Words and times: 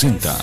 presenta 0.00 0.34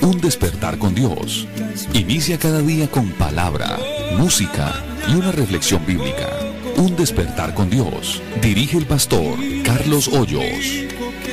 Un 0.00 0.20
despertar 0.20 0.78
con 0.78 0.92
Dios. 0.92 1.46
Inicia 1.92 2.40
cada 2.40 2.60
día 2.60 2.90
con 2.90 3.10
palabra, 3.10 3.78
música 4.18 4.82
y 5.08 5.14
una 5.14 5.30
reflexión 5.30 5.86
bíblica. 5.86 6.28
Un 6.76 6.96
despertar 6.96 7.54
con 7.54 7.70
Dios. 7.70 8.20
Dirige 8.42 8.78
el 8.78 8.84
pastor 8.84 9.38
Carlos 9.64 10.08
Hoyos. 10.08 10.88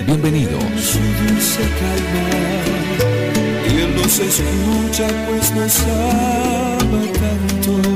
Bienvenidos. 0.05 0.63
Su 0.79 0.99
dulce 0.99 1.63
calma. 1.79 2.29
Y 3.67 3.81
él 3.81 3.95
nos 3.95 4.19
escucha 4.19 5.07
pues 5.27 5.51
nos 5.55 5.79
ama 5.79 7.01
tanto. 7.23 7.89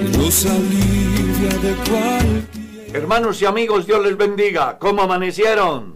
Y 0.00 0.16
nos 0.16 0.46
alivia 0.46 1.58
de 1.60 1.74
cualquier 1.90 2.94
Hermanos 2.94 3.42
y 3.42 3.44
amigos, 3.44 3.86
Dios 3.86 4.02
les 4.02 4.16
bendiga. 4.16 4.78
¿Cómo 4.78 5.02
amanecieron? 5.02 5.93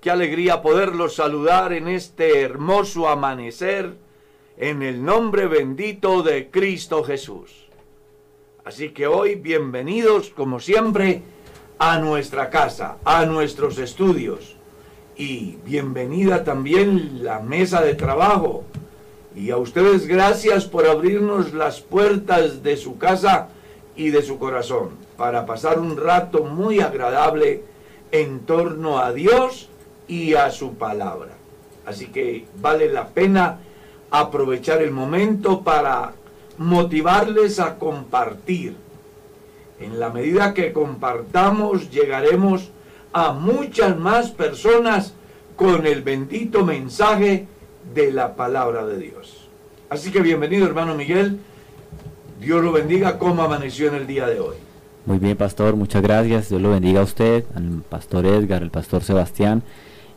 Qué 0.00 0.10
alegría 0.10 0.62
poderlos 0.62 1.16
saludar 1.16 1.74
en 1.74 1.86
este 1.86 2.40
hermoso 2.40 3.06
amanecer 3.06 3.96
en 4.56 4.82
el 4.82 5.04
nombre 5.04 5.46
bendito 5.46 6.22
de 6.22 6.48
Cristo 6.48 7.04
Jesús. 7.04 7.68
Así 8.64 8.90
que 8.90 9.06
hoy 9.06 9.34
bienvenidos 9.34 10.30
como 10.30 10.58
siempre 10.58 11.20
a 11.78 11.98
nuestra 11.98 12.48
casa, 12.48 12.96
a 13.04 13.26
nuestros 13.26 13.76
estudios 13.76 14.56
y 15.18 15.58
bienvenida 15.66 16.44
también 16.44 17.22
la 17.22 17.40
mesa 17.40 17.82
de 17.82 17.94
trabajo. 17.94 18.64
Y 19.36 19.50
a 19.50 19.58
ustedes 19.58 20.06
gracias 20.06 20.64
por 20.64 20.86
abrirnos 20.86 21.52
las 21.52 21.82
puertas 21.82 22.62
de 22.62 22.78
su 22.78 22.96
casa 22.96 23.50
y 23.96 24.08
de 24.08 24.22
su 24.22 24.38
corazón 24.38 24.92
para 25.18 25.44
pasar 25.44 25.78
un 25.78 25.98
rato 25.98 26.44
muy 26.44 26.80
agradable 26.80 27.64
en 28.12 28.40
torno 28.40 28.98
a 28.98 29.12
Dios 29.12 29.66
y 30.10 30.34
a 30.34 30.50
su 30.50 30.74
palabra. 30.74 31.30
Así 31.86 32.06
que 32.06 32.44
vale 32.60 32.92
la 32.92 33.08
pena 33.08 33.58
aprovechar 34.10 34.82
el 34.82 34.90
momento 34.90 35.62
para 35.62 36.12
motivarles 36.58 37.60
a 37.60 37.78
compartir. 37.78 38.76
En 39.78 40.00
la 40.00 40.10
medida 40.10 40.52
que 40.52 40.72
compartamos 40.72 41.90
llegaremos 41.90 42.70
a 43.12 43.32
muchas 43.32 43.96
más 43.98 44.32
personas 44.32 45.14
con 45.54 45.86
el 45.86 46.02
bendito 46.02 46.64
mensaje 46.64 47.46
de 47.94 48.10
la 48.10 48.34
palabra 48.34 48.84
de 48.86 48.98
Dios. 48.98 49.48
Así 49.88 50.10
que 50.10 50.20
bienvenido 50.20 50.66
hermano 50.66 50.96
Miguel. 50.96 51.38
Dios 52.40 52.64
lo 52.64 52.72
bendiga 52.72 53.16
como 53.16 53.42
amaneció 53.42 53.88
en 53.88 53.94
el 53.94 54.06
día 54.08 54.26
de 54.26 54.40
hoy. 54.40 54.56
Muy 55.06 55.18
bien, 55.18 55.36
pastor, 55.36 55.76
muchas 55.76 56.02
gracias. 56.02 56.48
Dios 56.48 56.60
lo 56.60 56.70
bendiga 56.70 57.00
a 57.00 57.04
usted, 57.04 57.44
al 57.54 57.82
pastor 57.88 58.26
Edgar, 58.26 58.62
al 58.62 58.70
pastor 58.70 59.04
Sebastián 59.04 59.62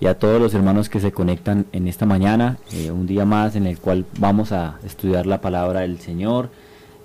y 0.04 0.06
a 0.06 0.20
todos 0.20 0.42
los 0.42 0.54
hermanos 0.54 0.90
que 0.90 1.00
se 1.00 1.14
conectan 1.14 1.66
en 1.72 1.88
esta 1.88 2.06
mañana, 2.06 2.58
eh, 2.74 2.92
un 2.92 3.08
día 3.08 3.24
más 3.24 3.56
en 3.56 3.66
el 3.66 3.80
cual 3.80 4.04
vamos 4.20 4.52
a 4.52 4.78
estudiar 4.86 5.26
la 5.26 5.40
palabra 5.40 5.80
del 5.80 5.98
Señor. 6.00 6.50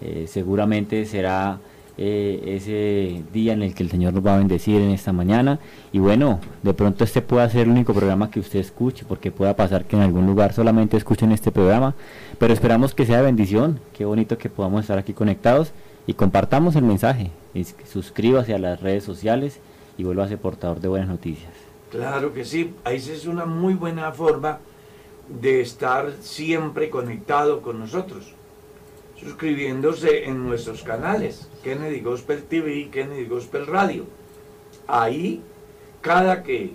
Eh, 0.00 0.26
seguramente 0.28 1.06
será 1.06 1.60
eh, 1.96 2.42
ese 2.44 3.22
día 3.32 3.52
en 3.52 3.62
el 3.62 3.72
que 3.72 3.84
el 3.84 3.90
Señor 3.90 4.14
nos 4.14 4.26
va 4.26 4.34
a 4.34 4.38
bendecir 4.38 4.80
en 4.80 4.90
esta 4.90 5.12
mañana. 5.12 5.60
Y 5.92 6.00
bueno, 6.00 6.40
de 6.64 6.74
pronto 6.74 7.04
este 7.04 7.22
pueda 7.22 7.48
ser 7.48 7.66
el 7.66 7.68
único 7.68 7.94
programa 7.94 8.32
que 8.32 8.40
usted 8.40 8.58
escuche, 8.58 9.04
porque 9.06 9.30
pueda 9.30 9.54
pasar 9.54 9.84
que 9.84 9.94
en 9.94 10.02
algún 10.02 10.26
lugar 10.26 10.52
solamente 10.52 10.96
escuchen 10.96 11.30
este 11.30 11.52
programa, 11.52 11.94
pero 12.38 12.52
esperamos 12.52 12.96
que 12.96 13.06
sea 13.06 13.22
bendición. 13.22 13.78
Qué 13.96 14.06
bonito 14.06 14.38
que 14.38 14.50
podamos 14.50 14.80
estar 14.80 14.98
aquí 14.98 15.12
conectados 15.12 15.70
y 16.08 16.14
compartamos 16.14 16.74
el 16.74 16.82
mensaje. 16.82 17.30
Suscríbase 17.88 18.54
a 18.54 18.58
las 18.58 18.80
redes 18.80 19.04
sociales 19.04 19.60
y 19.96 20.02
ser 20.02 20.38
portador 20.38 20.80
de 20.80 20.88
buenas 20.88 21.08
noticias. 21.08 21.67
Claro 21.90 22.34
que 22.34 22.44
sí, 22.44 22.74
esa 22.84 23.12
es 23.12 23.26
una 23.26 23.46
muy 23.46 23.74
buena 23.74 24.12
forma 24.12 24.58
de 25.28 25.62
estar 25.62 26.12
siempre 26.20 26.90
conectado 26.90 27.62
con 27.62 27.78
nosotros, 27.78 28.34
suscribiéndose 29.16 30.24
en 30.24 30.46
nuestros 30.46 30.82
canales, 30.82 31.48
Kennedy 31.62 32.00
Gospel 32.00 32.42
TV 32.42 32.76
y 32.76 32.84
Kennedy 32.86 33.26
Gospel 33.26 33.66
Radio. 33.66 34.04
Ahí, 34.86 35.42
cada 36.02 36.42
que 36.42 36.74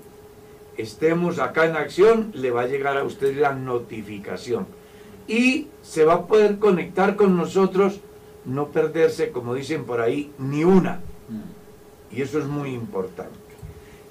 estemos 0.77 1.37
acá 1.37 1.65
en 1.65 1.75
acción, 1.75 2.31
le 2.33 2.49
va 2.49 2.61
a 2.61 2.67
llegar 2.67 2.97
a 2.97 3.03
usted 3.03 3.37
la 3.37 3.53
notificación. 3.53 4.65
Y 5.27 5.67
se 5.83 6.05
va 6.05 6.13
a 6.13 6.27
poder 6.27 6.57
conectar 6.57 7.15
con 7.15 7.37
nosotros, 7.37 8.01
no 8.45 8.69
perderse, 8.69 9.31
como 9.31 9.53
dicen 9.53 9.85
por 9.85 10.01
ahí, 10.01 10.31
ni 10.39 10.63
una. 10.63 11.01
Y 12.11 12.21
eso 12.21 12.39
es 12.39 12.45
muy 12.45 12.71
importante. 12.71 13.42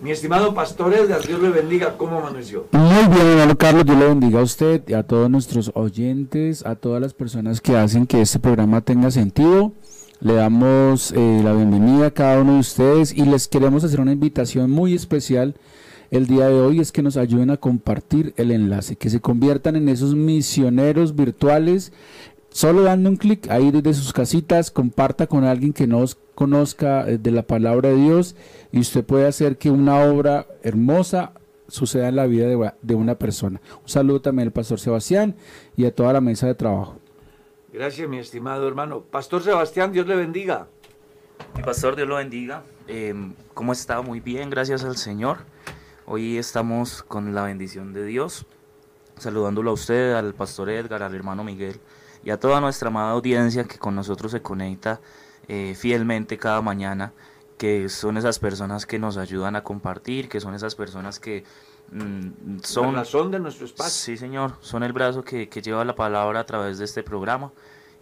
Mi 0.02 0.10
estimado 0.10 0.52
pastor 0.52 0.92
Edgar, 0.94 1.24
Dios 1.24 1.40
le 1.40 1.50
bendiga. 1.50 1.96
¿Cómo 1.96 2.18
amaneció? 2.18 2.66
Muy 2.72 3.06
bien, 3.14 3.24
hermano 3.24 3.56
Carlos, 3.56 3.84
Dios 3.84 3.96
le 3.96 4.08
bendiga 4.08 4.40
a 4.40 4.42
usted 4.42 4.82
y 4.88 4.94
a 4.94 5.04
todos 5.04 5.30
nuestros 5.30 5.70
oyentes, 5.74 6.66
a 6.66 6.74
todas 6.74 7.00
las 7.00 7.14
personas 7.14 7.60
que 7.60 7.76
hacen 7.76 8.08
que 8.08 8.20
este 8.20 8.40
programa 8.40 8.80
tenga 8.80 9.12
sentido. 9.12 9.70
Le 10.18 10.34
damos 10.34 11.12
eh, 11.12 11.40
la 11.44 11.52
bienvenida 11.52 12.06
a 12.06 12.10
cada 12.10 12.40
uno 12.40 12.54
de 12.54 12.58
ustedes 12.58 13.12
y 13.12 13.24
les 13.24 13.46
queremos 13.46 13.84
hacer 13.84 14.00
una 14.00 14.10
invitación 14.10 14.72
muy 14.72 14.92
especial 14.92 15.54
el 16.12 16.26
día 16.26 16.46
de 16.46 16.60
hoy, 16.60 16.78
es 16.78 16.92
que 16.92 17.00
nos 17.00 17.16
ayuden 17.16 17.48
a 17.48 17.56
compartir 17.56 18.34
el 18.36 18.50
enlace, 18.50 18.96
que 18.96 19.08
se 19.08 19.20
conviertan 19.20 19.76
en 19.76 19.88
esos 19.88 20.14
misioneros 20.14 21.16
virtuales 21.16 21.90
solo 22.52 22.82
dando 22.82 23.10
un 23.10 23.16
clic 23.16 23.50
ahí 23.50 23.70
desde 23.70 23.94
sus 23.94 24.12
casitas, 24.12 24.70
comparta 24.70 25.26
con 25.26 25.44
alguien 25.44 25.72
que 25.72 25.86
nos 25.86 26.16
conozca 26.34 27.08
eh, 27.08 27.18
de 27.18 27.30
la 27.30 27.42
palabra 27.42 27.90
de 27.90 27.96
Dios 27.96 28.36
y 28.70 28.80
usted 28.80 29.04
puede 29.04 29.26
hacer 29.26 29.58
que 29.58 29.70
una 29.70 30.00
obra 30.00 30.46
hermosa 30.62 31.32
suceda 31.68 32.08
en 32.08 32.16
la 32.16 32.26
vida 32.26 32.46
de, 32.46 32.72
de 32.82 32.94
una 32.94 33.16
persona. 33.16 33.60
Un 33.82 33.88
saludo 33.88 34.20
también 34.20 34.48
al 34.48 34.52
pastor 34.52 34.78
Sebastián 34.78 35.34
y 35.76 35.86
a 35.86 35.94
toda 35.94 36.12
la 36.12 36.20
mesa 36.20 36.46
de 36.46 36.54
trabajo. 36.54 36.98
Gracias, 37.72 38.06
mi 38.08 38.18
estimado 38.18 38.68
hermano. 38.68 39.00
Pastor 39.00 39.42
Sebastián, 39.42 39.92
Dios 39.92 40.06
le 40.06 40.14
bendiga. 40.14 40.68
Mi 41.56 41.62
pastor, 41.62 41.96
Dios 41.96 42.06
lo 42.06 42.16
bendiga. 42.16 42.62
Eh, 42.86 43.14
¿Cómo 43.54 43.72
está? 43.72 44.02
Muy 44.02 44.20
bien, 44.20 44.50
gracias 44.50 44.84
al 44.84 44.96
Señor. 44.96 45.38
Hoy 46.04 46.36
estamos 46.36 47.02
con 47.02 47.34
la 47.34 47.44
bendición 47.44 47.94
de 47.94 48.04
Dios, 48.04 48.44
saludándolo 49.16 49.70
a 49.70 49.74
usted, 49.74 50.12
al 50.12 50.34
pastor 50.34 50.68
Edgar, 50.68 51.02
al 51.02 51.14
hermano 51.14 51.44
Miguel 51.44 51.80
y 52.24 52.30
a 52.30 52.38
toda 52.38 52.60
nuestra 52.60 52.88
amada 52.88 53.12
audiencia 53.12 53.64
que 53.64 53.78
con 53.78 53.94
nosotros 53.94 54.32
se 54.32 54.42
conecta 54.42 55.00
eh, 55.48 55.74
fielmente 55.76 56.38
cada 56.38 56.62
mañana, 56.62 57.12
que 57.58 57.88
son 57.88 58.16
esas 58.16 58.38
personas 58.38 58.86
que 58.86 58.98
nos 58.98 59.16
ayudan 59.16 59.56
a 59.56 59.62
compartir, 59.62 60.28
que 60.28 60.40
son 60.40 60.54
esas 60.54 60.74
personas 60.74 61.18
que 61.18 61.44
mm, 61.90 62.58
son... 62.62 62.94
La 62.94 63.00
razón 63.00 63.30
de 63.30 63.40
nuestro 63.40 63.66
espacio. 63.66 63.92
Sí, 63.92 64.16
señor, 64.16 64.54
son 64.60 64.82
el 64.82 64.92
brazo 64.92 65.24
que, 65.24 65.48
que 65.48 65.62
lleva 65.62 65.84
la 65.84 65.94
palabra 65.94 66.40
a 66.40 66.46
través 66.46 66.78
de 66.78 66.84
este 66.84 67.02
programa. 67.02 67.52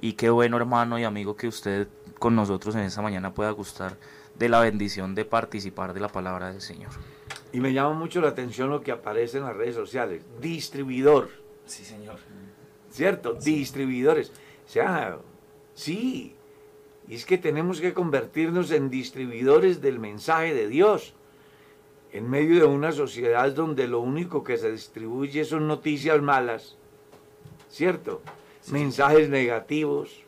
Y 0.01 0.15
qué 0.15 0.31
bueno, 0.31 0.57
hermano 0.57 0.99
y 0.99 1.05
amigo, 1.05 1.37
que 1.37 1.49
usted 1.49 1.89
con 2.19 2.35
nosotros 2.35 2.75
en 2.75 2.83
esta 2.83 3.03
mañana 3.03 3.35
pueda 3.35 3.51
gustar 3.51 3.97
de 4.39 4.49
la 4.49 4.61
bendición 4.61 5.15
de 5.15 5.25
participar 5.25 5.93
de 5.93 6.01
la 6.01 6.09
palabra 6.09 6.51
del 6.51 6.63
Señor. 6.63 6.91
Y 7.53 7.61
me 7.61 7.73
llama 7.73 7.93
mucho 7.95 8.21
la 8.21 8.29
atención 8.29 8.71
lo 8.71 8.81
que 8.81 8.93
aparece 8.93 9.39
en 9.39 9.45
las 9.45 9.57
redes 9.57 9.75
sociales. 9.75 10.23
Distribuidor. 10.41 11.31
Sí, 11.67 11.85
señor. 11.85 12.19
¿Cierto? 12.91 13.35
Distribuidores. 13.35 14.31
O 14.67 14.69
sea, 14.71 15.19
sí. 15.75 16.35
Y 17.09 17.15
es 17.15 17.25
que 17.25 17.39
tenemos 17.39 17.81
que 17.81 17.93
convertirnos 17.95 18.71
en 18.71 18.91
distribuidores 18.91 19.81
del 19.81 19.99
mensaje 19.99 20.55
de 20.55 20.69
Dios. 20.69 21.15
En 22.13 22.29
medio 22.29 22.61
de 22.61 22.67
una 22.67 22.93
sociedad 22.93 23.51
donde 23.53 23.87
lo 23.87 24.01
único 24.01 24.43
que 24.43 24.57
se 24.59 24.73
distribuye 24.73 25.45
son 25.45 25.69
noticias 25.69 26.21
malas. 26.21 26.77
¿Cierto? 27.69 28.21
Mensajes 28.73 29.29
negativos. 29.29 30.23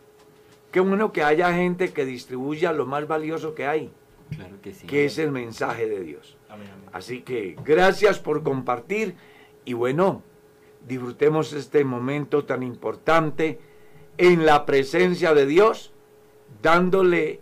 Qué 0.70 0.80
bueno 0.80 1.12
que 1.12 1.22
haya 1.22 1.52
gente 1.52 1.92
que 1.92 2.04
distribuya 2.06 2.72
lo 2.72 2.86
más 2.86 3.06
valioso 3.06 3.54
que 3.54 3.66
hay, 3.66 3.90
Claro 4.34 4.56
que 4.62 4.72
sí. 4.72 4.86
que 4.86 5.04
es 5.04 5.18
el 5.18 5.30
mensaje 5.30 5.86
de 5.86 6.00
Dios. 6.02 6.38
Así 6.92 7.20
que 7.20 7.56
gracias 7.64 8.18
por 8.18 8.42
compartir 8.42 9.14
y 9.66 9.74
bueno, 9.74 10.22
disfrutemos 10.86 11.52
este 11.52 11.84
momento 11.84 12.44
tan 12.44 12.62
importante 12.62 13.60
en 14.18 14.44
la 14.46 14.66
presencia 14.66 15.34
de 15.34 15.46
Dios, 15.46 15.92
dándole 16.60 17.40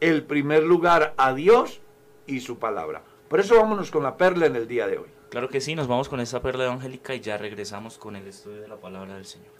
el 0.00 0.24
primer 0.24 0.64
lugar 0.64 1.14
a 1.16 1.34
Dios 1.34 1.80
y 2.26 2.40
su 2.40 2.58
palabra. 2.58 3.02
Por 3.28 3.40
eso 3.40 3.56
vámonos 3.56 3.90
con 3.90 4.02
la 4.02 4.16
perla 4.16 4.46
en 4.46 4.56
el 4.56 4.68
día 4.68 4.86
de 4.86 4.98
hoy. 4.98 5.08
Claro 5.30 5.48
que 5.48 5.60
sí, 5.60 5.74
nos 5.74 5.88
vamos 5.88 6.08
con 6.08 6.20
esta 6.20 6.42
perla 6.42 6.64
evangélica 6.64 7.14
y 7.14 7.20
ya 7.20 7.38
regresamos 7.38 7.96
con 7.96 8.16
el 8.16 8.26
estudio 8.26 8.60
de 8.60 8.68
la 8.68 8.76
palabra 8.76 9.14
del 9.14 9.24
Señor. 9.24 9.52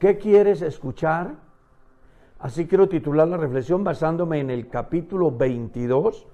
¿Qué 0.00 0.16
quieres 0.16 0.62
escuchar? 0.62 1.34
Así 2.38 2.66
quiero 2.66 2.88
titular 2.88 3.28
la 3.28 3.36
reflexión 3.36 3.84
basándome 3.84 4.40
en 4.40 4.50
el 4.50 4.66
capítulo 4.68 5.30
22, 5.30 6.26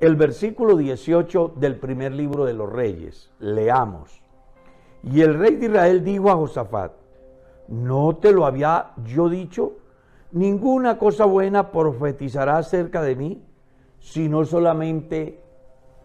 el 0.00 0.16
versículo 0.16 0.76
18 0.76 1.54
del 1.56 1.76
primer 1.76 2.12
libro 2.12 2.46
de 2.46 2.54
los 2.54 2.72
reyes. 2.72 3.30
Leamos. 3.38 4.22
Y 5.02 5.20
el 5.20 5.38
rey 5.38 5.56
de 5.56 5.66
Israel 5.66 6.02
dijo 6.02 6.30
a 6.30 6.36
Josafat, 6.36 6.92
¿No 7.68 8.16
te 8.16 8.32
lo 8.32 8.46
había 8.46 8.92
yo 9.04 9.28
dicho? 9.28 9.74
Ninguna 10.32 10.98
cosa 10.98 11.24
buena 11.24 11.70
profetizará 11.70 12.58
acerca 12.58 13.02
de 13.02 13.14
mí, 13.14 13.44
sino 14.00 14.44
solamente 14.44 15.40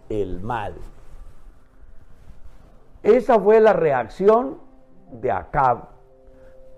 el 0.10 0.42
mal. 0.42 0.76
Esa 3.02 3.40
fue 3.40 3.60
la 3.62 3.74
reacción 3.74 4.58
de 5.12 5.32
Acab 5.32 5.90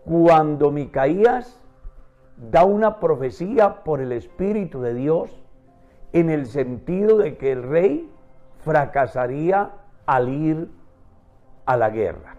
cuando 0.06 0.72
Micaías 0.72 1.60
da 2.38 2.64
una 2.64 3.00
profecía 3.00 3.84
por 3.84 4.00
el 4.00 4.12
Espíritu 4.12 4.82
de 4.82 4.94
Dios 4.94 5.30
en 6.14 6.30
el 6.30 6.46
sentido 6.46 7.18
de 7.18 7.38
que 7.38 7.52
el 7.52 7.64
rey 7.64 8.10
fracasaría 8.64 9.72
al 10.06 10.30
ir 10.30 10.70
a 11.66 11.78
la 11.78 11.90
guerra. 11.90 12.36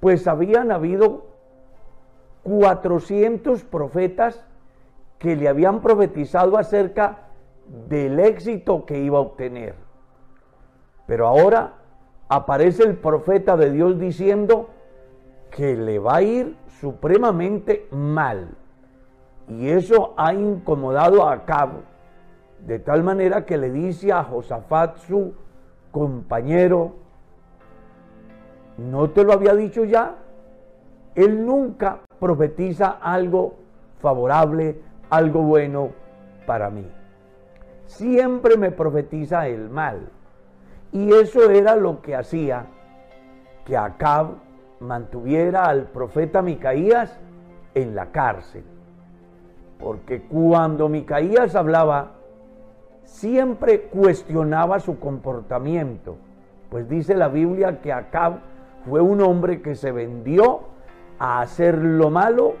Pues 0.00 0.26
habían 0.26 0.70
habido 0.70 1.26
400 2.44 3.64
profetas 3.64 4.44
que 5.18 5.36
le 5.36 5.48
habían 5.48 5.80
profetizado 5.80 6.56
acerca 6.58 7.18
del 7.88 8.20
éxito 8.20 8.86
que 8.86 8.98
iba 9.00 9.18
a 9.18 9.22
obtener. 9.22 9.74
Pero 11.06 11.26
ahora 11.26 11.74
aparece 12.28 12.84
el 12.84 12.96
profeta 12.96 13.56
de 13.56 13.72
Dios 13.72 13.98
diciendo 13.98 14.70
que 15.50 15.76
le 15.76 15.98
va 15.98 16.16
a 16.16 16.22
ir 16.22 16.56
supremamente 16.80 17.88
mal. 17.90 18.50
Y 19.48 19.68
eso 19.68 20.14
ha 20.16 20.34
incomodado 20.34 21.26
a 21.26 21.44
Cabo, 21.44 21.82
de 22.66 22.80
tal 22.80 23.04
manera 23.04 23.46
que 23.46 23.56
le 23.56 23.70
dice 23.70 24.12
a 24.12 24.24
Josafat, 24.24 24.96
su 24.98 25.34
compañero, 25.92 26.96
¿no 28.76 29.10
te 29.10 29.22
lo 29.22 29.32
había 29.32 29.54
dicho 29.54 29.84
ya? 29.84 30.16
Él 31.14 31.46
nunca 31.46 32.00
profetiza 32.18 32.98
algo 33.00 33.54
favorable, 34.00 34.82
algo 35.08 35.42
bueno 35.42 35.90
para 36.44 36.68
mí. 36.68 36.86
Siempre 37.86 38.56
me 38.56 38.72
profetiza 38.72 39.46
el 39.46 39.70
mal. 39.70 40.08
Y 40.90 41.12
eso 41.12 41.48
era 41.50 41.76
lo 41.76 42.02
que 42.02 42.16
hacía 42.16 42.66
que 43.64 43.76
Acab 43.76 44.34
mantuviera 44.80 45.66
al 45.66 45.84
profeta 45.84 46.42
Micaías 46.42 47.18
en 47.74 47.94
la 47.94 48.10
cárcel. 48.10 48.64
Porque 49.78 50.22
cuando 50.22 50.88
Micaías 50.88 51.54
hablaba, 51.54 52.15
siempre 53.06 53.82
cuestionaba 53.82 54.80
su 54.80 54.98
comportamiento. 54.98 56.16
Pues 56.68 56.88
dice 56.88 57.14
la 57.14 57.28
Biblia 57.28 57.80
que 57.80 57.92
Acab 57.92 58.40
fue 58.84 59.00
un 59.00 59.22
hombre 59.22 59.62
que 59.62 59.74
se 59.74 59.92
vendió 59.92 60.60
a 61.18 61.40
hacer 61.40 61.78
lo 61.78 62.10
malo 62.10 62.54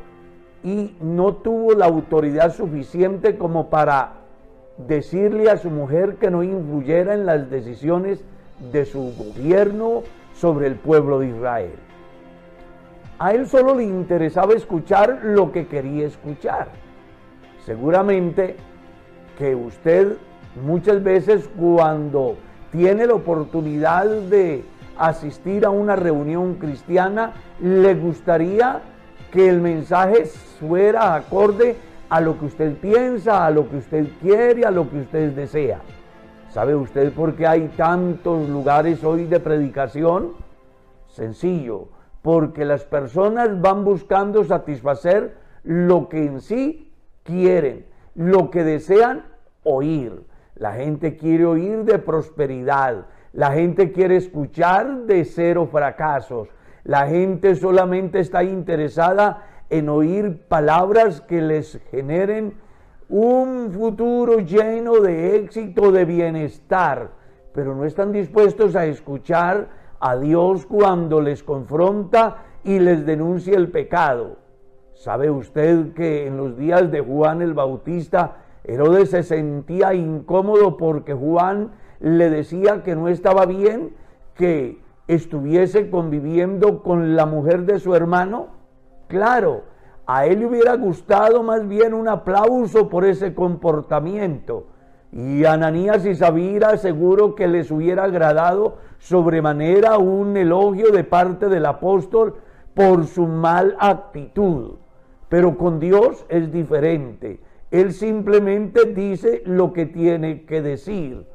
y 0.62 0.96
no 1.00 1.34
tuvo 1.34 1.74
la 1.74 1.86
autoridad 1.86 2.54
suficiente 2.54 3.36
como 3.36 3.68
para 3.68 4.14
decirle 4.78 5.50
a 5.50 5.58
su 5.58 5.70
mujer 5.70 6.16
que 6.16 6.30
no 6.30 6.42
influyera 6.42 7.14
en 7.14 7.26
las 7.26 7.50
decisiones 7.50 8.24
de 8.72 8.84
su 8.84 9.12
gobierno 9.16 10.02
sobre 10.34 10.66
el 10.66 10.76
pueblo 10.76 11.18
de 11.18 11.28
Israel. 11.28 11.74
A 13.18 13.32
él 13.32 13.46
solo 13.46 13.74
le 13.74 13.84
interesaba 13.84 14.54
escuchar 14.54 15.20
lo 15.22 15.50
que 15.50 15.66
quería 15.66 16.06
escuchar. 16.06 16.68
Seguramente 17.64 18.56
que 19.38 19.54
usted 19.54 20.16
muchas 20.62 21.02
veces 21.02 21.48
cuando 21.58 22.36
tiene 22.72 23.06
la 23.06 23.14
oportunidad 23.14 24.06
de 24.06 24.64
asistir 24.98 25.64
a 25.64 25.70
una 25.70 25.96
reunión 25.96 26.54
cristiana, 26.54 27.34
le 27.60 27.94
gustaría 27.94 28.80
que 29.30 29.48
el 29.48 29.60
mensaje 29.60 30.24
fuera 30.58 31.14
acorde 31.14 31.76
a 32.08 32.20
lo 32.20 32.38
que 32.38 32.46
usted 32.46 32.74
piensa, 32.76 33.46
a 33.46 33.50
lo 33.50 33.68
que 33.68 33.76
usted 33.76 34.06
quiere, 34.20 34.64
a 34.64 34.70
lo 34.70 34.88
que 34.88 35.00
usted 35.00 35.32
desea. 35.32 35.80
¿Sabe 36.50 36.74
usted 36.74 37.12
por 37.12 37.34
qué 37.34 37.46
hay 37.46 37.68
tantos 37.76 38.48
lugares 38.48 39.04
hoy 39.04 39.26
de 39.26 39.40
predicación? 39.40 40.32
Sencillo, 41.08 41.88
porque 42.22 42.64
las 42.64 42.84
personas 42.84 43.60
van 43.60 43.84
buscando 43.84 44.44
satisfacer 44.44 45.36
lo 45.64 46.08
que 46.08 46.24
en 46.24 46.40
sí 46.40 46.92
quieren, 47.24 47.86
lo 48.14 48.50
que 48.50 48.64
desean 48.64 49.24
oír. 49.64 50.22
La 50.56 50.72
gente 50.72 51.16
quiere 51.16 51.44
oír 51.44 51.84
de 51.84 51.98
prosperidad, 51.98 53.06
la 53.34 53.52
gente 53.52 53.92
quiere 53.92 54.16
escuchar 54.16 55.02
de 55.02 55.26
cero 55.26 55.68
fracasos, 55.70 56.48
la 56.82 57.06
gente 57.06 57.54
solamente 57.56 58.20
está 58.20 58.42
interesada 58.42 59.42
en 59.68 59.90
oír 59.90 60.46
palabras 60.48 61.20
que 61.20 61.42
les 61.42 61.78
generen 61.90 62.54
un 63.10 63.70
futuro 63.70 64.38
lleno 64.38 65.00
de 65.00 65.36
éxito, 65.36 65.92
de 65.92 66.06
bienestar, 66.06 67.10
pero 67.52 67.74
no 67.74 67.84
están 67.84 68.10
dispuestos 68.12 68.76
a 68.76 68.86
escuchar 68.86 69.68
a 70.00 70.16
Dios 70.16 70.64
cuando 70.64 71.20
les 71.20 71.42
confronta 71.42 72.44
y 72.64 72.78
les 72.78 73.04
denuncia 73.04 73.56
el 73.56 73.70
pecado. 73.70 74.38
¿Sabe 74.94 75.30
usted 75.30 75.92
que 75.92 76.26
en 76.26 76.38
los 76.38 76.56
días 76.56 76.90
de 76.90 77.00
Juan 77.00 77.42
el 77.42 77.52
Bautista, 77.52 78.45
Herodes 78.66 79.10
se 79.10 79.22
sentía 79.22 79.94
incómodo 79.94 80.76
porque 80.76 81.14
Juan 81.14 81.70
le 82.00 82.30
decía 82.30 82.82
que 82.82 82.96
no 82.96 83.08
estaba 83.08 83.46
bien 83.46 83.94
que 84.34 84.82
estuviese 85.06 85.88
conviviendo 85.88 86.82
con 86.82 87.14
la 87.14 87.26
mujer 87.26 87.62
de 87.62 87.78
su 87.78 87.94
hermano? 87.94 88.48
Claro, 89.06 89.62
a 90.04 90.26
él 90.26 90.40
le 90.40 90.46
hubiera 90.46 90.74
gustado 90.74 91.44
más 91.44 91.66
bien 91.68 91.94
un 91.94 92.08
aplauso 92.08 92.88
por 92.88 93.04
ese 93.04 93.34
comportamiento. 93.34 94.66
Y 95.12 95.44
Ananías 95.44 96.04
y 96.04 96.16
Sabira 96.16 96.76
seguro 96.76 97.36
que 97.36 97.46
les 97.46 97.70
hubiera 97.70 98.02
agradado 98.04 98.78
sobremanera 98.98 99.96
un 99.98 100.36
elogio 100.36 100.90
de 100.90 101.04
parte 101.04 101.48
del 101.48 101.66
apóstol 101.66 102.34
por 102.74 103.06
su 103.06 103.28
mal 103.28 103.76
actitud. 103.78 104.72
Pero 105.28 105.56
con 105.56 105.78
Dios 105.78 106.26
es 106.28 106.52
diferente. 106.52 107.45
Él 107.70 107.92
simplemente 107.92 108.84
dice 108.92 109.42
lo 109.44 109.72
que 109.72 109.86
tiene 109.86 110.44
que 110.44 110.62
decir. 110.62 111.26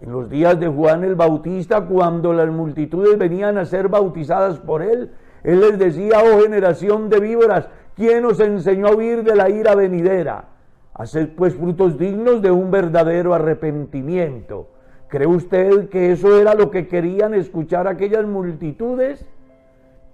En 0.00 0.12
los 0.12 0.30
días 0.30 0.58
de 0.58 0.68
Juan 0.68 1.04
el 1.04 1.14
Bautista, 1.14 1.86
cuando 1.86 2.32
las 2.32 2.48
multitudes 2.48 3.18
venían 3.18 3.58
a 3.58 3.66
ser 3.66 3.88
bautizadas 3.88 4.58
por 4.58 4.82
él, 4.82 5.10
él 5.42 5.60
les 5.60 5.78
decía, 5.78 6.22
oh 6.22 6.42
generación 6.42 7.08
de 7.08 7.20
víboras, 7.20 7.68
¿quién 7.94 8.24
os 8.24 8.40
enseñó 8.40 8.88
a 8.88 8.94
huir 8.94 9.22
de 9.22 9.36
la 9.36 9.48
ira 9.48 9.74
venidera? 9.74 10.48
Haced 10.94 11.30
pues 11.36 11.54
frutos 11.54 11.98
dignos 11.98 12.42
de 12.42 12.50
un 12.50 12.70
verdadero 12.70 13.32
arrepentimiento. 13.34 14.68
¿Cree 15.08 15.26
usted 15.26 15.88
que 15.88 16.12
eso 16.12 16.40
era 16.40 16.54
lo 16.54 16.70
que 16.70 16.86
querían 16.86 17.34
escuchar 17.34 17.88
aquellas 17.88 18.26
multitudes? 18.26 19.26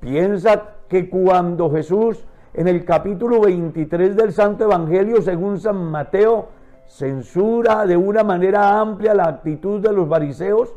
Piensa 0.00 0.74
que 0.88 1.08
cuando 1.08 1.70
Jesús 1.70 2.24
en 2.56 2.68
el 2.68 2.86
capítulo 2.86 3.40
23 3.42 4.16
del 4.16 4.32
Santo 4.32 4.64
Evangelio, 4.64 5.20
según 5.20 5.60
San 5.60 5.76
Mateo, 5.76 6.48
censura 6.86 7.84
de 7.84 7.98
una 7.98 8.24
manera 8.24 8.80
amplia 8.80 9.12
la 9.12 9.24
actitud 9.24 9.80
de 9.80 9.92
los 9.92 10.08
fariseos, 10.08 10.74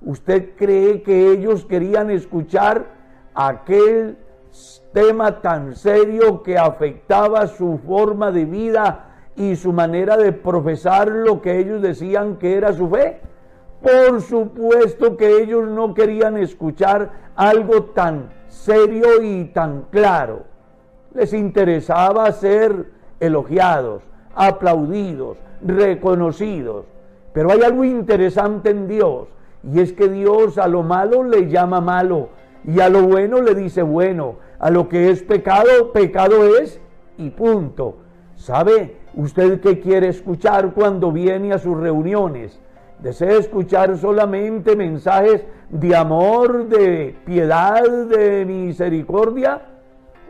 ¿usted 0.00 0.56
cree 0.56 1.02
que 1.02 1.30
ellos 1.30 1.66
querían 1.66 2.10
escuchar 2.10 2.86
aquel 3.34 4.16
tema 4.94 5.42
tan 5.42 5.76
serio 5.76 6.42
que 6.42 6.56
afectaba 6.56 7.46
su 7.46 7.78
forma 7.86 8.30
de 8.32 8.46
vida 8.46 9.04
y 9.36 9.54
su 9.56 9.72
manera 9.72 10.16
de 10.16 10.32
profesar 10.32 11.08
lo 11.08 11.42
que 11.42 11.58
ellos 11.58 11.82
decían 11.82 12.36
que 12.36 12.56
era 12.56 12.72
su 12.72 12.88
fe. 12.88 13.20
Por 13.82 14.22
supuesto 14.22 15.16
que 15.16 15.42
ellos 15.42 15.68
no 15.68 15.92
querían 15.92 16.38
escuchar 16.38 17.10
algo 17.36 17.84
tan 17.84 18.30
serio 18.48 19.22
y 19.22 19.44
tan 19.44 19.82
claro. 19.90 20.57
Les 21.18 21.32
interesaba 21.32 22.30
ser 22.30 22.92
elogiados, 23.18 24.04
aplaudidos, 24.36 25.36
reconocidos. 25.66 26.84
Pero 27.32 27.50
hay 27.50 27.62
algo 27.62 27.82
interesante 27.82 28.70
en 28.70 28.86
Dios 28.86 29.26
y 29.64 29.80
es 29.80 29.92
que 29.92 30.08
Dios 30.08 30.58
a 30.58 30.68
lo 30.68 30.84
malo 30.84 31.24
le 31.24 31.48
llama 31.48 31.80
malo 31.80 32.28
y 32.64 32.78
a 32.78 32.88
lo 32.88 33.02
bueno 33.02 33.40
le 33.40 33.56
dice 33.56 33.82
bueno, 33.82 34.36
a 34.60 34.70
lo 34.70 34.88
que 34.88 35.10
es 35.10 35.24
pecado, 35.24 35.92
pecado 35.92 36.56
es 36.56 36.80
y 37.16 37.30
punto. 37.30 37.96
¿Sabe 38.36 38.98
usted 39.14 39.60
qué 39.60 39.80
quiere 39.80 40.06
escuchar 40.06 40.72
cuando 40.72 41.10
viene 41.10 41.52
a 41.52 41.58
sus 41.58 41.76
reuniones? 41.76 42.60
¿Desea 43.00 43.38
escuchar 43.38 43.98
solamente 43.98 44.76
mensajes 44.76 45.44
de 45.68 45.96
amor, 45.96 46.68
de 46.68 47.16
piedad, 47.24 47.82
de 48.06 48.44
misericordia? 48.44 49.77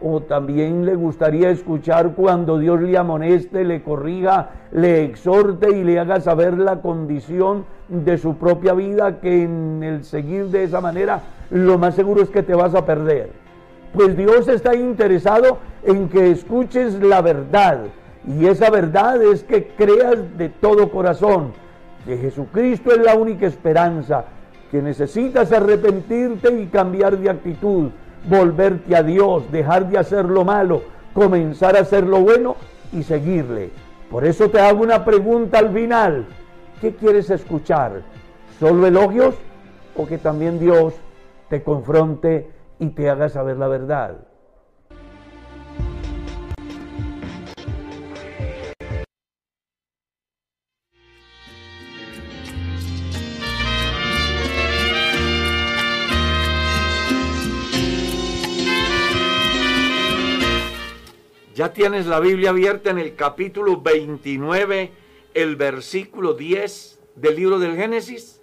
¿O 0.01 0.21
también 0.21 0.87
le 0.87 0.95
gustaría 0.95 1.51
escuchar 1.51 2.13
cuando 2.15 2.59
Dios 2.59 2.81
le 2.81 2.97
amoneste, 2.97 3.65
le 3.65 3.83
corriga, 3.83 4.51
le 4.71 5.05
exhorte 5.05 5.77
y 5.77 5.83
le 5.83 5.99
haga 5.99 6.21
saber 6.21 6.57
la 6.57 6.81
condición 6.81 7.65
de 7.89 8.17
su 8.19 8.37
propia 8.37 8.75
vida 8.75 9.21
que 9.21 9.43
en 9.43 9.83
el 9.83 10.05
seguir 10.05 10.47
de 10.47 10.65
esa 10.65 10.81
manera 10.81 11.23
lo 11.51 11.79
más 11.79 11.95
seguro 11.95 12.23
es 12.23 12.31
que 12.31 12.43
te 12.43 12.55
vas 12.55 12.75
a 12.75 12.87
perder. 12.87 13.31
Pues 13.93 14.17
Dios 14.17 14.49
está 14.49 14.75
interesado 14.75 15.59
en 15.83 16.09
que 16.09 16.31
escuches 16.31 17.01
la 17.03 17.23
verdad. 17.23 17.81
Y 18.27 18.47
esa 18.47 18.71
verdad 18.71 19.23
es 19.23 19.43
que 19.43 19.69
creas 19.69 20.37
de 20.37 20.51
todo 20.51 20.91
corazón 20.91 21.53
que 22.05 22.17
Jesucristo 22.17 22.91
es 22.93 22.99
la 22.99 23.15
única 23.15 23.47
esperanza, 23.47 24.25
que 24.71 24.81
necesitas 24.83 25.53
arrepentirte 25.53 26.61
y 26.61 26.67
cambiar 26.67 27.19
de 27.19 27.31
actitud, 27.31 27.91
volverte 28.29 28.97
a 28.97 29.03
Dios, 29.03 29.51
dejar 29.53 29.89
de 29.89 29.99
hacer 29.99 30.25
lo 30.25 30.45
malo, 30.45 30.83
comenzar 31.15 31.77
a 31.77 31.81
hacer 31.81 32.05
lo 32.05 32.21
bueno 32.21 32.57
y 32.93 33.03
seguirle. 33.03 33.71
Por 34.11 34.25
eso 34.25 34.49
te 34.49 34.61
hago 34.61 34.83
una 34.83 35.05
pregunta 35.05 35.59
al 35.59 35.73
final. 35.73 36.27
¿Qué 36.81 36.95
quieres 36.95 37.31
escuchar? 37.31 38.03
¿Solo 38.59 38.87
elogios 38.87 39.35
o 39.97 40.07
que 40.07 40.19
también 40.19 40.59
Dios 40.59 40.95
te 41.49 41.63
confronte 41.63 42.51
y 42.79 42.89
te 42.89 43.11
haga 43.11 43.29
saber 43.29 43.57
la 43.57 43.69
verdad? 43.69 44.28
Ya 61.59 61.73
tienes 61.73 62.07
la 62.07 62.21
Biblia 62.21 62.51
abierta 62.51 62.91
en 62.91 63.01
el 63.01 63.17
capítulo 63.17 63.81
29, 63.81 64.93
el 65.35 65.57
versículo 65.57 66.35
10 66.35 67.01
del 67.17 67.35
libro 67.35 67.59
del 67.59 67.75
Génesis. 67.75 68.41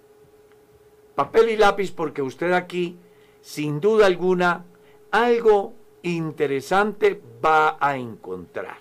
Papel 1.14 1.48
y 1.48 1.56
lápiz 1.56 1.92
porque 1.92 2.20
usted 2.20 2.52
aquí, 2.52 2.98
sin 3.40 3.80
duda 3.80 4.04
alguna, 4.04 4.66
algo 5.10 5.72
interesante 6.02 7.18
va 7.42 7.78
a 7.80 7.96
encontrar. 7.96 8.76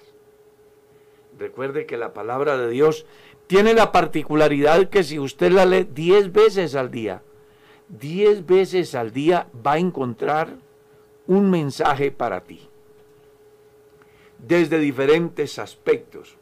Recuerde 1.40 1.86
que 1.86 1.96
la 1.96 2.14
palabra 2.14 2.58
de 2.58 2.70
Dios 2.70 3.06
tiene 3.48 3.74
la 3.74 3.94
particularidad 3.94 4.90
que 4.90 5.06
si 5.06 5.18
usted 5.18 5.54
la 5.54 5.66
lee 5.66 5.88
10 5.90 6.34
veces 6.34 6.76
al 6.76 6.92
día, 6.92 7.22
10 7.88 8.46
veces 8.46 8.96
al 8.96 9.14
día 9.14 9.48
va 9.66 9.76
a 9.76 9.80
encontrar 9.80 10.58
un 11.26 11.50
mensaje 11.50 12.12
para 12.12 12.42
ti 12.42 12.68
desde 14.48 14.80
diferentes 14.80 15.60
aspectos. 15.60 16.38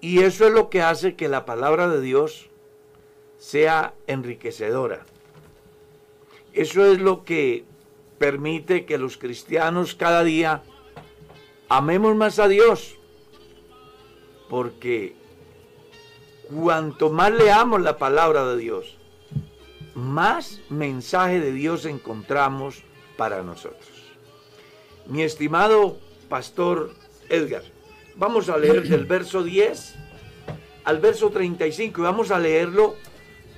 Y 0.00 0.20
eso 0.20 0.46
es 0.46 0.52
lo 0.52 0.70
que 0.70 0.82
hace 0.82 1.14
que 1.14 1.28
la 1.28 1.44
palabra 1.44 1.88
de 1.88 2.00
Dios 2.00 2.48
sea 3.38 3.94
enriquecedora. 4.06 5.04
Eso 6.52 6.84
es 6.86 7.00
lo 7.00 7.24
que 7.24 7.64
permite 8.18 8.84
que 8.84 8.98
los 8.98 9.16
cristianos 9.16 9.94
cada 9.94 10.24
día 10.24 10.62
amemos 11.68 12.16
más 12.16 12.38
a 12.38 12.48
Dios. 12.48 12.96
Porque 14.48 15.14
cuanto 16.52 17.10
más 17.10 17.30
leamos 17.32 17.80
la 17.80 17.96
palabra 17.96 18.46
de 18.46 18.56
Dios, 18.58 18.96
más 19.94 20.60
mensaje 20.68 21.40
de 21.40 21.52
Dios 21.52 21.84
encontramos 21.84 22.82
para 23.16 23.42
nosotros. 23.42 23.88
Mi 25.06 25.22
estimado 25.22 25.98
Pastor 26.30 26.94
Edgar. 27.28 27.62
Vamos 28.16 28.48
a 28.48 28.56
leer 28.56 28.88
del 28.88 29.04
verso 29.04 29.42
10 29.42 29.96
al 30.84 30.98
verso 31.00 31.28
35 31.28 32.00
y 32.00 32.04
vamos 32.04 32.30
a 32.30 32.38
leerlo 32.38 32.94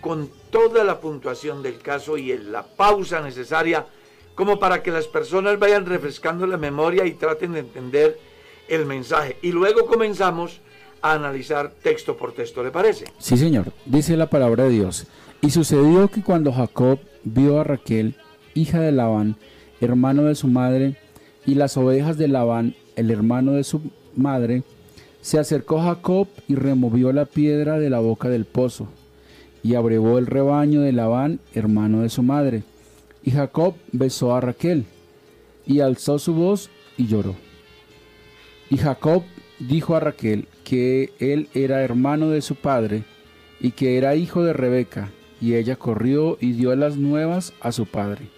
con 0.01 0.29
toda 0.51 0.83
la 0.83 0.99
puntuación 0.99 1.63
del 1.63 1.79
caso 1.79 2.19
y 2.19 2.37
la 2.37 2.65
pausa 2.65 3.21
necesaria 3.21 3.87
como 4.35 4.59
para 4.59 4.83
que 4.83 4.91
las 4.91 5.07
personas 5.07 5.59
vayan 5.59 5.87
refrescando 5.87 6.47
la 6.47 6.57
memoria 6.57 7.05
y 7.05 7.13
traten 7.13 7.53
de 7.53 7.61
entender 7.61 8.19
el 8.69 8.87
mensaje. 8.87 9.37
Y 9.43 9.53
luego 9.53 9.87
comenzamos 9.87 10.61
a 11.03 11.13
analizar 11.13 11.73
texto 11.83 12.17
por 12.17 12.33
texto, 12.33 12.65
¿le 12.65 12.71
parece? 12.71 13.05
Sí, 13.19 13.37
señor. 13.37 13.73
Dice 13.85 14.17
la 14.17 14.31
palabra 14.31 14.65
de 14.65 14.71
Dios. 14.71 15.07
Y 15.43 15.51
sucedió 15.51 16.09
que 16.09 16.23
cuando 16.23 16.53
Jacob 16.53 16.99
vio 17.25 17.61
a 17.61 17.65
Raquel, 17.65 18.17
hija 18.55 18.81
de 18.81 18.93
Labán, 18.93 19.37
hermano 19.81 20.25
de 20.25 20.35
su 20.35 20.49
madre, 20.49 20.97
y 21.47 21.55
las 21.55 21.77
ovejas 21.77 22.19
de 22.19 22.29
Labán, 22.29 22.75
el 22.97 23.11
hermano 23.11 23.53
de 23.53 23.65
su 23.65 23.81
madre, 24.17 24.63
se 25.21 25.39
acercó 25.39 25.81
Jacob 25.81 26.29
y 26.49 26.57
removió 26.57 27.13
la 27.13 27.25
piedra 27.25 27.79
de 27.79 27.91
la 27.91 28.01
boca 28.01 28.29
del 28.29 28.45
pozo, 28.45 28.89
y 29.63 29.75
abrevó 29.75 30.19
el 30.19 30.27
rebaño 30.27 30.81
de 30.81 30.93
Labán, 30.93 31.41
hermano 31.55 32.03
de 32.03 32.09
su 32.09 32.23
madre. 32.23 32.65
Y 33.23 33.31
Jacob 33.31 33.75
besó 33.93 34.35
a 34.35 34.41
Raquel, 34.41 34.85
y 35.67 35.81
alzó 35.81 36.19
su 36.19 36.35
voz 36.35 36.71
y 36.97 37.07
lloró. 37.07 37.37
Y 38.69 38.79
Jacob 38.79 39.23
dijo 39.61 39.95
a 39.95 40.01
Raquel 40.01 40.49
que 40.65 41.13
él 41.21 41.49
era 41.55 41.83
hermano 41.83 42.31
de 42.31 42.43
su 42.43 42.57
padre, 42.57 43.05
y 43.61 43.71
que 43.71 43.97
era 43.97 44.17
hijo 44.17 44.43
de 44.43 44.53
Rebeca, 44.53 45.11
y 45.41 45.55
ella 45.55 45.77
corrió 45.77 46.37
y 46.41 46.53
dio 46.53 46.75
las 46.75 46.97
nuevas 46.97 47.53
a 47.61 47.71
su 47.71 47.87
padre. 47.87 48.29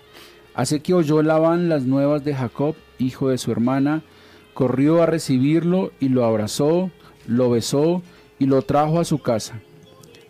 Así 0.55 0.81
que 0.81 0.93
oyó 0.93 1.23
Labán 1.23 1.71
las 1.71 1.85
nuevas 1.85 2.25
de 2.25 2.35
Jacob, 2.35 2.77
hijo 2.99 3.29
de 3.29 3.39
su 3.39 3.53
hermana, 3.53 4.03
corrió 4.55 5.03
a 5.03 5.07
recibirlo 5.07 5.93
y 6.01 6.09
lo 6.09 6.25
abrazó, 6.25 6.91
lo 7.27 7.51
besó 7.51 8.03
y 8.39 8.47
lo 8.47 8.63
trajo 8.63 9.01
a 9.01 9.05
su 9.05 9.19
casa. 9.19 9.61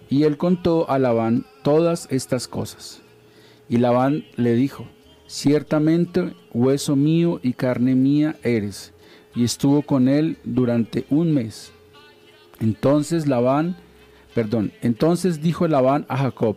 Y 0.09 0.25
él 0.25 0.37
contó 0.37 0.91
a 0.91 0.99
Labán 0.99 1.47
todas 1.63 2.09
estas 2.11 2.49
cosas. 2.49 3.03
Y 3.69 3.79
Labán 3.79 4.25
le 4.37 4.55
dijo, 4.55 4.87
ciertamente 5.27 6.35
hueso 6.53 6.97
mío 6.97 7.41
y 7.43 7.55
carne 7.55 7.95
mía 7.95 8.37
eres. 8.43 8.93
Y 9.35 9.45
estuvo 9.45 9.83
con 9.83 10.09
él 10.09 10.39
durante 10.45 11.07
un 11.11 11.33
mes. 11.33 11.73
Entonces 12.61 13.27
Labán, 13.27 13.77
perdón, 14.35 14.73
entonces 14.81 15.43
dijo 15.43 15.67
Labán 15.67 16.07
a 16.09 16.19
Jacob, 16.19 16.57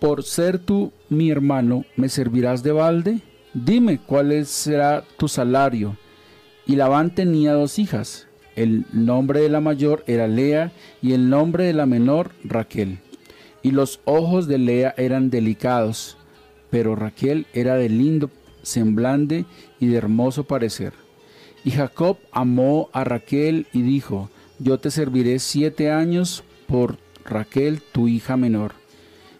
por 0.00 0.22
ser 0.22 0.58
tú 0.58 0.92
mi 1.08 1.30
hermano, 1.30 1.84
¿me 1.96 2.08
servirás 2.08 2.62
de 2.62 2.72
balde? 2.72 3.20
Dime 3.54 3.98
cuál 3.98 4.44
será 4.46 5.04
tu 5.16 5.28
salario. 5.28 5.96
Y 6.66 6.76
Labán 6.76 7.14
tenía 7.14 7.54
dos 7.54 7.78
hijas. 7.78 8.26
El 8.56 8.84
nombre 8.92 9.40
de 9.40 9.48
la 9.48 9.60
mayor 9.60 10.04
era 10.06 10.26
Lea 10.26 10.72
y 11.00 11.12
el 11.12 11.30
nombre 11.30 11.64
de 11.64 11.72
la 11.72 11.86
menor 11.86 12.32
Raquel. 12.44 12.98
Y 13.62 13.70
los 13.70 14.00
ojos 14.04 14.46
de 14.46 14.58
Lea 14.58 14.94
eran 14.96 15.30
delicados, 15.30 16.16
pero 16.70 16.96
Raquel 16.96 17.46
era 17.52 17.76
de 17.76 17.88
lindo 17.88 18.30
semblante 18.62 19.46
y 19.80 19.86
de 19.86 19.96
hermoso 19.96 20.44
parecer. 20.44 20.92
Y 21.64 21.70
Jacob 21.70 22.18
amó 22.32 22.90
a 22.92 23.04
Raquel 23.04 23.66
y 23.72 23.82
dijo, 23.82 24.30
yo 24.58 24.78
te 24.78 24.90
serviré 24.90 25.38
siete 25.38 25.90
años 25.90 26.44
por 26.66 26.98
Raquel, 27.24 27.80
tu 27.92 28.08
hija 28.08 28.36
menor. 28.36 28.72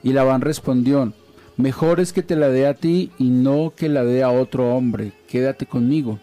Y 0.02 0.12
Labán 0.12 0.40
respondió, 0.40 1.12
mejor 1.58 2.00
es 2.00 2.14
que 2.14 2.22
te 2.22 2.36
la 2.36 2.48
dé 2.48 2.66
a 2.66 2.72
ti 2.72 3.10
y 3.18 3.28
no 3.28 3.74
que 3.76 3.90
la 3.90 4.04
dé 4.04 4.22
a 4.22 4.30
otro 4.30 4.74
hombre, 4.74 5.12
quédate 5.26 5.66
conmigo. 5.66 6.18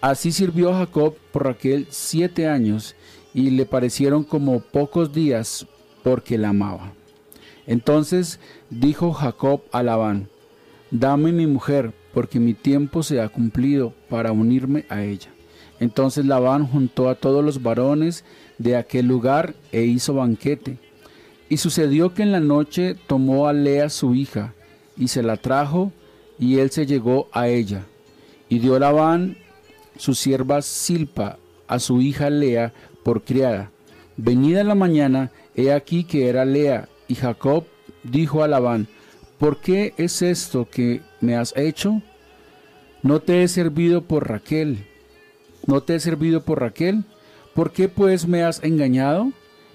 Así 0.00 0.32
sirvió 0.32 0.72
Jacob 0.72 1.14
por 1.30 1.44
Raquel 1.44 1.86
siete 1.90 2.48
años 2.48 2.96
y 3.32 3.50
le 3.50 3.66
parecieron 3.66 4.24
como 4.24 4.58
pocos 4.58 5.12
días 5.12 5.66
porque 6.02 6.36
la 6.36 6.48
amaba. 6.48 6.92
Entonces 7.66 8.40
dijo 8.70 9.12
Jacob 9.12 9.62
a 9.70 9.82
Labán, 9.82 10.28
dame 10.90 11.30
mi 11.32 11.46
mujer, 11.46 11.92
porque 12.12 12.38
mi 12.38 12.54
tiempo 12.54 13.02
se 13.02 13.20
ha 13.20 13.28
cumplido 13.28 13.92
para 14.08 14.32
unirme 14.32 14.86
a 14.88 15.02
ella. 15.02 15.30
Entonces 15.80 16.24
Labán 16.24 16.66
juntó 16.66 17.08
a 17.08 17.16
todos 17.16 17.44
los 17.44 17.62
varones 17.62 18.24
de 18.58 18.76
aquel 18.76 19.06
lugar 19.06 19.54
e 19.72 19.82
hizo 19.82 20.14
banquete 20.14 20.78
y 21.48 21.56
sucedió 21.56 22.14
que 22.14 22.22
en 22.22 22.32
la 22.32 22.40
noche 22.40 22.96
tomó 23.06 23.48
a 23.48 23.52
Lea 23.52 23.90
su 23.90 24.14
hija, 24.14 24.53
y 24.96 25.08
se 25.08 25.22
la 25.22 25.36
trajo, 25.36 25.92
y 26.38 26.58
él 26.58 26.70
se 26.70 26.86
llegó 26.86 27.28
a 27.32 27.48
ella. 27.48 27.86
Y 28.48 28.58
dio 28.58 28.78
Labán 28.78 29.36
su 29.96 30.14
sierva 30.14 30.62
Silpa 30.62 31.38
a 31.66 31.78
su 31.78 32.00
hija 32.00 32.30
Lea 32.30 32.72
por 33.02 33.22
criada. 33.22 33.70
Venida 34.16 34.64
la 34.64 34.74
mañana, 34.74 35.30
he 35.54 35.72
aquí 35.72 36.04
que 36.04 36.28
era 36.28 36.44
Lea, 36.44 36.88
y 37.08 37.14
Jacob 37.14 37.64
dijo 38.02 38.42
a 38.42 38.48
Labán, 38.48 38.88
¿por 39.38 39.60
qué 39.60 39.94
es 39.96 40.22
esto 40.22 40.68
que 40.70 41.02
me 41.20 41.36
has 41.36 41.56
hecho? 41.56 42.02
No 43.02 43.20
te 43.20 43.42
he 43.42 43.48
servido 43.48 44.02
por 44.02 44.28
Raquel. 44.28 44.86
¿No 45.66 45.82
te 45.82 45.96
he 45.96 46.00
servido 46.00 46.42
por 46.42 46.60
Raquel? 46.60 47.04
¿Por 47.54 47.72
qué 47.72 47.88
pues 47.88 48.26
me 48.26 48.42
has 48.42 48.62
engañado? 48.62 49.32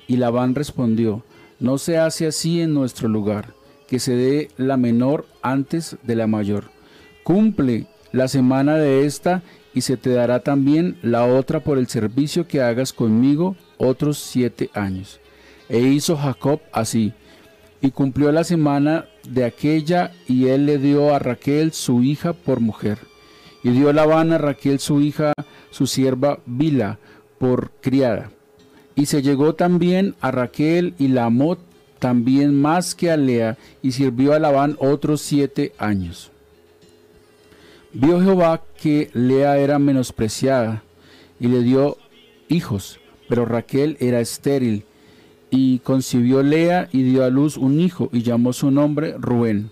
Y 0.08 0.18
Labán 0.18 0.56
respondió, 0.56 1.24
no 1.60 1.78
se 1.78 1.98
hace 1.98 2.26
así 2.26 2.62
en 2.62 2.74
nuestro 2.74 3.08
lugar, 3.08 3.54
que 3.90 4.00
se 4.00 4.16
dé 4.16 4.50
la 4.58 4.78
menor 4.78 5.26
antes 5.42 5.98
de 6.04 6.16
la 6.16 6.28
mayor. 6.28 6.66
Cumple 7.24 7.88
la 8.12 8.28
semana 8.28 8.76
de 8.76 9.06
esta 9.06 9.42
y 9.74 9.82
se 9.82 9.98
te 9.98 10.12
dará 10.12 10.42
también 10.42 10.98
la 11.02 11.26
otra 11.26 11.60
por 11.60 11.78
el 11.78 11.88
servicio 11.88 12.48
que 12.48 12.62
hagas 12.62 12.94
conmigo 12.94 13.56
otros 13.78 14.20
siete 14.20 14.70
años. 14.74 15.20
E 15.70 15.80
hizo 15.80 16.18
Jacob 16.18 16.60
así. 16.72 17.14
Y 17.82 17.92
cumplió 17.92 18.32
la 18.32 18.44
semana 18.44 19.06
de 19.28 19.46
aquella 19.46 20.12
y 20.28 20.48
él 20.48 20.66
le 20.66 20.80
dio 20.80 21.14
a 21.14 21.20
Raquel 21.20 21.72
su 21.72 22.04
hija 22.04 22.34
por 22.34 22.60
mujer. 22.60 23.00
Y 23.64 23.70
dio 23.72 23.92
Labán 23.94 24.34
a 24.34 24.38
Raquel 24.38 24.80
su 24.80 25.02
hija, 25.02 25.34
su 25.70 25.88
sierva 25.88 26.40
Bila, 26.46 27.00
por 27.38 27.72
criada. 27.82 28.32
Y 28.96 29.06
se 29.06 29.22
llegó 29.22 29.56
también 29.56 30.16
a 30.20 30.32
Raquel 30.32 30.94
y 31.00 31.08
la 31.08 31.26
amó 31.26 31.58
también 32.00 32.60
más 32.60 32.96
que 32.96 33.12
a 33.12 33.18
Lea, 33.18 33.58
y 33.82 33.92
sirvió 33.92 34.34
a 34.34 34.40
Labán 34.40 34.76
otros 34.80 35.22
siete 35.22 35.74
años. 35.78 36.32
Vio 37.94 38.22
Jehová 38.22 38.62
que 38.82 39.10
Lea 39.14 39.58
era 39.58 39.80
menospreciada, 39.80 40.84
y 41.40 41.48
le 41.48 41.62
dio 41.62 41.98
hijos, 42.48 43.00
pero 43.28 43.46
Raquel 43.46 43.98
era 44.00 44.20
estéril, 44.20 44.86
y 45.52 45.80
concibió 45.80 46.44
Lea 46.44 46.90
y 46.92 47.04
dio 47.04 47.24
a 47.24 47.30
luz 47.30 47.58
un 47.58 47.80
hijo, 47.80 48.10
y 48.12 48.22
llamó 48.22 48.54
su 48.54 48.72
nombre 48.72 49.16
Rubén, 49.18 49.72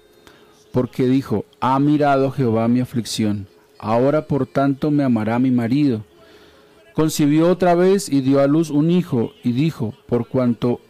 porque 0.72 1.08
dijo, 1.08 1.46
ha 1.60 1.80
mirado 1.80 2.32
Jehová 2.32 2.68
mi 2.68 2.80
aflicción, 2.80 3.48
ahora 3.80 4.28
por 4.28 4.48
tanto 4.48 4.92
me 4.92 5.04
amará 5.04 5.40
mi 5.40 5.52
marido. 5.52 6.04
Concibió 6.94 7.52
otra 7.52 7.76
vez 7.76 8.10
y 8.10 8.22
dio 8.22 8.42
a 8.42 8.48
luz 8.48 8.72
un 8.72 8.90
hijo, 8.90 9.34
y 9.44 9.52
dijo, 9.52 9.94
por 10.08 10.28
cuanto 10.28 10.82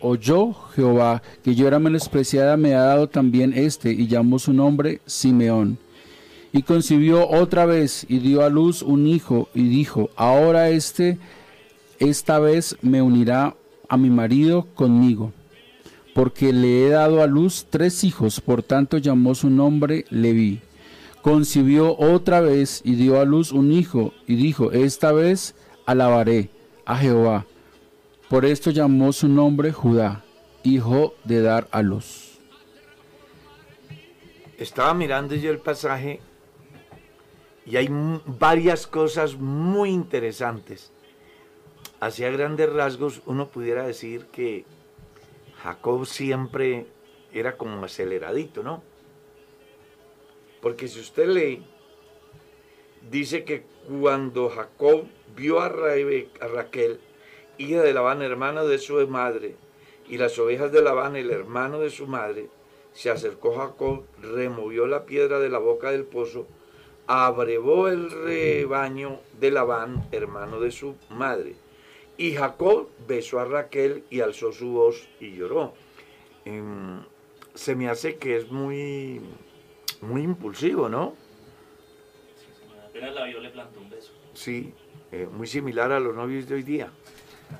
oyó 0.00 0.54
Jehová 0.74 1.22
que 1.42 1.54
yo 1.54 1.66
era 1.66 1.78
menospreciada, 1.78 2.56
me 2.56 2.74
ha 2.74 2.82
dado 2.82 3.08
también 3.08 3.52
este, 3.54 3.92
y 3.92 4.06
llamó 4.06 4.38
su 4.38 4.52
nombre 4.52 5.00
Simeón. 5.06 5.78
Y 6.52 6.62
concibió 6.62 7.28
otra 7.28 7.64
vez 7.64 8.04
y 8.08 8.18
dio 8.18 8.42
a 8.42 8.48
luz 8.48 8.82
un 8.82 9.06
hijo, 9.06 9.48
y 9.54 9.68
dijo, 9.68 10.10
ahora 10.16 10.70
este, 10.70 11.18
esta 11.98 12.38
vez 12.38 12.76
me 12.82 13.02
unirá 13.02 13.54
a 13.88 13.96
mi 13.96 14.10
marido 14.10 14.66
conmigo, 14.74 15.32
porque 16.14 16.52
le 16.52 16.86
he 16.86 16.90
dado 16.90 17.22
a 17.22 17.26
luz 17.26 17.66
tres 17.70 18.02
hijos, 18.02 18.40
por 18.40 18.62
tanto 18.62 18.98
llamó 18.98 19.34
su 19.34 19.48
nombre 19.50 20.06
Leví. 20.10 20.60
Concibió 21.22 21.96
otra 21.98 22.40
vez 22.40 22.80
y 22.82 22.94
dio 22.94 23.20
a 23.20 23.24
luz 23.24 23.52
un 23.52 23.72
hijo, 23.72 24.12
y 24.26 24.34
dijo, 24.36 24.72
esta 24.72 25.12
vez 25.12 25.54
alabaré 25.86 26.50
a 26.84 26.96
Jehová. 26.96 27.46
Por 28.30 28.44
esto 28.44 28.70
llamó 28.70 29.12
su 29.12 29.26
nombre 29.26 29.72
Judá, 29.72 30.24
hijo 30.62 31.16
de 31.24 31.42
dar 31.42 31.66
a 31.72 31.82
luz. 31.82 32.38
Estaba 34.56 34.94
mirando 34.94 35.34
yo 35.34 35.50
el 35.50 35.58
pasaje 35.58 36.20
y 37.66 37.76
hay 37.76 37.88
varias 38.26 38.86
cosas 38.86 39.34
muy 39.34 39.90
interesantes. 39.90 40.92
Hacia 41.98 42.30
grandes 42.30 42.72
rasgos 42.72 43.20
uno 43.26 43.48
pudiera 43.48 43.82
decir 43.84 44.26
que 44.26 44.64
Jacob 45.64 46.06
siempre 46.06 46.86
era 47.32 47.56
como 47.56 47.84
aceleradito, 47.84 48.62
¿no? 48.62 48.84
Porque 50.62 50.86
si 50.86 51.00
usted 51.00 51.26
lee, 51.26 51.66
dice 53.10 53.42
que 53.42 53.64
cuando 53.88 54.50
Jacob 54.50 55.06
vio 55.34 55.58
a, 55.60 55.66
a 55.66 56.46
Raquel, 56.46 57.00
hija 57.60 57.82
de 57.82 57.92
Labán, 57.92 58.22
hermana 58.22 58.64
de 58.64 58.78
su 58.78 59.06
madre, 59.06 59.54
y 60.08 60.16
las 60.16 60.38
ovejas 60.38 60.72
de 60.72 60.82
Labán, 60.82 61.14
el 61.14 61.30
hermano 61.30 61.78
de 61.78 61.90
su 61.90 62.06
madre, 62.06 62.48
se 62.92 63.10
acercó 63.10 63.54
Jacob, 63.54 64.04
removió 64.20 64.86
la 64.86 65.04
piedra 65.04 65.38
de 65.38 65.50
la 65.50 65.58
boca 65.58 65.90
del 65.90 66.04
pozo, 66.04 66.46
abrevó 67.06 67.88
el 67.88 68.10
rebaño 68.10 69.20
de 69.38 69.50
Labán, 69.50 70.08
hermano 70.10 70.58
de 70.58 70.70
su 70.70 70.96
madre. 71.10 71.54
Y 72.16 72.32
Jacob 72.34 72.88
besó 73.06 73.40
a 73.40 73.44
Raquel 73.44 74.04
y 74.10 74.20
alzó 74.20 74.52
su 74.52 74.70
voz 74.72 75.08
y 75.20 75.32
lloró. 75.32 75.74
Em, 76.44 77.02
se 77.54 77.74
me 77.74 77.88
hace 77.88 78.16
que 78.16 78.36
es 78.36 78.50
muy, 78.50 79.20
muy 80.00 80.22
impulsivo, 80.22 80.88
¿no? 80.88 81.14
Apenas 82.88 83.14
la 83.14 83.24
vio 83.26 83.40
le 83.40 83.50
plantó 83.50 83.80
un 83.80 83.90
beso. 83.90 84.12
Sí, 84.34 84.72
eh, 85.12 85.28
muy 85.30 85.46
similar 85.46 85.92
a 85.92 86.00
los 86.00 86.14
novios 86.14 86.48
de 86.48 86.54
hoy 86.54 86.62
día. 86.62 86.90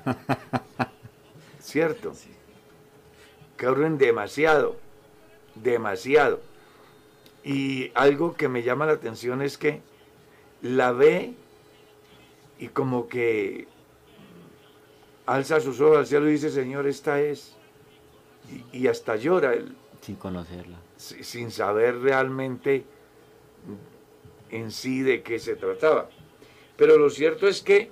¿Cierto? 1.59 2.13
Corren 3.59 3.97
demasiado, 3.97 4.77
demasiado. 5.55 6.41
Y 7.43 7.91
algo 7.95 8.35
que 8.35 8.47
me 8.47 8.63
llama 8.63 8.85
la 8.85 8.93
atención 8.93 9.41
es 9.41 9.57
que 9.57 9.81
la 10.61 10.91
ve 10.91 11.33
y 12.59 12.67
como 12.67 13.07
que 13.07 13.67
alza 15.25 15.59
sus 15.59 15.79
ojos 15.81 15.97
al 15.97 16.07
cielo 16.07 16.29
y 16.29 16.33
dice, 16.33 16.49
Señor, 16.49 16.87
esta 16.87 17.19
es. 17.19 17.55
Y, 18.71 18.87
hasta 18.87 19.15
llora. 19.15 19.53
Sin 20.01 20.15
conocerla. 20.15 20.77
Sin 20.97 21.51
saber 21.51 21.99
realmente 21.99 22.83
en 24.49 24.71
sí 24.71 25.01
de 25.01 25.23
qué 25.23 25.39
se 25.39 25.55
trataba. 25.55 26.09
Pero 26.75 26.97
lo 26.97 27.09
cierto 27.09 27.47
es 27.47 27.61
que 27.61 27.91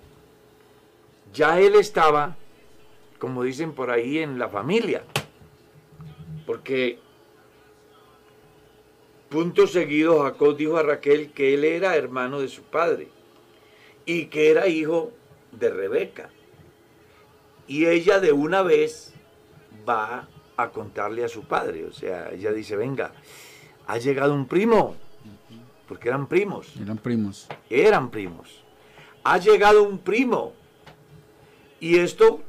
ya 1.34 1.60
él 1.60 1.76
estaba, 1.76 2.36
como 3.20 3.44
dicen 3.44 3.74
por 3.74 3.92
ahí, 3.92 4.20
en 4.20 4.40
la 4.40 4.50
familia. 4.50 5.04
Porque 6.46 7.00
punto 9.30 9.68
seguido 9.68 10.24
Jacob 10.24 10.58
dijo 10.58 10.78
a 10.78 10.84
Raquel 10.84 11.32
que 11.32 11.54
él 11.54 11.64
era 11.64 11.96
hermano 11.96 12.40
de 12.40 12.48
su 12.48 12.64
padre 12.64 13.10
y 14.06 14.26
que 14.26 14.50
era 14.50 14.68
hijo 14.68 15.12
de 15.52 15.70
Rebeca. 15.70 16.30
Y 17.68 17.86
ella 17.86 18.20
de 18.20 18.32
una 18.32 18.64
vez 18.64 19.14
va 19.88 20.28
a 20.58 20.70
contarle 20.72 21.24
a 21.24 21.30
su 21.30 21.44
padre. 21.44 21.86
O 21.86 21.94
sea, 21.94 22.32
ella 22.32 22.52
dice, 22.52 22.76
venga, 22.76 23.14
ha 23.86 23.98
llegado 23.98 24.34
un 24.34 24.48
primo. 24.48 24.96
Porque 25.88 26.10
eran 26.10 26.28
primos. 26.28 26.76
Eran 26.78 26.98
primos. 26.98 27.48
Eran 27.70 28.12
primos. 28.12 28.64
Ha 29.24 29.38
llegado 29.38 29.84
un 29.84 30.00
primo. 30.00 30.54
Y 31.80 32.00
esto 32.00 32.42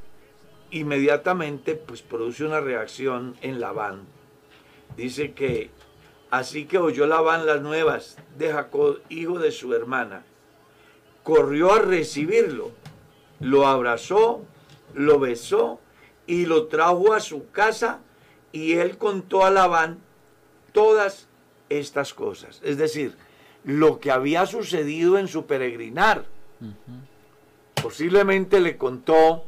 inmediatamente 0.71 1.75
pues 1.75 2.03
produce 2.03 2.45
una 2.45 2.61
reacción 2.61 3.37
en 3.43 3.61
Labán. 3.61 4.03
Dice 4.97 5.33
que 5.33 5.71
así 6.31 6.67
que 6.67 6.79
oyó 6.79 7.07
Labán 7.07 7.47
las 7.47 7.63
nuevas 7.63 8.17
de 8.39 8.53
Jacob, 8.53 9.01
hijo 9.09 9.39
de 9.39 9.53
su 9.53 9.75
hermana, 9.75 10.25
corrió 11.23 11.73
a 11.73 11.81
recibirlo, 11.81 12.73
lo 13.41 13.67
abrazó, 13.67 14.45
lo 14.95 15.19
besó 15.19 15.81
y 16.27 16.47
lo 16.47 16.67
trajo 16.67 17.13
a 17.13 17.21
su 17.21 17.51
casa 17.51 18.01
y 18.53 18.75
él 18.75 18.99
contó 18.99 19.45
a 19.45 19.51
Labán 19.51 19.99
todas 20.73 21.29
estas 21.69 22.15
cosas. 22.15 22.61
Es 22.65 22.79
decir, 22.79 23.17
lo 23.65 24.01
que 24.01 24.11
había 24.11 24.47
sucedido 24.47 25.19
en 25.19 25.29
su 25.29 25.47
peregrinar. 25.47 26.25
Posiblemente 27.83 28.61
le 28.61 28.77
contó 28.77 29.45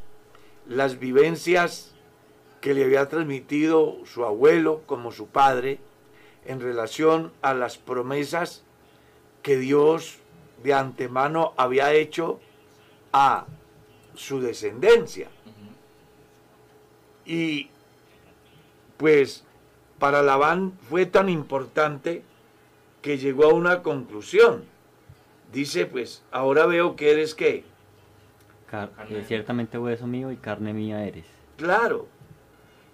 las 0.67 0.99
vivencias 0.99 1.95
que 2.61 2.75
le 2.75 2.85
había 2.85 3.09
transmitido 3.09 3.99
su 4.05 4.25
abuelo 4.25 4.83
como 4.87 5.13
su 5.13 5.27
padre 5.27 5.81
en 6.47 6.61
relación 6.61 7.33
a 7.43 7.55
las 7.55 7.79
promesas 7.79 8.63
que 9.43 9.57
Dios 9.59 10.19
de 10.63 10.75
antemano 10.75 11.53
había 11.57 11.93
hecho 11.93 12.41
a 13.13 13.47
su 14.15 14.41
descendencia. 14.41 15.29
Y 17.25 17.71
pues 18.97 19.45
para 19.99 20.23
Labán 20.23 20.73
fue 20.89 21.07
tan 21.07 21.29
importante 21.29 22.23
que 23.03 23.19
llegó 23.19 23.45
a 23.45 23.55
una 23.55 23.83
conclusión. 23.83 24.65
Dice, 25.53 25.87
pues, 25.87 26.23
ahora 26.31 26.67
veo 26.67 26.97
que 26.97 27.11
eres 27.11 27.35
qué? 27.35 27.65
Eh, 28.73 29.25
ciertamente 29.27 29.79
hueso 29.79 30.07
mío 30.07 30.33
y 30.33 30.37
carne 30.37 30.73
mía 30.73 31.05
eres. 31.05 31.27
Claro. 31.57 32.09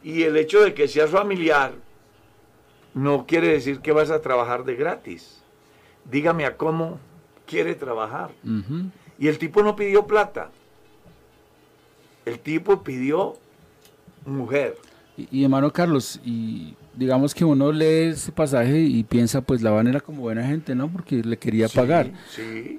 Y 0.03 0.25
el 0.25 0.37
hecho 0.37 0.61
de 0.61 0.75
que 0.75 0.89
seas 0.89 1.11
familiar 1.11 1.73
no 2.95 3.27
quiere 3.27 3.49
decir 3.49 3.81
que 3.81 3.93
vas 3.93 4.11
a 4.11 4.21
trabajar 4.21 4.65
de 4.65 4.75
gratis. 4.75 5.43
Dígame 6.11 6.47
a 6.47 6.57
cómo 6.57 6.99
quiere 7.47 7.75
trabajar. 7.75 8.31
Y 9.19 9.29
el 9.29 9.39
tipo 9.39 9.63
no 9.63 9.77
pidió 9.77 10.07
plata. 10.07 10.51
El 12.25 12.39
tipo 12.41 12.83
pidió 12.83 13.37
mujer. 14.27 14.77
Y, 15.17 15.43
hermano 15.43 15.73
Carlos, 15.73 16.21
y 16.25 16.75
digamos 16.95 17.35
que 17.35 17.45
uno 17.45 17.73
lee 17.73 18.11
ese 18.11 18.31
pasaje 18.31 18.81
y 18.81 19.03
piensa, 19.03 19.41
pues 19.41 19.63
la 19.63 19.79
era 19.81 20.01
como 20.01 20.23
buena 20.23 20.47
gente, 20.47 20.75
¿no? 20.75 20.89
Porque 20.89 21.17
le 21.17 21.37
quería 21.39 21.69
pagar. 21.69 22.13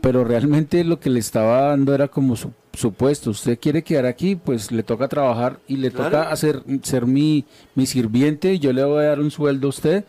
Pero 0.02 0.24
realmente 0.24 0.84
lo 0.84 1.00
que 1.00 1.10
le 1.10 1.20
estaba 1.20 1.70
dando 1.70 1.94
era 1.94 2.08
como 2.08 2.36
su, 2.38 2.54
puesto. 2.92 3.32
Usted 3.32 3.60
quiere 3.60 3.84
quedar 3.84 4.06
aquí, 4.06 4.36
pues 4.36 4.72
le 4.72 4.84
toca 4.84 5.08
trabajar 5.08 5.60
y 5.68 5.78
le 5.78 5.92
toca 5.92 6.30
hacer 6.32 6.64
ser 6.84 7.06
mi, 7.06 7.46
mi 7.76 7.86
sirviente 7.86 8.54
y 8.54 8.60
yo 8.60 8.74
le 8.74 8.84
voy 8.84 9.04
a 9.04 9.10
dar 9.10 9.20
un 9.20 9.32
sueldo 9.32 9.68
a 9.68 9.70
usted 9.70 10.06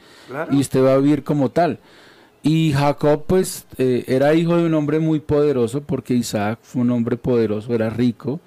y 0.50 0.61
usted 0.61 0.83
va 0.83 0.94
a 0.94 0.98
vivir 0.98 1.24
como 1.24 1.50
tal. 1.50 1.78
Y 2.42 2.72
Jacob, 2.72 3.24
pues, 3.26 3.66
eh, 3.76 4.04
era 4.06 4.35
hijo 4.35 4.56
de 4.56 4.64
un 4.64 4.74
hombre 4.74 4.98
muy 4.98 5.20
poderoso, 5.20 5.83
porque 5.83 6.14
Isaac 6.14 6.59
fue 6.62 6.83
un 6.83 6.90
hombre 6.90 7.16
poderoso, 7.16 7.74
era 7.74 7.90
rico, 7.90 8.40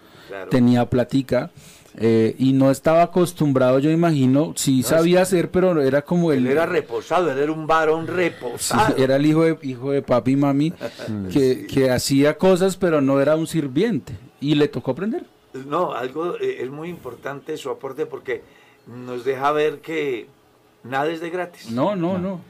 tenía 0.49 0.89
platica 0.89 1.51
eh, 1.97 2.35
y 2.39 2.53
no 2.53 2.71
estaba 2.71 3.03
acostumbrado, 3.03 3.79
yo 3.79 3.91
imagino, 3.91 4.53
sí 4.55 4.79
es- 4.81 4.87
sabía 4.87 5.21
hacer, 5.21 5.51
pero 5.51 5.81
era 5.81 6.01
como 6.01 6.31
Él 6.31 6.45
el... 6.47 6.51
era 6.53 6.65
reposado, 6.65 7.31
él 7.31 7.37
era 7.37 7.51
un 7.51 7.67
varón 7.67 8.05
Sí, 8.07 8.11
reposado. 8.11 8.95
era 8.97 9.15
el 9.17 9.25
hijo 9.25 9.43
de, 9.43 9.57
hijo 9.61 9.91
de 9.91 10.01
papi 10.01 10.31
y 10.31 10.35
mami 10.35 10.71
que, 11.31 11.67
que 11.67 11.91
hacía 11.91 12.37
cosas, 12.37 12.77
pero 12.77 13.01
no 13.01 13.19
era 13.21 13.35
un 13.35 13.47
sirviente. 13.47 14.13
Y 14.41 14.55
le 14.55 14.67
tocó 14.67 14.91
aprender. 14.91 15.23
No, 15.67 15.93
algo 15.93 16.35
eh, 16.39 16.57
es 16.63 16.69
muy 16.69 16.89
importante 16.89 17.55
su 17.57 17.69
aporte 17.69 18.05
porque 18.05 18.41
nos 18.87 19.23
deja 19.23 19.51
ver 19.51 19.79
que 19.79 20.27
nada 20.83 21.11
es 21.11 21.21
de 21.21 21.29
gratis. 21.29 21.69
No, 21.71 21.95
no, 21.95 22.17
no. 22.17 22.41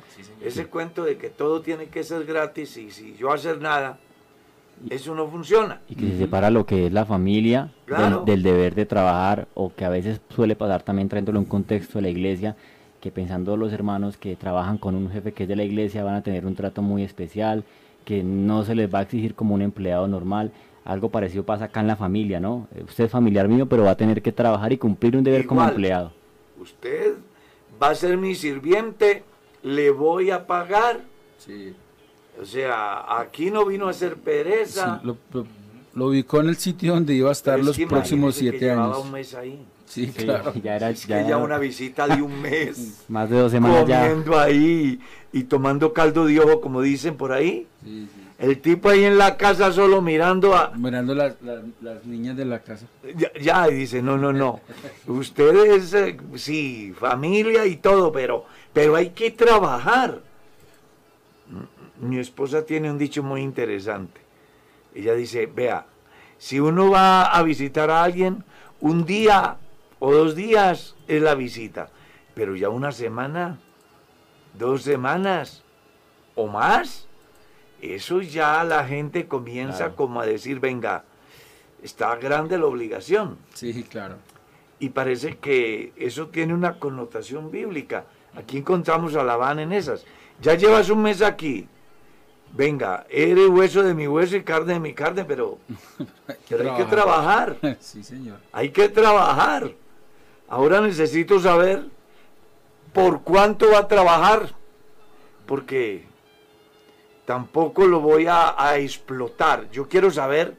Ese 0.42 0.66
cuento 0.68 1.04
de 1.04 1.18
que 1.18 1.30
todo 1.30 1.62
tiene 1.62 1.88
que 1.88 2.04
ser 2.04 2.26
gratis 2.26 2.78
y 2.78 2.92
si 2.92 3.16
yo 3.18 3.32
hacer 3.32 3.60
nada, 3.62 4.00
eso 4.90 5.16
no 5.16 5.28
funciona. 5.28 5.82
y 5.90 5.96
que 5.96 6.08
se 6.12 6.18
separa 6.18 6.50
lo 6.50 6.66
que 6.66 6.88
es 6.88 6.94
la 6.94 7.06
familia 7.06 7.62
del- 7.88 7.96
Claro. 7.98 8.24
del, 8.26 8.44
deber 8.44 8.76
de 8.76 8.86
trabajar 8.86 9.48
o 9.54 9.74
que 9.74 9.86
a 9.86 9.90
veces 9.90 10.20
suele 10.30 10.56
pasar 10.56 10.84
también 10.84 11.10
trayéndolo 11.10 11.40
en 11.40 11.44
un 11.46 11.50
contexto 11.50 11.98
de 12.00 12.04
la 12.04 12.10
iglesia 12.10 12.56
que 13.02 13.12
pensando 13.12 13.58
los 13.58 13.74
hermanos 13.74 14.18
que 14.18 14.36
trabajan 14.36 14.78
con 14.78 14.96
un 14.96 15.10
jefe 15.10 15.32
que 15.34 15.44
es 15.44 15.50
de 15.50 15.56
la 15.56 15.64
iglesia 15.64 16.04
van 16.04 16.16
a 16.16 16.22
tener 16.24 16.46
un 16.46 16.56
trato 16.56 16.82
muy 16.82 17.04
especial 17.04 17.64
que 18.06 18.24
no 18.24 18.64
se 18.64 18.76
les 18.76 18.94
va 18.94 19.00
a 19.00 19.02
exigir 19.04 19.36
como 19.36 19.54
un 19.56 19.62
empleado 19.62 20.08
normal 20.08 20.52
algo 20.86 21.10
parecido 21.10 21.44
pasa 21.46 21.66
acá 21.66 21.80
en 21.82 21.88
la 21.88 21.96
familia 21.96 22.40
no 22.40 22.68
Eh, 22.76 22.84
usted 22.84 23.06
es 23.06 23.12
familiar 23.12 23.48
mío 23.48 23.66
pero 23.68 23.84
va 23.84 23.92
a 23.92 23.98
tener 23.98 24.22
que 24.22 24.32
trabajar 24.32 24.72
y 24.74 24.78
cumplir 24.78 25.16
un 25.18 25.24
deber 25.24 25.46
como 25.46 25.64
empleado 25.64 26.12
Usted 26.60 27.16
va 27.82 27.90
a 27.90 27.96
ser 27.96 28.16
mi 28.18 28.36
sirviente, 28.36 29.24
le 29.64 29.90
voy 29.92 30.30
a 30.32 30.46
pagar. 30.48 31.02
O 32.42 32.46
sea, 32.46 33.20
aquí 33.20 33.52
no 33.52 33.66
vino 33.66 33.88
a 33.88 33.92
hacer 33.92 34.16
pereza. 34.16 35.00
Sí, 35.02 35.08
lo, 35.08 35.18
lo- 35.34 35.48
lo 35.96 36.08
ubicó 36.08 36.40
en 36.42 36.50
el 36.50 36.58
sitio 36.58 36.94
donde 36.96 37.14
iba 37.14 37.30
a 37.30 37.34
estar 37.34 37.60
es 37.60 37.66
los 37.66 37.78
que 37.78 37.86
próximos 37.86 38.34
que 38.34 38.40
siete 38.40 38.58
llevaba 38.62 38.86
años. 38.96 39.06
un 39.06 39.12
mes 39.12 39.34
ahí. 39.36 39.64
Sí, 39.86 40.08
Sí, 40.08 40.12
claro. 40.26 40.52
ya 40.64 40.76
era, 40.78 40.90
Es 40.90 41.06
ya 41.06 41.22
que 41.22 41.30
ya 41.30 41.38
una 41.38 41.60
visita 41.60 42.08
de 42.08 42.20
un 42.22 42.42
mes. 42.42 43.04
más 43.10 43.30
de 43.30 43.38
dos 43.38 43.52
semanas 43.52 43.86
ya 43.88 44.02
comiendo 44.08 44.40
ahí 44.40 45.00
y 45.32 45.44
tomando 45.44 45.94
caldo 45.94 46.26
de 46.26 46.40
ojo, 46.40 46.62
como 46.62 46.82
dicen 46.82 47.16
por 47.16 47.32
ahí. 47.32 47.68
El 48.40 48.60
tipo 48.60 48.90
ahí 48.90 49.04
en 49.04 49.20
la 49.20 49.38
casa 49.38 49.72
solo 49.72 50.02
mirando 50.02 50.56
a... 50.56 50.72
Mirando 50.76 51.14
las, 51.14 51.36
las, 51.44 51.60
las 51.82 52.04
niñas 52.06 52.36
de 52.36 52.46
la 52.46 52.60
casa. 52.60 52.88
Ya, 53.16 53.32
ya, 53.40 53.70
y 53.70 53.76
dice, 53.76 54.02
no, 54.02 54.18
no, 54.18 54.34
no. 54.34 54.62
Ustedes, 55.08 55.94
eh, 55.94 56.18
sí, 56.36 56.92
familia 57.00 57.66
y 57.68 57.78
todo, 57.78 58.12
pero, 58.12 58.46
pero 58.74 58.96
hay 58.96 59.12
que 59.12 59.30
trabajar. 59.32 60.20
Mi 62.04 62.20
esposa 62.20 62.66
tiene 62.66 62.92
un 62.92 62.98
dicho 62.98 63.24
muy 63.24 63.42
interesante. 63.42 64.20
Ella 64.94 65.14
dice, 65.14 65.46
vea, 65.46 65.86
si 66.38 66.60
uno 66.60 66.92
va 66.92 67.24
a 67.26 67.42
visitar 67.44 67.90
a 67.90 68.04
alguien, 68.04 68.44
un 68.82 69.06
día 69.06 69.58
o 70.00 70.14
dos 70.14 70.36
días 70.36 70.96
es 71.08 71.22
la 71.22 71.34
visita, 71.36 71.90
pero 72.36 72.56
ya 72.56 72.70
una 72.70 72.92
semana, 72.92 73.58
dos 74.54 74.84
semanas 74.84 75.64
o 76.36 76.48
más, 76.48 77.08
eso 77.82 78.22
ya 78.22 78.64
la 78.64 78.86
gente 78.86 79.28
comienza 79.28 79.78
Claro. 79.78 79.96
como 79.96 80.20
a 80.22 80.26
decir, 80.26 80.60
venga, 80.60 81.06
está 81.82 82.16
grande 82.18 82.58
la 82.58 82.66
obligación. 82.66 83.38
Sí, 83.54 83.84
claro. 83.84 84.16
Y 84.80 84.90
parece 84.90 85.38
que 85.38 85.94
eso 85.96 86.28
tiene 86.28 86.54
una 86.54 86.80
connotación 86.80 87.50
bíblica. 87.50 88.04
Aquí 88.36 88.58
encontramos 88.58 89.16
a 89.16 89.24
Labán 89.24 89.60
en 89.60 89.72
esas. 89.72 90.06
Ya 90.42 90.56
llevas 90.56 90.90
un 90.90 91.02
mes 91.04 91.22
aquí. 91.22 91.68
Venga, 92.56 93.06
eres 93.10 93.50
hueso 93.50 93.82
de 93.82 93.96
mi 93.96 94.08
hueso 94.08 94.36
y 94.36 94.44
carne 94.44 94.74
de 94.74 94.80
mi 94.80 94.94
carne, 94.94 95.26
pero, 95.26 95.58
pero 96.50 96.72
hay 96.72 96.78
que 96.78 96.90
trabajar. 96.90 97.58
Sí, 97.80 98.04
señor. 98.04 98.38
Hay 98.52 98.70
que 98.70 98.90
trabajar. 98.90 99.72
Ahora 100.48 100.80
necesito 100.80 101.40
saber 101.40 101.86
por 102.94 103.24
cuánto 103.24 103.72
va 103.72 103.80
a 103.80 103.88
trabajar. 103.88 104.54
Porque 105.48 106.06
tampoco 107.26 107.88
lo 107.88 108.00
voy 108.00 108.28
a, 108.28 108.56
a 108.58 108.78
explotar. 108.78 109.70
Yo 109.72 109.90
quiero 109.90 110.12
saber 110.12 110.56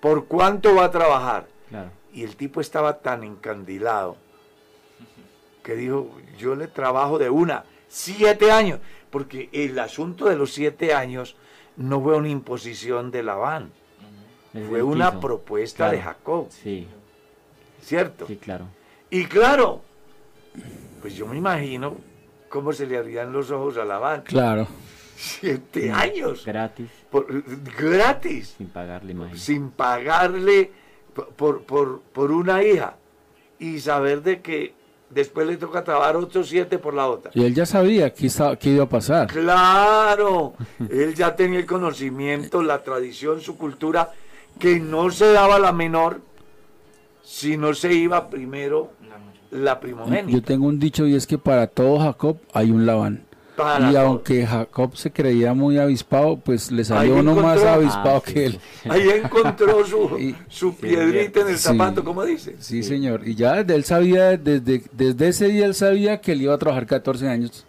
por 0.00 0.26
cuánto 0.26 0.74
va 0.74 0.84
a 0.84 0.90
trabajar. 0.90 1.48
claro 1.70 1.90
Y 2.12 2.24
el 2.24 2.36
tipo 2.36 2.60
estaba 2.60 2.98
tan 2.98 3.24
encandilado 3.24 4.16
que 5.68 5.74
dijo, 5.74 6.10
yo 6.38 6.54
le 6.54 6.66
trabajo 6.66 7.18
de 7.18 7.28
una, 7.28 7.64
siete 7.88 8.50
años, 8.50 8.80
porque 9.10 9.48
el 9.52 9.78
asunto 9.78 10.26
de 10.26 10.36
los 10.36 10.52
siete 10.52 10.94
años 10.94 11.36
no 11.76 12.00
fue 12.00 12.16
una 12.16 12.28
imposición 12.28 13.10
de 13.10 13.22
Labán, 13.22 13.70
fue 14.68 14.82
una 14.82 15.10
quiso. 15.10 15.20
propuesta 15.20 15.90
de. 15.90 16.00
Jacob, 16.02 16.48
sí. 16.50 16.86
¿cierto? 17.82 18.26
sí 18.26 18.36
claro. 18.36 18.66
Y 19.10 19.24
claro, 19.26 19.82
pues 21.00 21.14
yo 21.14 21.26
me 21.26 21.36
imagino 21.36 21.96
cómo 22.48 22.72
se 22.72 22.86
le 22.86 22.98
abrían 22.98 23.32
los 23.32 23.50
ojos 23.50 23.76
a 23.78 23.84
Labán, 23.84 24.22
Claro. 24.22 24.66
siete 25.16 25.90
años, 25.92 26.44
gratis. 26.44 26.88
Por- 27.10 27.26
gratis, 27.78 28.54
sin 28.58 28.68
pagarle 28.68 29.12
imagínate. 29.12 29.38
Sin 29.40 29.70
pagarle 29.70 30.70
por- 31.14 31.28
por, 31.30 31.62
por, 31.62 32.00
por 32.00 32.30
una 32.32 32.62
hija. 32.62 32.96
Y 33.60 33.80
saber 33.80 34.22
de 34.22 34.40
que 34.40 34.74
después 35.10 35.46
le 35.46 35.56
toca 35.56 35.84
trabajar 35.84 36.16
otros 36.16 36.48
siete 36.48 36.78
por 36.78 36.94
la 36.94 37.06
otra. 37.08 37.30
Y 37.34 37.44
él 37.44 37.54
ya 37.54 37.66
sabía 37.66 38.12
qué, 38.12 38.26
estaba, 38.26 38.56
qué 38.56 38.70
iba 38.70 38.84
a 38.84 38.88
pasar. 38.88 39.26
Claro, 39.28 40.54
él 40.90 41.14
ya 41.14 41.34
tenía 41.36 41.58
el 41.58 41.66
conocimiento, 41.66 42.62
la 42.62 42.82
tradición, 42.82 43.40
su 43.40 43.56
cultura, 43.56 44.12
que 44.58 44.80
no 44.80 45.10
se 45.10 45.32
daba 45.32 45.58
la 45.58 45.72
menor 45.72 46.20
si 47.22 47.56
no 47.56 47.74
se 47.74 47.92
iba 47.92 48.28
primero 48.28 48.92
la 49.50 49.74
Yo 49.74 49.80
primogénita. 49.80 50.46
tengo 50.46 50.66
un 50.66 50.78
dicho 50.78 51.06
y 51.06 51.14
es 51.14 51.26
que 51.26 51.38
para 51.38 51.66
todo 51.66 51.98
Jacob 52.00 52.38
hay 52.52 52.70
un 52.70 52.84
Labán. 52.84 53.27
Y 53.92 53.96
aunque 53.96 54.46
Jacob 54.46 54.96
se 54.96 55.10
creía 55.10 55.54
muy 55.54 55.78
avispado, 55.78 56.36
pues 56.38 56.70
le 56.70 56.84
salió 56.84 57.14
Ahí 57.14 57.20
uno 57.20 57.34
más 57.34 57.62
avispado 57.62 58.16
Ah, 58.18 58.22
sí, 58.26 58.32
que 58.34 58.46
él. 58.46 58.60
sí. 58.82 58.88
Ahí 58.90 59.08
encontró 59.10 59.84
su, 59.84 60.18
Y- 60.18 60.36
su 60.48 60.74
piedrita 60.76 61.40
en 61.40 61.48
el 61.48 61.56
Sí. 61.58 61.64
zapato, 61.68 62.04
como 62.04 62.24
dice. 62.24 62.56
Sí, 62.58 62.82
señor. 62.82 63.26
Y 63.26 63.34
ya 63.34 63.56
desde 63.62 63.74
él 63.74 63.84
sabía, 63.84 64.36
desde, 64.36 64.82
desde 64.92 65.28
ese 65.28 65.48
día 65.48 65.66
él 65.66 65.74
sabía 65.74 66.20
que 66.20 66.32
él 66.32 66.42
iba 66.42 66.54
a 66.54 66.58
trabajar 66.58 66.86
14 66.86 67.28
años. 67.28 67.64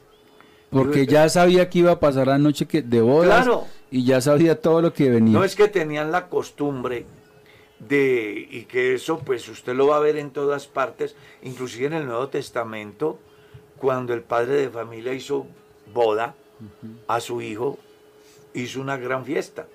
Porque 0.70 1.08
ya 1.08 1.28
sabía 1.30 1.68
que 1.70 1.80
iba 1.80 1.92
a 1.94 2.00
pasar 2.00 2.28
la 2.28 2.38
noche 2.38 2.68
que, 2.68 2.82
de 2.84 3.02
bodas. 3.02 3.44
Claro. 3.46 3.66
Y 3.90 4.06
ya 4.06 4.22
sabía 4.22 4.62
todo 4.62 4.82
lo 4.84 4.94
que 4.94 5.10
venía. 5.10 5.34
No 5.34 5.44
es 5.44 5.56
que 5.56 5.68
tenían 5.68 6.12
la 6.12 6.28
costumbre 6.28 7.06
de, 7.80 8.48
y 8.52 8.66
que 8.66 8.94
eso 8.94 9.20
pues 9.20 9.48
usted 9.50 9.74
lo 9.74 9.88
va 9.88 9.98
a 9.98 10.00
ver 10.00 10.18
en 10.18 10.30
todas 10.32 10.68
partes, 10.68 11.16
inclusive 11.42 11.88
en 11.88 11.94
el 11.94 12.06
Nuevo 12.06 12.28
Testamento, 12.28 13.18
cuando 13.78 14.14
el 14.14 14.22
padre 14.22 14.54
de 14.56 14.70
familia 14.70 15.14
hizo 15.14 15.48
boda 15.94 16.36
a 17.08 17.20
su 17.20 17.42
hijo, 17.42 17.78
hizo 18.54 18.82
una 18.82 18.98
gran 18.98 19.24
fiesta, 19.26 19.68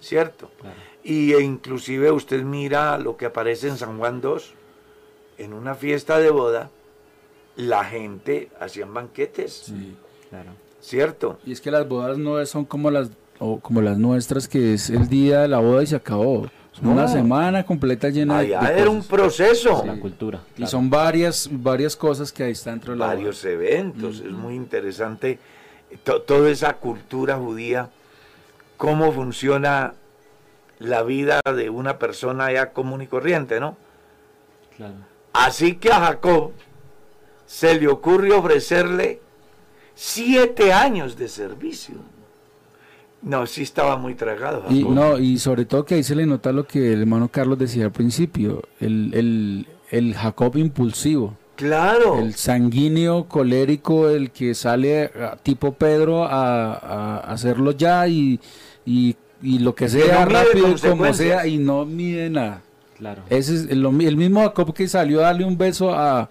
¿cierto? 0.00 0.50
Claro. 0.60 0.76
Y 1.04 1.32
e 1.32 1.40
inclusive 1.40 2.10
usted 2.10 2.42
mira 2.42 2.98
lo 2.98 3.16
que 3.16 3.26
aparece 3.26 3.68
en 3.68 3.76
San 3.76 3.98
Juan 3.98 4.20
2, 4.20 4.54
en 5.38 5.52
una 5.52 5.74
fiesta 5.74 6.18
de 6.18 6.30
boda, 6.30 6.70
la 7.56 7.84
gente 7.84 8.50
hacían 8.60 8.94
banquetes, 8.94 9.52
Sí. 9.66 9.96
claro 10.30 10.52
¿cierto? 10.82 11.38
Y 11.46 11.52
es 11.52 11.60
que 11.60 11.70
las 11.70 11.88
bodas 11.88 12.18
no 12.18 12.44
son 12.44 12.64
como 12.64 12.90
las 12.90 13.10
o 13.38 13.58
como 13.60 13.80
las 13.80 13.98
nuestras, 13.98 14.46
que 14.48 14.74
es 14.74 14.90
el 14.90 15.08
día 15.08 15.40
de 15.40 15.48
la 15.48 15.58
boda 15.58 15.82
y 15.82 15.86
se 15.86 15.96
acabó. 15.96 16.48
No. 16.82 16.92
una 16.92 17.06
semana 17.08 17.64
completa 17.64 18.08
llena 18.08 18.40
de, 18.40 18.56
Allá 18.56 18.70
de 18.72 18.80
era 18.80 18.90
un 18.90 19.02
proceso. 19.04 19.84
la 19.86 19.98
cultura 20.00 20.40
Y 20.52 20.56
claro. 20.56 20.70
son 20.70 20.90
varias, 20.90 21.48
varias 21.50 21.94
cosas 21.96 22.32
que 22.32 22.42
ahí 22.42 22.52
están 22.52 22.74
dentro 22.74 22.92
de 22.94 22.98
la 22.98 23.06
varios 23.06 23.44
eventos. 23.44 24.18
Es 24.20 24.30
muy 24.32 24.54
interesante 24.56 25.38
to- 26.04 26.22
toda 26.22 26.50
esa 26.50 26.74
cultura 26.74 27.36
judía, 27.36 27.88
cómo 28.76 29.12
funciona 29.12 29.94
la 30.80 31.02
vida 31.04 31.40
de 31.56 31.70
una 31.70 31.98
persona 32.00 32.50
ya 32.52 32.72
común 32.72 33.02
y 33.02 33.06
corriente, 33.06 33.60
¿no? 33.60 33.76
claro 34.76 34.94
Así 35.32 35.76
que 35.76 35.90
a 35.92 36.00
Jacob 36.00 36.50
se 37.46 37.78
le 37.78 37.86
ocurre 37.88 38.32
ofrecerle 38.32 39.20
siete 39.94 40.72
años 40.72 41.16
de 41.16 41.28
servicio. 41.28 41.94
No, 43.22 43.46
sí 43.46 43.62
estaba 43.62 43.96
muy 43.96 44.14
tragado. 44.14 44.64
Y, 44.68 44.82
no, 44.84 45.18
y 45.18 45.38
sobre 45.38 45.64
todo 45.64 45.84
que 45.84 45.94
ahí 45.94 46.02
se 46.02 46.16
le 46.16 46.26
nota 46.26 46.50
lo 46.52 46.66
que 46.66 46.92
el 46.92 47.00
hermano 47.02 47.28
Carlos 47.28 47.58
decía 47.58 47.84
al 47.84 47.92
principio, 47.92 48.62
el, 48.80 49.12
el, 49.14 49.66
el 49.90 50.14
Jacob 50.14 50.56
impulsivo, 50.56 51.36
Claro. 51.54 52.18
el 52.18 52.34
sanguíneo, 52.34 53.28
colérico, 53.28 54.08
el 54.08 54.32
que 54.32 54.54
sale 54.54 55.10
tipo 55.44 55.72
Pedro 55.74 56.24
a, 56.24 56.72
a 56.72 57.18
hacerlo 57.32 57.70
ya 57.72 58.08
y, 58.08 58.40
y, 58.84 59.14
y 59.40 59.58
lo 59.60 59.74
que 59.74 59.84
Que 59.84 59.90
sea 59.90 60.24
no 60.24 60.30
rápido 60.30 60.74
como 60.90 61.12
sea 61.14 61.46
y 61.46 61.58
no 61.58 61.84
mide 61.84 62.28
nada. 62.30 62.62
claro 62.98 63.22
Ese 63.30 63.54
es 63.54 63.68
el, 63.68 63.84
el 64.00 64.16
mismo 64.16 64.40
Jacob 64.40 64.74
que 64.74 64.88
salió 64.88 65.20
a 65.20 65.24
darle 65.24 65.44
un 65.44 65.56
beso 65.56 65.94
a, 65.94 66.28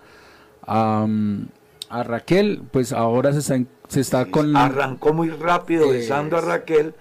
a, 0.67 1.05
mm, 1.07 1.45
a 1.91 2.03
Raquel, 2.03 2.61
pues 2.71 2.93
ahora 2.93 3.33
se 3.33 3.39
está, 3.39 3.55
en- 3.55 3.67
se 3.87 3.99
está 4.01 4.25
con... 4.25 4.55
Arrancó 4.55 5.13
muy 5.13 5.29
rápido 5.29 5.85
Es- 5.85 5.91
besando 6.01 6.37
a 6.37 6.41
Raquel 6.41 6.93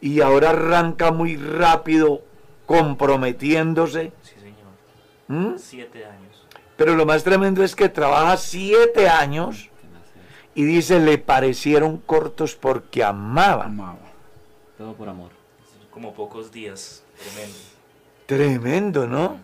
y 0.00 0.20
ahora 0.20 0.50
arranca 0.50 1.10
muy 1.12 1.36
rápido 1.36 2.22
comprometiéndose 2.66 4.12
Sí, 4.22 4.34
señor. 4.40 4.56
¿Mm? 5.28 5.58
Siete 5.58 6.04
años. 6.04 6.44
Pero 6.76 6.94
lo 6.94 7.06
más 7.06 7.24
tremendo 7.24 7.62
es 7.64 7.74
que 7.74 7.88
trabaja 7.88 8.36
siete 8.36 9.08
años 9.08 9.70
y 10.54 10.64
dice 10.64 11.00
le 11.00 11.18
parecieron 11.18 11.98
cortos 11.98 12.54
porque 12.54 13.02
amaba. 13.04 13.64
Amaba. 13.64 13.98
Todo 14.76 14.92
por 14.94 15.08
amor. 15.08 15.30
Como 15.90 16.14
pocos 16.14 16.52
días. 16.52 17.02
Tremendo. 17.18 17.58
Tremendo, 18.26 19.06
¿no? 19.06 19.38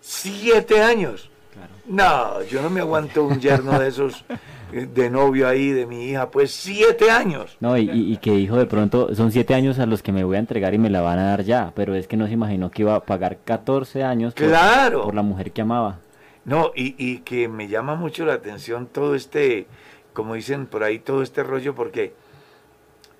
Siete 0.00 0.80
años. 0.82 1.30
Claro. 1.56 1.72
No, 1.86 2.42
yo 2.44 2.62
no 2.62 2.70
me 2.70 2.80
aguanto 2.80 3.24
un 3.24 3.40
yerno 3.40 3.78
de 3.78 3.88
esos 3.88 4.24
eh, 4.72 4.86
de 4.92 5.08
novio 5.10 5.48
ahí 5.48 5.70
de 5.70 5.86
mi 5.86 6.06
hija, 6.10 6.30
pues 6.30 6.52
siete 6.52 7.10
años. 7.10 7.56
No, 7.60 7.76
y, 7.78 7.88
y- 7.90 8.12
y 8.12 8.16
que 8.18 8.32
dijo 8.32 8.56
de 8.56 8.66
pronto, 8.66 9.14
son 9.14 9.32
siete 9.32 9.54
años 9.54 9.78
a 9.78 9.86
los 9.86 10.02
que 10.02 10.12
me 10.12 10.24
voy 10.24 10.36
a 10.36 10.40
entregar 10.40 10.74
y 10.74 10.78
me 10.78 10.90
la 10.90 11.00
van 11.00 11.18
a 11.18 11.24
dar 11.30 11.42
ya, 11.44 11.72
pero 11.74 11.94
es 11.94 12.06
que 12.08 12.16
no 12.16 12.26
se 12.26 12.32
imaginó 12.34 12.70
que 12.70 12.82
iba 12.82 12.94
a 12.94 13.00
pagar 13.04 13.38
14 13.44 14.02
años 14.04 14.34
por, 14.34 14.46
Claro. 14.48 15.02
por 15.04 15.14
la 15.14 15.22
mujer 15.22 15.52
que 15.52 15.62
amaba. 15.62 15.98
No, 16.44 16.72
y, 16.76 16.94
y 16.98 17.18
que 17.20 17.48
me 17.48 17.68
llama 17.68 17.94
mucho 17.96 18.24
la 18.24 18.34
atención 18.34 18.86
todo 18.86 19.14
este, 19.14 19.66
como 20.12 20.34
dicen 20.34 20.66
por 20.66 20.82
ahí, 20.84 20.98
todo 20.98 21.22
este 21.22 21.42
rollo, 21.42 21.74
porque 21.74 22.12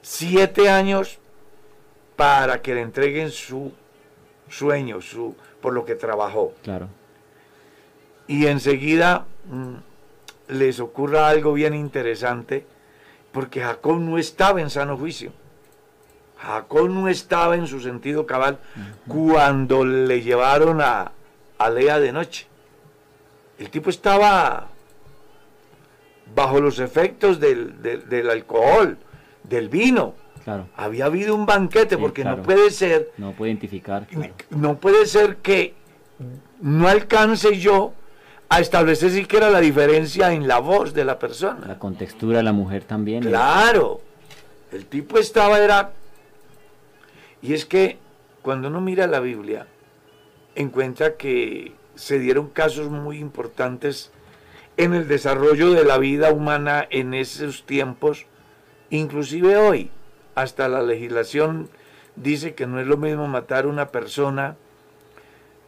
siete 0.02 0.68
años 0.68 1.18
para 2.16 2.62
que 2.62 2.74
le 2.74 2.80
entreguen 2.82 3.30
su 3.30 3.72
sueño, 4.48 5.00
su, 5.00 5.34
por 5.60 5.72
lo 5.72 5.84
que 5.84 5.94
trabajó. 5.94 6.52
Claro. 6.62 6.88
Y 8.28 8.46
enseguida 8.46 9.26
mm, 9.50 9.74
les 10.54 10.80
ocurra 10.80 11.28
algo 11.28 11.52
bien 11.52 11.74
interesante, 11.74 12.66
porque 13.32 13.60
Jacob 13.60 13.98
no 14.00 14.18
estaba 14.18 14.60
en 14.60 14.70
sano 14.70 14.96
juicio. 14.96 15.32
Jacob 16.38 16.88
no 16.90 17.08
estaba 17.08 17.56
en 17.56 17.66
su 17.66 17.80
sentido 17.80 18.26
cabal 18.26 18.58
cuando 19.08 19.84
le 19.84 20.20
llevaron 20.22 20.80
a, 20.82 21.12
a 21.58 21.70
Lea 21.70 21.98
de 21.98 22.12
noche. 22.12 22.46
El 23.58 23.70
tipo 23.70 23.88
estaba 23.90 24.68
bajo 26.34 26.60
los 26.60 26.78
efectos 26.78 27.40
del, 27.40 27.80
del- 27.82 28.08
del 28.08 28.28
alcohol, 28.30 28.98
del 29.44 29.68
vino. 29.68 30.14
Claro. 30.44 30.68
Había 30.76 31.06
habido 31.06 31.34
un 31.34 31.46
banquete, 31.46 31.96
Sí, 31.96 32.00
porque 32.00 32.22
claro. 32.22 32.38
no 32.38 32.42
puede 32.42 32.70
ser 32.70 33.10
No 33.16 33.32
puede 33.32 33.50
identificar. 33.52 34.06
claro. 34.06 34.32
no 34.50 34.76
puede 34.78 35.06
ser 35.06 35.36
que 35.38 35.74
no 36.60 36.86
alcance 36.88 37.58
yo 37.58 37.94
a 38.48 38.60
establecer 38.60 39.10
siquiera 39.10 39.50
la 39.50 39.60
diferencia 39.60 40.32
en 40.32 40.46
la 40.46 40.58
voz 40.58 40.94
de 40.94 41.04
la 41.04 41.18
persona. 41.18 41.66
La 41.66 41.78
contextura 41.78 42.38
de 42.38 42.44
la 42.44 42.52
mujer 42.52 42.84
también. 42.84 43.22
es- 43.24 43.28
Claro, 43.28 44.00
el 44.72 44.86
tipo 44.86 45.18
estaba, 45.18 45.58
era... 45.58 45.92
Y 47.42 47.54
es 47.54 47.64
que 47.66 47.98
cuando 48.42 48.68
uno 48.68 48.80
mira 48.80 49.06
la 49.06 49.20
Biblia, 49.20 49.66
encuentra 50.54 51.16
que 51.16 51.72
se 51.96 52.18
dieron 52.18 52.48
casos 52.48 52.88
muy 52.90 53.18
importantes 53.18 54.10
en 54.76 54.94
el 54.94 55.08
desarrollo 55.08 55.72
de 55.72 55.84
la 55.84 55.98
vida 55.98 56.30
humana 56.32 56.86
en 56.90 57.14
esos 57.14 57.64
tiempos, 57.66 58.26
inclusive 58.90 59.56
hoy. 59.56 59.90
Hasta 60.34 60.68
la 60.68 60.82
legislación 60.82 61.68
dice 62.14 62.54
que 62.54 62.66
no 62.66 62.78
es 62.80 62.86
lo 62.86 62.96
mismo 62.96 63.26
matar 63.26 63.64
a 63.64 63.68
una 63.68 63.88
persona 63.88 64.56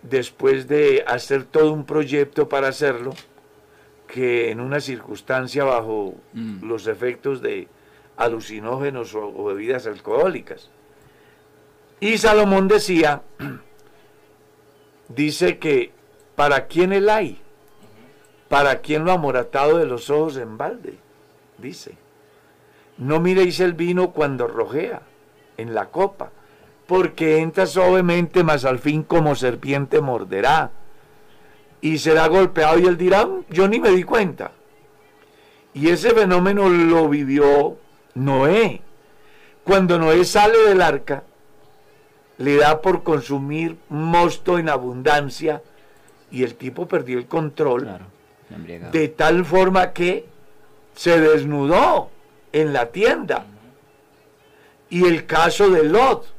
después 0.02 0.68
de 0.68 1.04
hacer 1.06 1.44
todo 1.44 1.72
un 1.72 1.84
proyecto 1.84 2.48
para 2.48 2.68
hacerlo, 2.68 3.14
que 4.06 4.50
en 4.50 4.60
una 4.60 4.80
circunstancia 4.80 5.64
bajo 5.64 6.14
Mm. 6.32 6.66
los 6.66 6.86
efectos 6.86 7.42
de 7.42 7.68
alucinógenos 8.16 9.14
o, 9.14 9.26
o 9.28 9.44
bebidas 9.44 9.86
alcohólicas. 9.86 10.70
Y 12.00 12.16
Salomón 12.18 12.68
decía, 12.68 13.22
dice 15.08 15.58
que 15.58 15.92
para 16.36 16.66
quién 16.66 16.92
el 16.92 17.08
hay, 17.08 17.40
para 18.48 18.80
quién 18.80 19.04
lo 19.04 19.12
amoratado 19.12 19.78
de 19.78 19.86
los 19.86 20.08
ojos 20.10 20.36
en 20.36 20.56
balde, 20.56 20.94
dice. 21.58 21.96
No 22.96 23.20
miréis 23.20 23.60
el 23.60 23.74
vino 23.74 24.12
cuando 24.12 24.48
rojea 24.48 25.02
en 25.56 25.74
la 25.74 25.86
copa, 25.90 26.30
porque 26.88 27.36
entra 27.38 27.66
suavemente, 27.66 28.42
mas 28.42 28.64
al 28.64 28.78
fin 28.78 29.02
como 29.02 29.34
serpiente 29.36 30.00
morderá. 30.00 30.70
Y 31.82 31.98
será 31.98 32.26
golpeado 32.28 32.78
y 32.78 32.86
él 32.86 32.96
dirá, 32.96 33.26
"Mm, 33.26 33.44
yo 33.50 33.68
ni 33.68 33.78
me 33.78 33.90
di 33.90 34.02
cuenta. 34.04 34.52
Y 35.74 35.90
ese 35.90 36.10
fenómeno 36.12 36.68
lo 36.70 37.08
vivió 37.10 37.76
Noé. 38.14 38.80
Cuando 39.64 39.98
Noé 39.98 40.24
sale 40.24 40.58
del 40.66 40.80
arca, 40.80 41.22
le 42.38 42.56
da 42.56 42.80
por 42.80 43.02
consumir 43.02 43.76
mosto 43.90 44.58
en 44.58 44.70
abundancia 44.70 45.62
y 46.30 46.42
el 46.42 46.54
tipo 46.54 46.88
perdió 46.88 47.18
el 47.18 47.26
control 47.26 47.82
Claro. 47.82 48.06
de 48.92 49.08
tal 49.08 49.44
forma 49.44 49.92
que 49.92 50.24
se 50.94 51.20
desnudó 51.20 52.08
en 52.52 52.72
la 52.72 52.86
tienda. 52.86 53.44
Y 54.88 55.04
el 55.04 55.26
caso 55.26 55.68
de 55.68 55.84
Lot, 55.84 56.37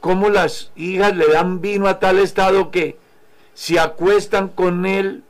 como 0.00 0.28
las 0.30 0.70
hijas 0.76 1.16
le 1.16 1.26
dan 1.28 1.60
vino 1.60 1.86
a 1.88 1.98
tal 1.98 2.18
estado 2.18 2.70
que 2.70 2.96
se 3.54 3.78
acuestan 3.80 4.48
con 4.48 4.86
él 4.86 5.24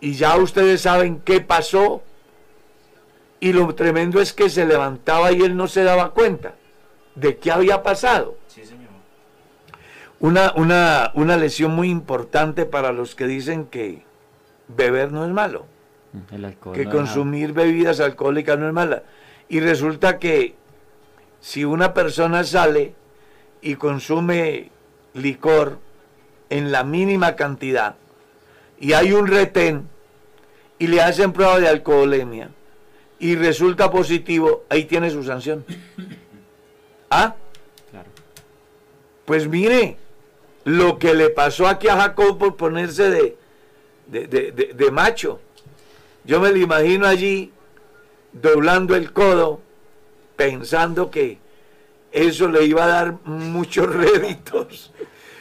y 0.00 0.14
ya 0.14 0.36
ustedes 0.36 0.80
saben 0.82 1.20
qué 1.20 1.40
pasó. 1.40 2.02
Y 3.40 3.52
lo 3.52 3.74
tremendo 3.74 4.20
es 4.20 4.32
que 4.32 4.48
se 4.50 4.66
levantaba 4.66 5.32
y 5.32 5.42
él 5.42 5.56
no 5.56 5.66
se 5.68 5.82
daba 5.82 6.10
cuenta 6.10 6.54
de 7.14 7.36
qué 7.38 7.50
había 7.50 7.82
pasado. 7.82 8.36
Sí, 8.48 8.64
señor. 8.64 8.90
Una, 10.20 10.52
una, 10.56 11.10
una 11.14 11.36
lesión 11.36 11.72
muy 11.74 11.90
importante 11.90 12.66
para 12.66 12.92
los 12.92 13.14
que 13.16 13.26
dicen 13.26 13.66
que 13.66 14.04
beber 14.68 15.12
no 15.12 15.24
es 15.24 15.30
malo 15.32 15.66
Mm, 16.12 16.34
El 16.34 16.44
alcohol. 16.44 16.74
que 16.76 16.84
no 16.84 16.90
consumir 16.90 17.52
bebidas 17.54 17.98
alcohólicas 18.00 18.58
no 18.58 18.66
es 18.68 18.72
mala. 18.74 19.02
Y 19.48 19.60
resulta 19.60 20.18
que 20.18 20.54
si 21.40 21.64
una 21.64 21.94
persona 21.94 22.44
sale 22.44 22.94
y 23.62 23.76
consume 23.76 24.70
licor 25.14 25.78
en 26.50 26.72
la 26.72 26.84
mínima 26.84 27.36
cantidad 27.36 27.94
y 28.78 28.92
hay 28.94 29.12
un 29.12 29.26
retén 29.26 29.88
y 30.78 30.88
le 30.88 31.00
hacen 31.00 31.32
prueba 31.32 31.58
de 31.60 31.68
alcoholemia 31.68 32.50
y 33.18 33.36
resulta 33.36 33.90
positivo, 33.90 34.64
ahí 34.68 34.84
tiene 34.84 35.08
su 35.10 35.22
sanción. 35.22 35.64
¿Ah? 37.10 37.36
Claro. 37.90 38.08
Pues 39.24 39.46
mire, 39.46 39.96
lo 40.64 40.98
que 40.98 41.14
le 41.14 41.30
pasó 41.30 41.68
aquí 41.68 41.88
a 41.88 41.96
Jacob 42.00 42.36
por 42.38 42.56
ponerse 42.56 43.10
de, 43.10 43.36
de, 44.08 44.26
de- 44.26 44.50
de- 44.52 44.72
de 44.74 44.90
macho. 44.90 45.40
Yo 46.24 46.40
me 46.40 46.50
lo 46.50 46.56
imagino 46.58 47.06
allí 47.06 47.52
doblando 48.32 48.96
el 48.96 49.12
codo, 49.12 49.60
pensando 50.36 51.10
que 51.10 51.38
eso 52.12 52.48
le 52.48 52.64
iba 52.64 52.84
a 52.84 52.88
dar 52.88 53.14
muchos 53.24 53.86
réditos. 53.94 54.92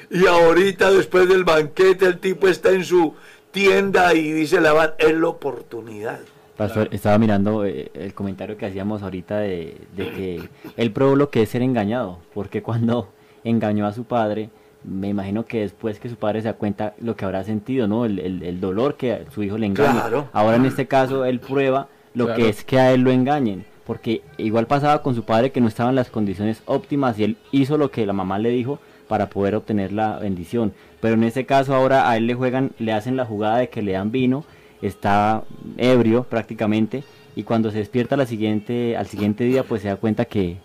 Y 0.09 0.25
ahorita, 0.25 0.91
después 0.91 1.27
del 1.29 1.43
banquete, 1.43 2.05
el 2.05 2.17
tipo 2.19 2.47
está 2.47 2.71
en 2.71 2.83
su 2.83 3.13
tienda 3.51 4.13
y 4.13 4.31
dice, 4.31 4.59
la 4.59 4.73
van, 4.73 4.91
es 4.97 5.13
la 5.15 5.27
oportunidad. 5.29 6.19
Pastor, 6.57 6.89
estaba 6.91 7.17
mirando 7.17 7.65
eh, 7.65 7.91
el 7.93 8.13
comentario 8.13 8.57
que 8.57 8.65
hacíamos 8.65 9.01
ahorita 9.03 9.39
de, 9.39 9.77
de 9.95 10.11
que 10.11 10.49
él 10.77 10.91
probó 10.91 11.15
lo 11.15 11.29
que 11.29 11.41
es 11.43 11.49
ser 11.49 11.61
engañado, 11.61 12.19
porque 12.33 12.61
cuando 12.61 13.09
engañó 13.43 13.87
a 13.87 13.93
su 13.93 14.03
padre, 14.03 14.49
me 14.83 15.07
imagino 15.09 15.45
que 15.45 15.61
después 15.61 15.99
que 15.99 16.09
su 16.09 16.15
padre 16.17 16.41
se 16.41 16.49
da 16.49 16.53
cuenta 16.55 16.93
lo 16.99 17.15
que 17.15 17.23
habrá 17.25 17.43
sentido, 17.43 17.87
¿no? 17.87 18.03
El, 18.05 18.19
el- 18.19 18.43
el 18.43 18.59
dolor 18.59 18.95
que 18.95 19.13
a 19.13 19.31
su 19.31 19.43
hijo 19.43 19.57
le 19.57 19.67
engaña. 19.67 19.91
Claro. 20.01 20.27
Ahora 20.33 20.57
en 20.57 20.65
este 20.65 20.87
caso 20.87 21.23
él 21.25 21.39
prueba 21.39 21.87
lo 22.13 22.25
Claro. 22.25 22.41
que 22.43 22.49
es 22.49 22.63
que 22.65 22.79
a 22.79 22.91
él 22.91 23.01
lo 23.01 23.11
engañen, 23.11 23.65
porque 23.85 24.21
igual 24.37 24.67
pasaba 24.67 25.01
con 25.01 25.15
su 25.15 25.23
padre 25.23 25.51
que 25.51 25.61
no 25.61 25.67
estaba 25.67 25.89
en 25.89 25.95
las 25.95 26.09
condiciones 26.09 26.61
óptimas 26.65 27.17
y 27.19 27.23
él 27.23 27.37
hizo 27.51 27.77
lo 27.77 27.91
que 27.91 28.05
la 28.05 28.13
mamá 28.13 28.39
le 28.39 28.49
dijo 28.49 28.79
para 29.07 29.29
poder 29.29 29.55
obtener 29.55 29.91
la 29.91 30.17
bendición. 30.19 30.73
Pero 31.01 31.15
en 31.15 31.23
este 31.23 31.45
caso 31.45 31.75
ahora 31.75 32.09
a 32.09 32.17
él 32.17 32.27
le 32.27 32.33
juegan, 32.35 32.71
le 32.79 32.93
hacen 32.93 33.17
la 33.17 33.25
jugada 33.25 33.57
de 33.57 33.69
que 33.69 33.81
le 33.81 33.93
dan 33.93 34.11
vino, 34.11 34.45
está 34.81 35.43
ebrio 35.77 36.23
prácticamente 36.23 37.03
y 37.35 37.43
cuando 37.43 37.71
se 37.71 37.79
despierta 37.79 38.15
la 38.17 38.25
siguiente, 38.25 38.95
al 38.97 39.07
siguiente 39.07 39.43
día 39.43 39.63
pues 39.63 39.81
se 39.81 39.87
da 39.89 39.95
cuenta 39.95 40.25
que... 40.25 40.57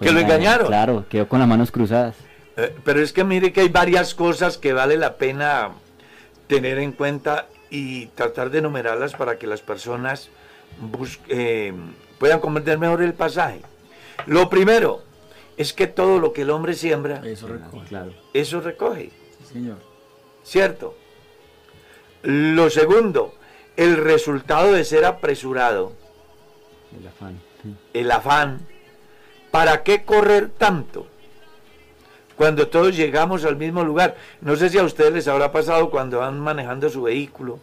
Que 0.00 0.12
lo 0.12 0.20
engañaron. 0.20 0.68
Claro, 0.68 1.04
quedó 1.08 1.28
con 1.28 1.40
las 1.40 1.48
manos 1.48 1.72
cruzadas. 1.72 2.14
Eh, 2.56 2.72
Pero 2.84 3.00
es 3.00 3.12
que 3.12 3.24
mire 3.24 3.52
que 3.52 3.62
hay 3.62 3.68
varias 3.68 4.14
cosas 4.14 4.56
que 4.56 4.72
vale 4.72 4.96
la 4.96 5.16
pena 5.16 5.70
tener 6.46 6.78
en 6.78 6.92
cuenta 6.92 7.48
y 7.68 8.06
tratar 8.06 8.50
de 8.50 8.58
enumerarlas 8.58 9.14
para 9.14 9.38
que 9.38 9.46
las 9.46 9.60
personas 9.60 10.30
bus- 10.80 11.20
eh, 11.28 11.72
puedan 12.18 12.40
comprender 12.40 12.78
mejor 12.78 13.02
el 13.02 13.14
pasaje. 13.14 13.60
Lo 14.26 14.48
primero 14.50 15.02
es 15.56 15.72
que 15.72 15.86
todo 15.86 16.18
lo 16.18 16.32
que 16.32 16.42
el 16.42 16.50
hombre 16.50 16.74
siembra, 16.74 17.20
Eso 17.24 17.46
recoge. 17.48 17.86
Claro. 17.88 18.12
eso 18.32 18.60
recoge, 18.60 19.10
Sí, 19.46 19.54
señor. 19.54 19.76
¿cierto? 20.44 20.94
Lo 22.22 22.68
segundo, 22.70 23.34
el 23.76 23.96
resultado 23.96 24.72
de 24.72 24.84
ser 24.84 25.04
apresurado, 25.04 25.92
El 26.98 27.06
afán. 27.06 27.40
sí. 27.62 27.74
el 27.94 28.10
afán, 28.10 28.60
¿para 29.50 29.82
qué 29.82 30.04
correr 30.04 30.48
tanto? 30.50 31.06
cuando 32.36 32.68
todos 32.68 32.96
llegamos 32.96 33.44
al 33.44 33.56
mismo 33.56 33.82
lugar. 33.82 34.14
No 34.42 34.54
sé 34.54 34.68
si 34.70 34.78
a 34.78 34.84
ustedes 34.84 35.12
les 35.12 35.26
habrá 35.26 35.50
pasado 35.50 35.90
cuando 35.90 36.20
van 36.20 36.38
manejando 36.38 36.88
su 36.88 37.02
vehículo. 37.02 37.58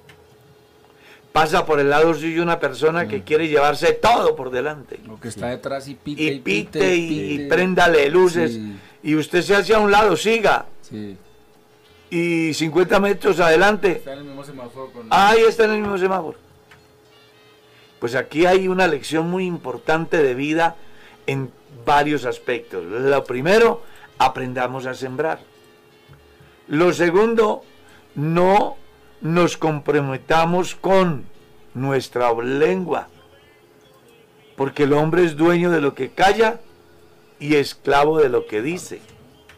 Pasa 1.36 1.66
por 1.66 1.82
el 1.82 1.90
lado 1.90 2.14
suyo 2.14 2.42
una 2.42 2.62
persona 2.62 3.10
que 3.10 3.24
quiere 3.24 3.50
llevarse 3.50 3.92
todo 3.92 4.38
por 4.38 4.52
delante. 4.52 5.02
Lo 5.06 5.20
que 5.20 5.28
está 5.28 5.48
detrás 5.48 5.86
y 5.90 5.96
pite 5.96 6.24
Y 6.24 6.40
pite 6.40 6.96
y, 6.96 7.50
préndale 7.50 8.10
luces. 8.10 8.54
Sí. 8.54 8.76
Y 9.04 9.16
usted 9.16 9.42
se 9.42 9.54
hace 9.54 9.74
a 9.74 9.80
un 9.80 9.92
lado, 9.92 10.16
siga. 10.16 10.66
Sí. 10.82 11.18
Y 12.10 12.54
50 12.54 13.02
metros 13.02 13.42
adelante, 13.42 13.98
Está 13.98 14.14
en 14.14 14.20
el 14.20 14.24
mismo 14.24 14.46
semáforo 14.46 14.92
con... 14.94 15.08
ahí 15.10 15.42
está 15.42 15.66
en 15.66 15.72
el 15.72 15.82
mismo 15.82 15.98
semáforo. 15.98 16.38
Pues 18.00 18.16
aquí 18.16 18.46
hay 18.46 18.70
una 18.70 18.88
lección 18.88 19.30
muy 19.30 19.46
importante 19.46 20.24
de 20.24 20.36
vida 20.36 20.78
en 21.28 21.52
varios 21.86 22.24
aspectos. 22.24 22.82
Lo 22.86 23.24
primero, 23.26 23.84
aprendamos 24.20 24.86
a 24.86 24.94
sembrar. 24.94 25.40
Lo 26.70 26.94
segundo, 26.94 27.62
no 28.16 28.78
nos 29.26 29.58
comprometamos 29.58 30.76
con 30.76 31.26
nuestra 31.74 32.32
lengua. 32.32 33.08
Porque 34.56 34.84
el 34.84 34.94
hombre 34.94 35.26
es 35.26 35.36
dueño 35.36 35.72
de 35.72 35.82
lo 35.82 35.96
que 35.96 36.12
calla 36.12 36.60
y 37.40 37.56
esclavo 37.56 38.20
de 38.20 38.30
lo 38.30 38.46
que 38.46 38.62
dice. 38.62 39.02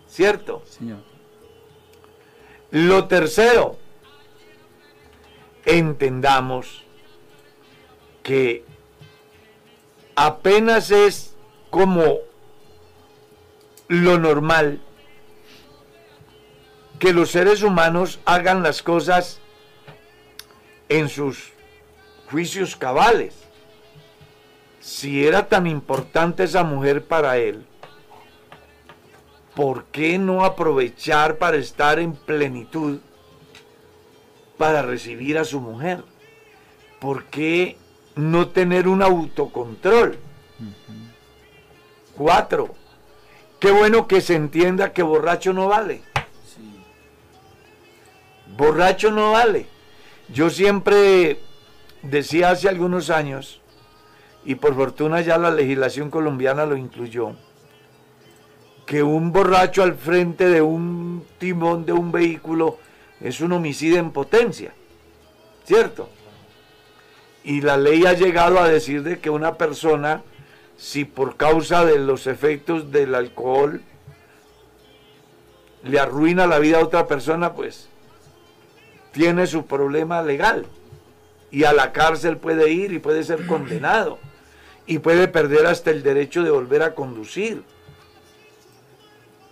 ¿Cierto? 0.08 0.64
Señor. 0.66 1.00
Lo 2.72 3.10
tercero, 3.10 3.78
entendamos 5.66 6.86
que 8.24 8.64
apenas 10.16 10.92
es 10.92 11.36
como 11.70 12.20
lo 13.90 14.18
normal 14.18 14.80
que 17.00 17.12
los 17.12 17.32
seres 17.32 17.64
humanos 17.64 18.22
hagan 18.24 18.64
las 18.64 18.82
cosas 18.82 19.42
en 20.90 21.10
sus 21.10 21.52
juicios 22.30 22.76
cabales. 22.76 23.36
Si 24.80 25.26
era 25.26 25.48
tan 25.48 25.68
importante 25.68 26.44
esa 26.44 26.64
mujer 26.64 27.06
para 27.06 27.38
él, 27.38 27.66
¿por 29.56 29.86
qué 29.86 30.18
no 30.18 30.46
aprovechar 30.46 31.38
para 31.38 31.58
estar 31.58 32.00
en 32.00 32.14
plenitud 32.14 33.00
para 34.58 34.82
recibir 34.82 35.38
a 35.38 35.46
su 35.46 35.60
mujer? 35.60 36.04
¿Por 37.00 37.26
qué 37.26 37.78
no 38.16 38.50
tener 38.50 38.88
un 38.88 39.02
autocontrol? 39.02 40.18
Cuatro, 42.16 42.74
qué 43.60 43.72
bueno 43.72 44.08
que 44.08 44.22
se 44.22 44.36
entienda 44.36 44.94
que 44.94 45.04
borracho 45.04 45.54
no 45.54 45.68
vale. 45.68 46.02
Sí. 46.46 46.84
Borracho 48.56 49.12
no 49.12 49.34
vale. 49.34 49.68
Yo 50.30 50.50
siempre 50.50 51.40
decía 52.02 52.52
hace 52.52 52.68
algunos 52.68 53.10
años, 53.10 53.62
y 54.44 54.56
por 54.56 54.76
fortuna 54.76 55.22
ya 55.22 55.38
la 55.38 55.52
legislación 55.52 56.10
colombiana 56.10 56.66
lo 56.66 56.76
incluyó, 56.76 57.36
que 58.86 59.04
un 59.04 59.32
borracho 59.32 59.84
al 59.84 59.96
frente 59.96 60.48
de 60.50 60.62
un 60.62 61.26
timón 61.38 61.86
de 61.86 61.94
un 61.94 62.12
vehículo 62.12 62.78
es 63.22 63.42
un 63.42 63.52
homicidio 63.54 63.98
en 63.98 64.12
potencia, 64.12 64.74
¿cierto? 65.66 66.10
Y 67.44 67.62
la 67.62 67.78
ley 67.78 68.06
ha 68.06 68.14
llegado 68.14 68.60
a 68.60 68.68
decir 68.68 69.04
de 69.04 69.20
que 69.20 69.30
una 69.30 69.56
persona, 69.56 70.24
si 70.78 71.06
por 71.06 71.38
causa 71.38 71.86
de 71.86 72.00
los 72.00 72.28
efectos 72.28 72.92
del 72.92 73.16
alcohol 73.16 73.82
le 75.84 76.00
arruina 76.00 76.48
la 76.48 76.60
vida 76.60 76.78
a 76.80 76.84
otra 76.84 77.08
persona, 77.08 77.54
pues 77.54 77.90
tiene 79.18 79.48
su 79.48 79.66
problema 79.66 80.22
legal 80.22 80.68
y 81.50 81.64
a 81.64 81.74
la 81.74 81.92
cárcel 81.92 82.38
puede 82.38 82.72
ir 82.72 82.94
y 82.94 83.00
puede 83.00 83.24
ser 83.24 83.48
condenado 83.48 84.20
y 84.86 85.00
puede 85.00 85.28
perder 85.28 85.66
hasta 85.66 85.90
el 85.90 86.04
derecho 86.04 86.44
de 86.44 86.52
volver 86.52 86.84
a 86.84 86.94
conducir. 86.94 87.64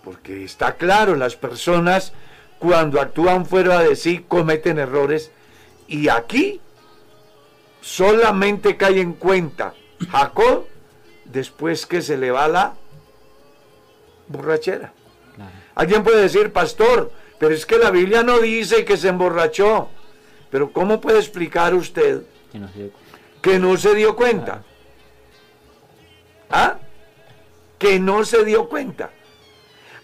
Porque 0.04 0.44
está 0.44 0.76
claro, 0.76 1.16
las 1.16 1.34
personas 1.34 2.12
cuando 2.60 3.00
actúan 3.00 3.44
fuera 3.44 3.80
de 3.80 3.96
sí 3.96 4.24
cometen 4.28 4.78
errores 4.78 5.32
y 5.88 6.10
aquí 6.10 6.60
solamente 7.80 8.76
cae 8.76 9.00
en 9.00 9.14
cuenta 9.14 9.74
Jacob 10.08 10.66
después 11.24 11.86
que 11.86 12.02
se 12.02 12.16
le 12.16 12.30
va 12.30 12.46
la 12.46 12.74
borrachera. 14.28 14.92
Alguien 15.74 16.04
puede 16.04 16.22
decir, 16.22 16.52
pastor, 16.52 17.10
pero 17.38 17.54
es 17.54 17.66
que 17.66 17.78
la 17.78 17.90
Biblia 17.90 18.22
no 18.22 18.38
dice 18.40 18.84
que 18.84 18.96
se 18.96 19.08
emborrachó. 19.08 19.88
Pero 20.50 20.72
¿cómo 20.72 21.00
puede 21.00 21.18
explicar 21.18 21.74
usted 21.74 22.22
Que 22.52 22.58
no 22.58 22.68
se 22.72 22.78
dio- 22.78 22.90
que 23.42 23.58
no 23.58 23.76
se 23.76 23.94
dio 23.94 24.16
cuenta? 24.16 24.62
¿Ah? 26.50 26.78
Que 27.78 27.98
no 27.98 28.24
se 28.24 28.44
dio 28.44 28.68
cuenta. 28.68 29.10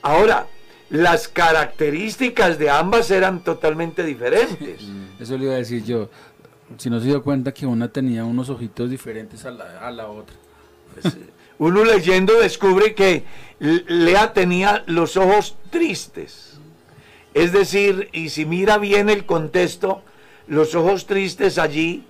Ahora, 0.02 0.46
las 0.90 1.28
características 1.28 2.58
de 2.58 2.68
ambas 2.70 3.10
eran 3.10 3.42
totalmente 3.44 4.02
diferentes. 4.04 4.82
Eso 5.20 5.38
le 5.38 5.44
iba 5.44 5.54
a 5.54 5.58
decir 5.58 5.84
yo. 5.84 6.10
Si 6.78 6.88
no 6.90 7.00
se 7.00 7.06
dio 7.06 7.22
cuenta 7.22 7.52
que 7.52 7.66
una 7.66 7.88
tenía 7.92 8.24
unos 8.24 8.48
ojitos 8.48 8.90
diferentes 8.90 9.44
a 9.44 9.50
la, 9.50 9.86
a 9.86 9.90
la 9.90 10.08
otra. 10.08 10.34
Uno 11.58 11.84
leyendo 11.84 12.38
descubre 12.40 12.94
que 12.94 13.24
Lea 13.58 14.32
tenía 14.32 14.82
los 14.86 15.16
ojos 15.16 15.56
tristes. 15.70 16.51
Es 17.34 17.52
decir, 17.52 18.08
y 18.12 18.28
si 18.28 18.44
mira 18.44 18.78
bien 18.78 19.08
el 19.08 19.24
contexto, 19.24 20.02
los 20.46 20.74
ojos 20.74 21.06
tristes 21.06 21.58
allí 21.58 22.04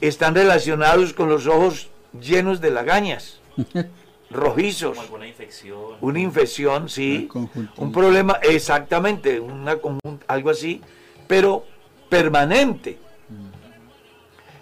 están 0.00 0.34
relacionados 0.34 1.12
con 1.14 1.28
los 1.28 1.46
ojos 1.46 1.88
llenos 2.20 2.60
de 2.60 2.70
lagañas, 2.70 3.40
rojizos, 4.30 4.90
Como 4.90 5.02
alguna 5.02 5.26
infección. 5.26 5.78
una 6.00 6.20
infección, 6.20 6.88
sí, 6.88 7.28
Una 7.32 7.48
un 7.76 7.92
problema, 7.92 8.34
exactamente, 8.42 9.40
una 9.40 9.78
algo 10.26 10.50
así, 10.50 10.82
pero 11.26 11.64
permanente. 12.08 12.98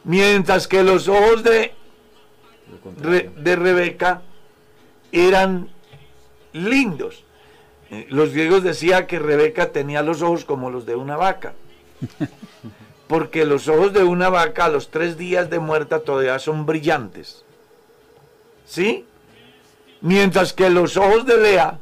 Mientras 0.05 0.69
que 0.69 0.83
los 0.83 1.09
ojos 1.09 1.43
de 1.43 1.73
de 3.43 3.57
Rebeca 3.57 4.23
eran 5.12 5.69
lindos. 6.53 7.24
Los 8.09 8.32
griegos 8.32 8.62
decían 8.62 9.07
que 9.07 9.18
Rebeca 9.18 9.70
tenía 9.70 10.03
los 10.03 10.22
ojos 10.22 10.45
como 10.45 10.70
los 10.70 10.87
de 10.87 10.97
una 10.97 11.16
vaca. 11.16 11.55
Porque 13.07 13.45
los 13.45 13.68
ojos 13.68 13.93
de 13.93 14.03
una 14.03 14.30
vaca 14.30 14.64
a 14.64 14.68
los 14.68 14.91
tres 14.91 15.16
días 15.18 15.51
de 15.51 15.59
muerta 15.59 16.01
todavía 16.01 16.39
son 16.39 16.64
brillantes. 16.66 17.45
¿Sí? 18.66 19.05
Mientras 20.01 20.53
que 20.53 20.70
los 20.70 20.97
ojos 20.97 21.26
de 21.26 21.37
Lea, 21.39 21.78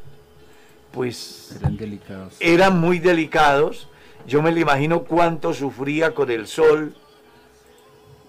pues 0.91 1.57
Eran 1.59 1.77
delicados. 1.77 2.37
eran 2.41 2.81
muy 2.81 2.99
delicados. 2.99 3.89
Yo 4.27 4.43
me 4.43 4.53
lo 4.53 4.61
imagino 4.61 5.05
cuánto 5.05 5.55
sufría 5.55 6.13
con 6.15 6.31
el 6.31 6.47
sol, 6.47 6.95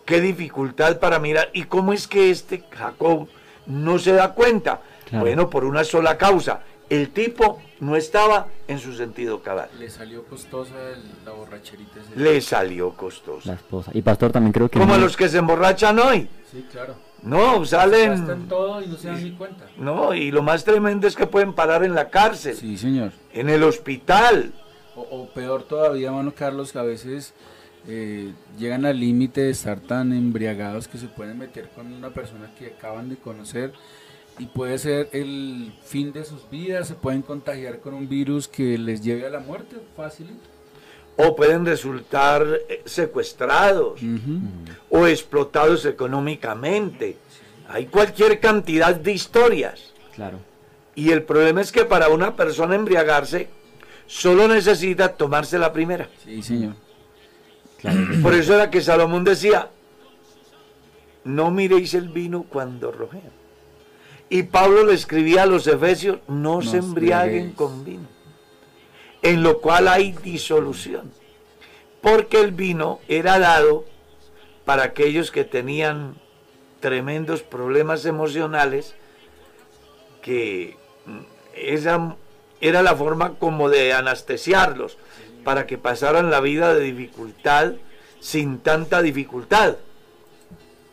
qué 0.05 0.21
dificultad 0.21 0.99
para 0.99 1.19
mirar. 1.19 1.49
¿Y 1.53 1.63
cómo 1.63 1.93
es 1.93 2.07
que 2.07 2.30
este 2.30 2.63
Jacob 2.71 3.28
no 3.65 3.99
se 3.99 4.13
da 4.13 4.34
cuenta? 4.34 4.82
Claro. 5.09 5.26
Bueno, 5.26 5.49
por 5.49 5.65
una 5.65 5.84
sola 5.84 6.17
causa. 6.17 6.61
El 6.94 7.10
tipo 7.10 7.62
no 7.80 7.96
estaba 7.96 8.48
en 8.68 8.78
su 8.80 8.94
sentido 8.94 9.41
cabal. 9.41 9.70
Le 9.80 9.89
salió 9.89 10.24
costosa 10.26 10.74
el- 10.94 11.26
la 11.26 11.32
borracherita. 11.32 12.00
ese- 12.00 12.20
Le 12.20 12.39
salió 12.41 12.91
costoso. 12.91 13.48
La 13.48 13.56
esposa. 13.56 13.91
Y 13.94 14.02
pastor 14.02 14.32
también 14.32 14.54
creo 14.54 14.70
que... 14.70 14.78
Como 14.80 14.94
no- 14.96 15.00
los 15.02 15.18
que 15.18 15.28
se 15.28 15.39
emborrachan 15.39 15.98
hoy. 16.00 16.28
Sí, 16.52 16.66
claro. 16.72 16.96
No, 17.24 17.62
Gastan 17.62 17.66
salen... 17.91 18.48
todo 18.48 18.82
y 18.82 18.88
no 18.88 18.98
se 18.98 19.08
dan 19.08 19.24
ni 19.24 19.32
cuenta. 19.32 19.66
No, 19.78 20.14
y 20.14 20.30
lo 20.30 20.44
más 20.44 20.64
tremendo 20.66 21.08
es 21.08 21.16
que 21.16 21.26
pueden 21.26 21.54
parar 21.54 21.84
en 21.84 21.96
la 21.96 22.10
cárcel, 22.10 22.56
Sí, 22.56 22.78
señor. 22.78 23.12
en 23.32 23.50
el 23.50 23.64
hospital. 23.64 24.54
O, 24.96 25.02
o 25.02 25.30
peor 25.30 25.64
todavía, 25.64 26.12
mano 26.12 26.34
Carlos, 26.36 26.72
que 26.72 26.80
a 26.80 26.84
veces 26.84 27.34
eh, 27.88 28.34
llegan 28.60 28.86
al 28.86 29.00
límite 29.00 29.41
de 29.41 29.50
estar 29.50 29.80
tan 29.80 30.14
embriagados 30.14 30.88
que 30.88 30.98
se 30.98 31.08
pueden 31.08 31.39
meter 31.39 31.70
con 31.70 31.91
una 31.91 32.12
persona 32.12 32.52
que 32.60 32.68
acaban 32.68 33.10
de 33.10 33.16
conocer 33.18 33.74
y 34.39 34.45
puede 34.47 34.77
ser 34.79 35.09
el 35.11 35.73
fin 35.84 36.11
de 36.11 36.25
sus 36.25 36.49
vidas, 36.49 36.88
se 36.88 36.95
pueden 36.95 37.21
contagiar 37.21 37.79
con 37.79 37.93
un 37.93 38.09
virus 38.09 38.47
que 38.47 38.77
les 38.77 39.01
lleve 39.01 39.27
a 39.27 39.29
la 39.29 39.39
muerte 39.39 39.77
fácilmente. 39.95 40.43
O 41.15 41.36
pueden 41.36 41.65
resultar 41.65 42.43
eh, 42.67 42.81
secuestrados. 42.86 44.01
O 44.89 45.05
explotados 45.05 45.86
económicamente. 45.86 47.17
Hay 47.67 47.86
cualquier 47.86 48.39
cantidad 48.39 48.95
de 48.95 49.11
historias. 49.11 49.93
Claro. 50.15 50.39
Y 50.95 51.11
el 51.11 51.21
problema 51.23 51.61
es 51.61 51.71
que 51.71 51.86
para 51.86 52.09
una 52.09 52.36
persona 52.36 52.75
embriagarse, 52.75 53.49
solo 54.07 54.47
necesita 54.47 55.13
tomarse 55.13 55.59
la 55.59 55.71
primera. 55.71 56.09
Sí, 56.23 56.41
señor. 56.41 56.73
Claro. 57.79 57.99
Por 58.23 58.34
eso 58.34 58.55
era 58.55 58.71
que 58.71 58.81
Salomón 58.81 59.23
decía, 59.23 59.69
no 61.23 61.51
miréis 61.51 61.93
el 61.93 62.09
vino 62.09 62.43
cuando 62.49 62.91
rojea. 62.91 63.29
Y 64.34 64.41
Pablo 64.41 64.84
le 64.84 64.95
escribía 64.95 65.43
a 65.43 65.45
los 65.45 65.67
efesios, 65.67 66.17
no, 66.27 66.55
No 66.55 66.61
se 66.63 66.77
embriaguen 66.77 67.51
con 67.51 67.86
vino. 67.86 68.07
en 69.21 69.43
lo 69.43 69.61
cual 69.61 69.88
hay 69.88 70.13
disolución. 70.13 71.11
Porque 72.01 72.39
el 72.39 72.51
vino 72.51 72.99
era 73.07 73.38
dado 73.38 73.86
para 74.65 74.86
aquellos 74.86 75.29
que 75.29 75.43
tenían 75.43 76.15
tremendos 76.79 77.43
problemas 77.43 78.05
emocionales, 78.07 78.95
que 80.23 80.77
esa 81.55 82.15
era 82.59 82.81
la 82.81 82.95
forma 82.95 83.36
como 83.38 83.69
de 83.69 83.93
anestesiarlos, 83.93 84.97
para 85.43 85.67
que 85.67 85.77
pasaran 85.77 86.31
la 86.31 86.39
vida 86.39 86.73
de 86.73 86.86
dificultad 86.86 87.73
sin 88.19 88.57
tanta 88.57 89.03
dificultad. 89.03 89.75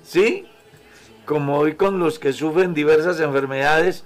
¿Sí? 0.05 0.47
Como 1.31 1.59
hoy 1.59 1.75
con 1.77 2.01
los 2.01 2.19
que 2.19 2.33
sufren 2.33 2.75
diversas 2.75 3.21
enfermedades, 3.21 4.03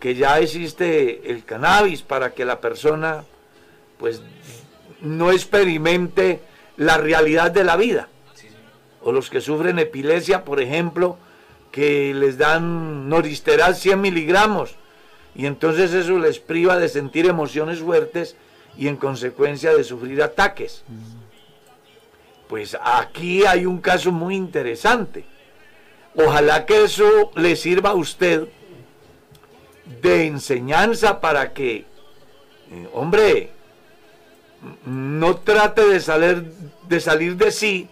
que 0.00 0.14
ya 0.14 0.38
existe 0.38 1.30
el 1.30 1.44
cannabis 1.44 2.00
para 2.00 2.32
que 2.32 2.46
la 2.46 2.62
persona 2.62 3.24
pues 3.98 4.22
no 5.02 5.32
experimente 5.32 6.40
la 6.78 6.96
realidad 6.96 7.50
de 7.50 7.64
la 7.64 7.76
vida. 7.76 8.08
O 9.02 9.12
los 9.12 9.28
que 9.28 9.42
sufren 9.42 9.80
epilepsia, 9.80 10.46
por 10.46 10.62
ejemplo, 10.62 11.18
que 11.70 12.14
les 12.14 12.38
dan 12.38 13.06
noristeral 13.06 13.76
100 13.76 14.00
miligramos 14.00 14.76
y 15.34 15.44
entonces 15.44 15.92
eso 15.92 16.18
les 16.18 16.38
priva 16.38 16.78
de 16.78 16.88
sentir 16.88 17.26
emociones 17.26 17.80
fuertes 17.80 18.34
y 18.78 18.88
en 18.88 18.96
consecuencia 18.96 19.74
de 19.74 19.84
sufrir 19.84 20.22
ataques. 20.22 20.84
Pues 22.48 22.78
aquí 22.82 23.44
hay 23.44 23.66
un 23.66 23.78
caso 23.78 24.10
muy 24.10 24.36
interesante. 24.36 25.26
Ojalá 26.14 26.66
que 26.66 26.84
eso 26.84 27.30
le 27.34 27.56
sirva 27.56 27.90
a 27.90 27.94
usted 27.94 28.48
de 30.00 30.26
enseñanza 30.26 31.20
para 31.20 31.52
que, 31.52 31.86
eh, 32.70 32.88
hombre, 32.92 33.50
no 34.84 35.36
trate 35.36 35.86
de 35.86 36.00
salir, 36.00 36.52
de 36.88 37.00
salir 37.00 37.36
de 37.36 37.50
sí 37.50 37.88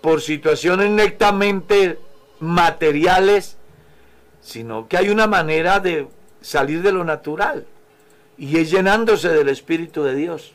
por 0.00 0.20
situaciones 0.20 0.90
netamente 0.90 1.98
materiales, 2.40 3.56
sino 4.40 4.88
que 4.88 4.96
hay 4.96 5.08
una 5.08 5.26
manera 5.26 5.80
de 5.80 6.08
salir 6.40 6.82
de 6.82 6.92
lo 6.92 7.04
natural 7.04 7.66
y 8.38 8.58
es 8.58 8.70
llenándose 8.70 9.28
del 9.28 9.48
Espíritu 9.48 10.02
de 10.02 10.14
Dios. 10.14 10.52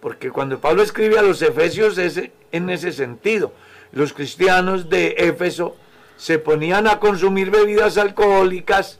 Porque 0.00 0.30
cuando 0.30 0.60
Pablo 0.60 0.82
escribe 0.82 1.18
a 1.18 1.22
los 1.22 1.42
Efesios 1.42 1.98
es 1.98 2.20
en 2.52 2.70
ese 2.70 2.92
sentido. 2.92 3.52
Los 3.92 4.12
cristianos 4.12 4.88
de 4.88 5.14
Éfeso 5.18 5.76
se 6.16 6.38
ponían 6.38 6.86
a 6.86 7.00
consumir 7.00 7.50
bebidas 7.50 7.96
alcohólicas 7.98 8.98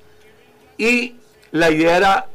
y 0.78 1.16
la 1.52 1.70
idea 1.70 1.96
era 1.96 2.26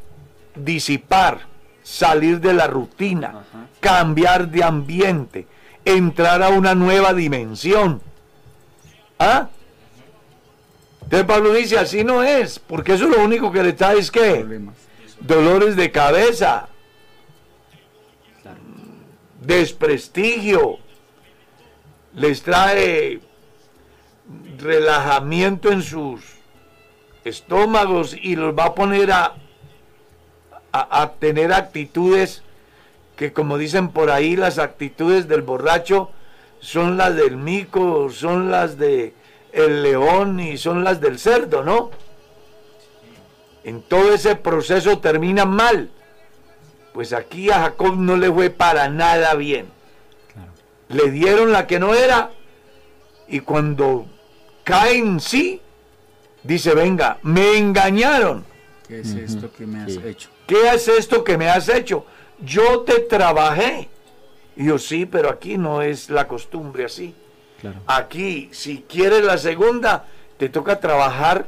disipar, 0.56 1.42
salir 1.84 2.40
de 2.40 2.54
la 2.54 2.68
rutina, 2.68 3.44
cambiar 3.80 4.50
de 4.50 4.64
ambiente, 4.64 5.48
entrar 5.84 6.44
a 6.44 6.50
una 6.50 6.76
nueva 6.76 7.14
dimensión. 7.14 8.02
¿Ah? 9.20 9.50
Entonces 11.04 11.28
Pablo 11.28 11.54
dice, 11.54 11.78
así 11.78 12.04
no 12.04 12.24
es, 12.24 12.60
porque 12.60 12.94
eso 12.94 13.06
es 13.06 13.16
lo 13.16 13.24
único 13.24 13.52
que 13.52 13.64
le 13.64 13.74
trae 13.74 14.00
es 14.00 14.10
que 14.10 14.46
dolores 15.20 15.76
de 15.76 15.92
cabeza, 15.92 16.68
desprestigio, 19.42 20.80
les 22.16 22.42
trae 22.44 23.20
relajamiento 24.58 25.72
en 25.72 25.82
sus 25.82 26.22
estómagos 27.24 28.16
y 28.20 28.36
los 28.36 28.58
va 28.58 28.66
a 28.66 28.76
poner 28.76 29.12
a, 29.12 29.36
a, 30.72 31.12
tener 31.20 31.54
actitudes 31.54 32.44
que 33.16 33.34
como 33.34 33.58
dicen 33.58 33.90
por 33.90 34.12
ahí, 34.12 34.36
las 34.36 34.60
actitudes 34.60 35.28
del 35.28 35.42
borracho 35.42 36.12
son 36.60 36.98
las 36.98 37.16
del 37.16 37.38
mico, 37.38 38.10
son 38.10 38.52
las 38.52 38.78
de 38.78 39.14
el 39.54 39.84
león 39.84 40.40
y 40.40 40.58
son 40.58 40.84
las 40.84 41.00
del 41.00 41.18
cerdo, 41.18 41.64
¿no? 41.64 41.92
En 43.64 43.82
todo 43.82 44.14
ese 44.14 44.36
proceso 44.36 45.00
termina 45.00 45.46
mal. 45.46 45.90
Pues 46.94 47.14
aquí 47.14 47.50
a 47.50 47.62
Jacob 47.62 47.96
no 47.96 48.18
le 48.18 48.32
fue 48.32 48.50
para 48.50 48.90
nada 48.90 49.34
bien. 49.36 49.75
Le 50.90 51.12
dieron 51.12 51.52
la 51.52 51.68
que 51.68 51.80
no 51.80 51.94
era 51.94 52.32
y 53.28 53.40
cuando 53.40 54.06
cae 54.64 54.98
en 54.98 55.20
sí, 55.20 55.62
Dice, 56.46 56.76
venga, 56.76 57.18
me 57.24 57.58
engañaron. 57.58 58.46
¿Qué 58.88 59.00
es 59.00 59.16
esto 59.16 59.52
que 59.52 59.66
me 59.66 59.82
has 59.82 59.98
hecho? 59.98 60.30
¿Qué 60.46 60.70
es 60.76 60.88
esto 60.88 61.24
que 61.24 61.40
me 61.40 61.50
has 61.50 61.70
hecho? 61.70 62.06
Yo 62.40 62.82
te 62.82 63.00
trabajé. 63.00 63.90
Y 64.56 64.68
yo 64.68 64.78
sí, 64.78 65.08
pero 65.08 65.32
aquí 65.32 65.58
no 65.58 65.82
es 65.82 66.12
la 66.12 66.28
costumbre 66.28 66.86
así. 66.86 67.16
Aquí, 67.88 68.50
si 68.52 68.86
quieres 68.88 69.24
la 69.24 69.40
segunda, 69.40 70.06
te 70.38 70.50
toca 70.50 70.80
trabajar 70.80 71.48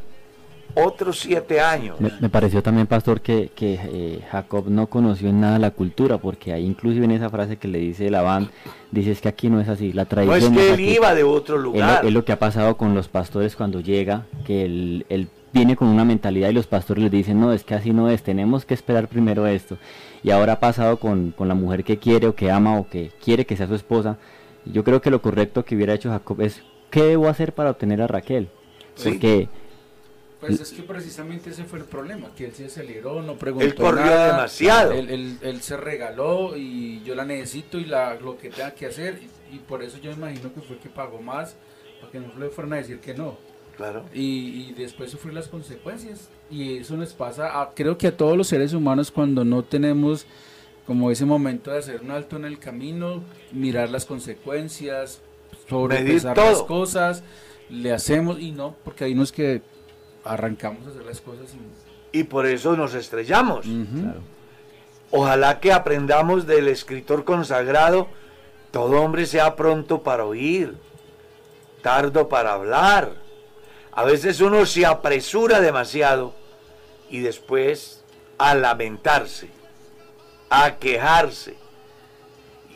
otros 0.78 1.20
siete 1.20 1.60
años. 1.60 1.98
Me, 2.00 2.30
pareció 2.30 2.62
también, 2.62 2.88
pastor, 2.88 3.22
que, 3.22 3.52
eh, 3.60 4.22
Jacob 4.32 4.70
no 4.70 4.88
conoció 4.88 5.30
en 5.30 5.42
nada 5.42 5.60
la 5.60 5.72
cultura, 5.72 6.18
porque 6.18 6.54
ahí 6.54 6.66
inclusive 6.66 7.06
en 7.06 7.12
esa 7.12 7.30
frase 7.30 7.58
que 7.58 7.68
le 7.68 7.80
dice 7.80 8.10
Labán, 8.10 8.50
dice 8.92 9.12
es 9.12 9.22
que 9.22 9.30
aquí 9.30 9.50
no 9.50 9.60
es 9.60 9.70
así, 9.70 9.94
la 9.94 10.06
tradición... 10.06 10.54
No 10.54 10.60
es 10.60 10.68
que 10.68 10.74
él 10.74 10.80
iba 10.82 11.16
de 11.16 11.24
otro 11.24 11.58
lugar. 11.58 12.06
Es 12.06 12.14
lo, 12.14 12.24
que 12.24 12.32
ha 12.32 12.40
pasado 12.40 12.78
con 12.78 12.94
los 12.94 13.08
pastores 13.08 13.56
cuando 13.56 13.80
llega, 13.80 14.26
que 14.46 14.66
él, 14.66 15.30
viene 15.54 15.76
con 15.76 15.88
una 15.88 16.06
mentalidad 16.06 16.50
y 16.50 16.54
los 16.54 16.68
pastores 16.68 17.04
le 17.04 17.10
dicen, 17.10 17.40
no, 17.40 17.52
es 17.52 17.64
que 17.64 17.74
así 17.74 17.92
no 17.92 18.10
es, 18.10 18.22
tenemos 18.22 18.66
que 18.66 18.74
esperar 18.74 19.08
primero 19.08 19.48
esto. 19.48 19.78
Y 20.24 20.32
ahora 20.32 20.54
ha 20.54 20.60
pasado 20.60 20.98
con, 20.98 21.34
la 21.40 21.56
mujer 21.56 21.84
que 21.84 21.98
quiere 21.98 22.28
o 22.28 22.36
que 22.36 22.52
ama 22.52 22.78
o 22.78 22.88
que 22.88 23.12
quiere 23.24 23.46
que 23.46 23.58
sea 23.58 23.68
su 23.68 23.76
esposa. 23.76 24.18
Yo 24.66 24.84
creo 24.84 25.02
que 25.02 25.10
lo 25.10 25.22
correcto 25.22 25.64
que 25.66 25.76
hubiera 25.76 25.94
hecho 25.94 26.10
Jacob 26.10 26.42
es, 26.42 26.62
¿qué 26.90 27.04
debo 27.04 27.28
hacer 27.30 27.54
para 27.54 27.72
obtener 27.72 28.02
a 28.02 28.08
Raquel? 28.08 28.50
Porque 29.04 29.48
pues 30.40 30.60
es 30.60 30.72
que 30.72 30.84
precisamente 30.84 31.50
ese 31.50 31.64
fue 31.64 31.80
el 31.80 31.86
problema, 31.86 32.30
que 32.36 32.46
él 32.46 32.54
se 32.54 32.66
aceleró, 32.66 33.22
no 33.24 33.38
preguntó 33.38 33.66
Él 33.66 33.76
corrió 33.76 34.12
demasiado. 34.12 34.92
Él, 34.92 35.60
se 35.62 35.78
regaló 35.78 36.56
y 36.56 37.02
yo 37.04 37.16
la 37.16 37.26
necesito 37.26 37.80
y 37.80 37.86
la, 37.86 38.16
lo 38.16 38.38
que 38.38 38.50
tenga 38.50 38.72
que 38.72 38.86
hacer 38.86 39.20
y, 39.52 39.58
por 39.60 39.82
eso 39.82 39.98
yo 39.98 40.12
imagino 40.12 40.54
que 40.54 40.62
fue 40.62 40.78
que 40.78 40.90
pagó 40.90 41.20
más, 41.20 41.56
para 42.00 42.12
que 42.12 42.20
no 42.20 42.28
le 42.38 42.50
fueran 42.50 42.74
a 42.74 42.76
decir 42.78 43.00
que 43.00 43.16
no. 43.16 43.38
Claro. 43.76 44.06
Y, 44.14 44.70
y 44.70 44.74
después 44.76 45.12
sufrir 45.12 45.34
las 45.34 45.48
consecuencias. 45.48 46.30
Y 46.50 46.78
eso 46.78 46.98
nos 46.98 47.14
pasa, 47.14 47.62
a, 47.62 47.72
creo 47.74 47.98
que 47.98 48.08
a 48.08 48.16
todos 48.16 48.38
los 48.38 48.48
seres 48.48 48.74
humanos 48.74 49.12
cuando 49.12 49.44
no 49.44 49.64
tenemos 49.64 50.26
como 50.86 51.12
ese 51.12 51.26
momento 51.26 51.72
de 51.72 51.80
hacer 51.80 52.02
un 52.02 52.12
alto 52.12 52.38
en 52.38 52.46
el 52.46 52.60
camino, 52.60 53.24
mirar 53.52 53.90
las 53.90 54.06
consecuencias, 54.06 55.22
sobrepensar 55.68 56.38
las 56.38 56.64
cosas, 56.64 57.24
le 57.70 57.92
hacemos 57.92 58.40
y 58.40 58.52
no, 58.52 58.76
porque 58.86 59.14
no 59.14 59.24
es 59.24 59.34
que 59.34 59.62
arrancamos 60.28 60.86
a 60.86 60.90
hacer 60.90 61.06
las 61.06 61.22
cosas 61.22 61.56
y, 62.12 62.24
por 62.24 62.46
eso 62.46 62.76
nos 62.76 62.94
estrellamos. 62.94 63.66
Ojalá 65.12 65.60
que 65.60 65.72
aprendamos 65.72 66.48
del 66.48 66.68
escritor 66.68 67.24
consagrado, 67.24 68.08
todo 68.72 69.02
hombre 69.02 69.26
sea 69.26 69.56
pronto 69.56 70.04
para 70.04 70.26
oír, 70.26 70.76
tardo 71.82 72.28
para 72.28 72.54
hablar. 72.54 73.14
A 73.92 74.04
veces 74.04 74.42
uno 74.42 74.66
se 74.66 74.86
apresura 74.86 75.62
demasiado 75.62 76.34
y 77.10 77.20
después 77.20 78.04
a 78.38 78.54
lamentarse, 78.54 79.50
a 80.50 80.76
quejarse. 80.78 81.56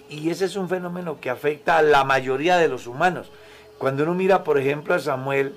Y 0.10 0.30
ese 0.30 0.46
es 0.46 0.56
un 0.56 0.68
fenómeno 0.68 1.20
que 1.20 1.30
afecta 1.30 1.78
a 1.78 1.82
la 1.82 2.04
mayoría 2.04 2.58
de 2.58 2.68
los 2.68 2.88
humanos. 2.88 3.32
Cuando 3.78 4.04
uno 4.04 4.14
mira, 4.14 4.44
por 4.44 4.58
ejemplo, 4.58 4.94
a 4.94 5.00
Samuel, 5.00 5.56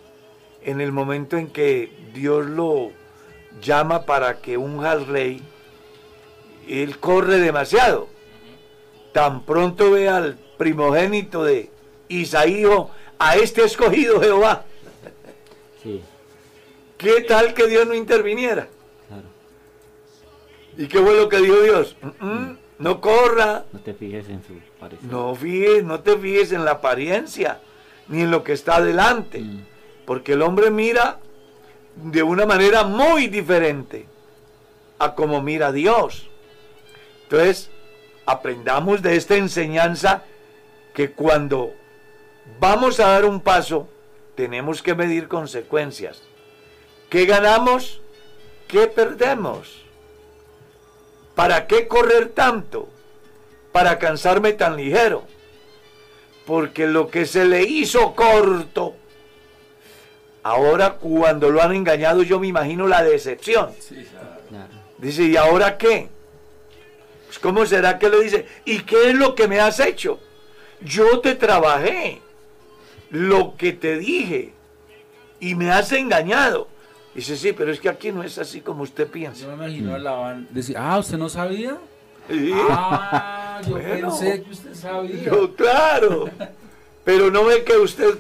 en 0.65 0.81
el 0.81 0.93
momento 0.93 1.37
en 1.37 1.49
que 1.49 1.93
Dios 2.12 2.47
lo 2.47 2.91
llama 3.61 4.05
para 4.05 4.41
que 4.41 4.57
unja 4.57 4.93
al 4.93 5.07
rey, 5.07 5.43
él 6.69 6.99
corre 6.99 7.39
demasiado. 7.39 8.09
Tan 9.12 9.45
pronto 9.45 9.93
ve 9.93 10.09
al 10.09 10.39
primogénito 10.59 11.45
de 11.45 11.71
Isaí, 12.09 12.65
a 13.19 13.37
este 13.37 13.65
escogido 13.65 14.21
Jehová. 14.21 14.65
¿Qué 16.97 17.21
tal 17.23 17.53
que 17.55 17.67
Dios 17.67 17.87
no 17.87 17.95
interviniera? 17.95 18.69
¿Y 20.77 20.87
qué 20.87 20.99
fue 20.99 21.17
lo 21.17 21.29
que 21.29 21.39
dijo 21.39 21.61
Dios? 21.61 21.97
Mm, 22.01 22.27
mm, 22.27 22.59
no 22.79 23.01
corra. 23.01 23.65
No 23.73 23.79
te 23.79 23.95
fijes 23.95 24.29
en 24.29 24.43
su 24.43 24.55
apariencia. 24.77 25.09
No, 25.11 25.35
fijes, 25.35 25.85
no 25.85 26.01
te 26.01 26.17
fijes 26.17 26.51
en 26.51 26.65
la 26.65 26.73
apariencia, 26.73 27.61
ni 28.09 28.23
en 28.23 28.31
lo 28.31 28.43
que 28.43 28.55
está 28.55 28.81
delante. 28.81 29.41
Mm. 29.41 29.74
Porque 30.07 30.33
el 30.33 30.43
hombre 30.43 30.71
mira 30.71 31.19
de 31.97 32.23
una 32.23 32.47
manera 32.47 32.85
muy 32.85 33.29
diferente 33.29 34.07
a 34.99 35.15
como 35.15 35.41
mira 35.41 35.73
Dios. 35.73 36.29
Entonces, 37.25 37.71
aprendamos 38.27 39.03
de 39.03 39.17
esta 39.17 39.37
enseñanza 39.37 40.23
que 40.93 41.13
cuando 41.13 41.73
vamos 42.61 43.01
a 43.01 43.09
dar 43.09 43.25
un 43.25 43.41
paso, 43.41 43.89
tenemos 44.35 44.83
que 44.83 44.95
medir 44.95 45.29
consecuencias. 45.29 46.23
¿Qué 47.09 47.27
ganamos? 47.27 48.01
¿Qué 48.69 48.87
perdemos? 48.87 49.85
¿para 51.35 51.67
qué 51.67 51.87
correr 51.87 52.31
tanto? 52.31 52.89
Para 53.73 53.99
cansarme 53.99 54.53
tan 54.53 54.77
ligero. 54.77 55.25
Porque 56.47 56.87
lo 56.87 57.09
que 57.09 57.27
se 57.27 57.45
le 57.45 57.63
hizo 57.63 58.15
corto, 58.15 58.95
ahora 60.45 60.93
cuando 60.95 61.51
lo 61.51 61.61
han 61.61 61.75
engañado 61.75 62.23
yo 62.23 62.39
me 62.39 62.47
imagino 62.47 62.87
la 62.87 63.03
decepción. 63.03 63.71
Dice, 64.99 65.25
¿y 65.25 65.37
ahora 65.37 65.77
qué? 65.77 66.09
Pues 67.27 67.39
¿Cómo 67.41 67.67
será 67.67 67.99
que 67.99 68.09
le 68.09 68.21
dice? 68.23 68.47
¿Y 68.65 68.81
qué 68.81 69.09
es 69.11 69.15
lo 69.15 69.35
que 69.35 69.49
me 69.49 69.59
has 69.59 69.81
hecho? 69.81 70.21
Yo 70.81 71.19
te 71.21 71.35
trabajé, 71.35 72.21
lo 73.11 73.57
que 73.57 73.73
te 73.73 73.99
dije, 73.99 74.53
y 75.41 75.55
me 75.57 75.71
has 75.73 75.91
engañado. 75.93 76.69
Dice, 77.15 77.37
sí, 77.37 77.53
pero 77.53 77.73
es 77.73 77.81
que 77.81 77.89
aquí 77.89 78.13
no 78.13 78.23
es 78.23 78.39
así 78.39 78.61
como 78.61 78.83
usted 78.83 79.07
piensa. 79.09 79.43
Yo 79.43 79.49
me 79.49 79.55
imagino 79.55 79.95
a 79.95 79.99
Labán 79.99 80.47
decir, 80.51 80.77
ah, 80.79 80.99
¿usted 80.99 81.17
no 81.17 81.29
sabía? 81.29 81.77
Sí. 82.29 82.53
Ah, 82.71 83.61
yo 83.67 83.71
Bueno. 83.79 84.09
pensé 84.11 84.43
que 84.43 84.51
usted 84.51 84.75
sabía. 84.75 85.23
Yo, 85.25 85.55
claro. 85.55 86.29
Pero 87.05 87.31
no 87.31 87.45
ve 87.45 87.63
que 87.65 87.77
usted 87.77 88.19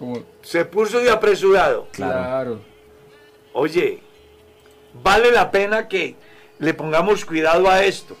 Como, 0.00 0.24
se 0.42 0.64
puso 0.64 0.98
de 0.98 1.10
apresurado. 1.10 1.86
claro. 1.92 2.60
Oye, 3.52 4.00
vale 5.02 5.30
la 5.30 5.50
pena 5.50 5.88
que 5.88 6.16
le 6.58 6.72
pongamos 6.72 7.24
cuidado 7.26 7.68
a 7.68 7.84
esto. 7.84 8.16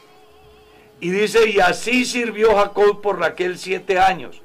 Y 1.00 1.08
dice, 1.10 1.48
y 1.48 1.58
así 1.58 2.04
sirvió 2.04 2.54
Jacob 2.56 3.00
por 3.00 3.18
Raquel 3.18 3.58
siete 3.58 3.98
años, 3.98 4.42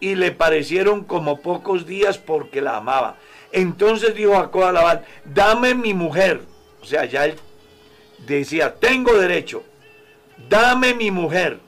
y 0.00 0.14
le 0.14 0.32
parecieron 0.32 1.04
como 1.04 1.42
pocos 1.42 1.84
días 1.84 2.16
porque 2.16 2.62
la 2.62 2.78
amaba. 2.78 3.16
Entonces 3.52 4.14
dijo 4.14 4.34
Jacob 4.34 4.62
a 4.62 4.72
Labán, 4.72 5.02
dame 5.26 5.74
mi 5.74 5.92
mujer. 5.92 6.40
O 6.80 6.86
sea, 6.86 7.04
ya 7.04 7.26
él 7.26 7.34
decía, 8.26 8.74
tengo 8.76 9.18
derecho, 9.18 9.62
dame 10.48 10.94
mi 10.94 11.10
mujer. 11.10 11.58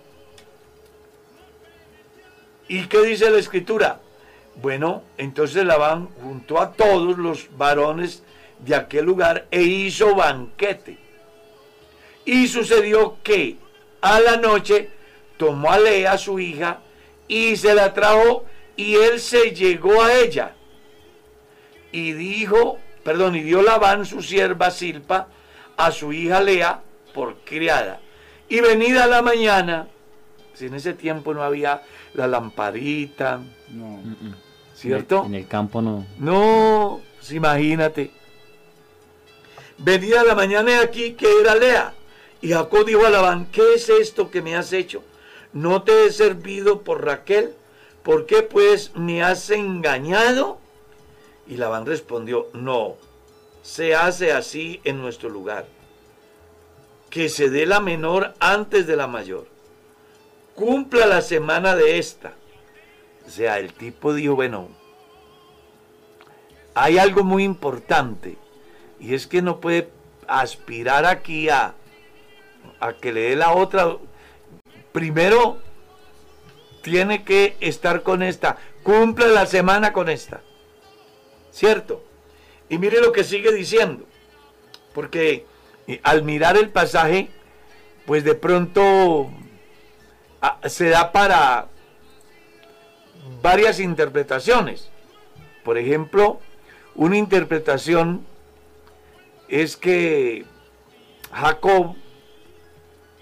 ¿Y 2.68 2.86
qué 2.86 3.02
dice 3.02 3.28
la 3.28 3.38
escritura? 3.38 4.00
Bueno, 4.57 5.03
entonces 5.16 5.64
Labán 5.64 6.09
juntó 6.22 6.61
a 6.61 6.72
todos 6.72 7.18
los 7.18 7.48
varones 7.57 8.22
de 8.59 8.74
aquel 8.74 9.07
lugar 9.07 9.46
e 9.50 9.62
hizo 9.62 10.14
banquete. 10.14 10.98
Y 12.24 12.46
sucedió 12.46 13.16
que 13.22 13.57
a 14.00 14.20
la 14.20 14.36
noche 14.36 14.90
tomó 15.36 15.72
a 15.72 15.78
Lea, 15.78 16.16
su 16.18 16.38
hija, 16.38 16.80
y 17.26 17.57
se 17.57 17.74
la 17.74 17.92
trajo, 17.92 18.44
y 18.76 18.94
él 18.94 19.18
se 19.18 19.53
llegó 19.53 20.03
a 20.03 20.14
ella. 20.14 20.55
Y 21.90 22.12
dijo, 22.12 22.78
perdón, 23.03 23.36
y 23.36 23.42
dio 23.42 23.62
Labán 23.62 24.07
su 24.07 24.22
sierva 24.22 24.70
Silpa 24.70 25.28
a 25.76 25.90
su 25.90 26.12
hija 26.12 26.40
Lea 26.40 26.80
por 27.12 27.38
criada. 27.38 28.00
Y 28.48 28.61
venida 28.61 29.07
la 29.07 29.22
mañana, 29.22 29.88
si 30.55 30.66
en 30.66 30.74
ese 30.74 30.92
tiempo 30.92 31.34
no 31.34 31.42
había 31.42 31.82
la 32.14 32.26
lamparita, 32.26 33.40
No. 33.70 34.00
¿Cierto? 34.83 35.24
En 35.24 35.35
el 35.35 35.47
campo 35.47 35.80
no. 35.80 36.05
No, 36.18 37.01
pues 37.18 37.33
imagínate. 37.33 38.11
Venía 39.78 40.24
la 40.24 40.35
mañana 40.35 40.72
de 40.72 40.78
aquí 40.78 41.12
que 41.12 41.41
era 41.41 41.55
Lea. 41.55 41.95
Y 42.41 42.51
Jacob 42.51 42.85
dijo 42.85 43.07
a 43.07 43.11
Labán, 43.11 43.47
¿qué 43.53 43.74
es 43.74 43.89
esto 43.89 44.30
que 44.30 44.43
me 44.43 44.57
has 44.57 44.72
hecho? 44.72 45.03
¿No 45.53 45.83
te 45.83 46.07
he 46.07 46.12
servido 46.12 46.83
por 46.83 47.05
Raquel? 47.05 47.55
¿Por 48.03 48.26
qué 48.26 48.43
pues 48.43 48.95
me 48.97 49.22
has 49.22 49.49
engañado? 49.51 50.59
Y 51.47 51.57
Labán 51.57 51.87
respondió, 51.87 52.49
no, 52.53 52.97
se 53.62 53.95
hace 53.95 54.33
así 54.33 54.80
en 54.83 55.01
nuestro 55.01 55.28
lugar. 55.28 55.66
Que 57.11 57.28
se 57.28 57.49
dé 57.49 57.66
la 57.66 57.78
menor 57.78 58.35
antes 58.41 58.89
de 58.89 58.97
la 58.97 59.07
mayor. 59.07 59.47
Cumpla 60.57 61.07
la 61.07 61.22
semana 61.22 61.76
de 61.76 61.99
esta. 61.99 62.33
Sea, 63.33 63.59
el 63.59 63.72
tipo 63.72 64.12
dijo, 64.12 64.35
bueno, 64.35 64.68
hay 66.74 66.99
algo 66.99 67.24
muy 67.24 67.45
importante 67.45 68.37
y 69.01 69.14
es 69.14 69.26
que 69.26 69.41
no 69.41 69.59
puede 69.59 69.89
aspirar 70.28 71.07
aquí 71.07 71.49
a, 71.49 71.74
a 72.78 72.93
que 72.93 73.11
le 73.11 73.22
dé 73.30 73.37
la 73.37 73.55
otra. 73.55 73.97
Primero 74.93 75.57
tiene 76.83 77.24
que 77.24 77.57
estar 77.61 78.03
con 78.03 78.22
esta, 78.22 78.59
cumple 78.83 79.28
la 79.28 79.47
semana 79.47 79.95
con 79.95 80.11
esta, 80.11 80.43
¿cierto? 81.51 82.05
Y 82.68 82.76
mire 82.76 83.01
lo 83.01 83.12
que 83.12 83.24
sigue 83.24 83.51
diciendo, 83.51 84.05
porque 84.93 85.47
al 86.03 86.22
mirar 86.22 86.59
el 86.59 86.68
pasaje, 86.68 87.30
pues 88.05 88.24
de 88.24 88.35
pronto 88.35 89.30
ah, 90.43 90.61
se 90.66 90.91
da 90.91 91.12
para 91.12 91.72
varias 93.43 93.81
interpretaciones. 93.81 94.91
Por 95.64 95.79
ejemplo, 95.79 96.41
una 96.95 97.16
interpretación 97.16 98.25
es 99.49 99.77
que 99.77 100.45
Jacob 101.33 101.95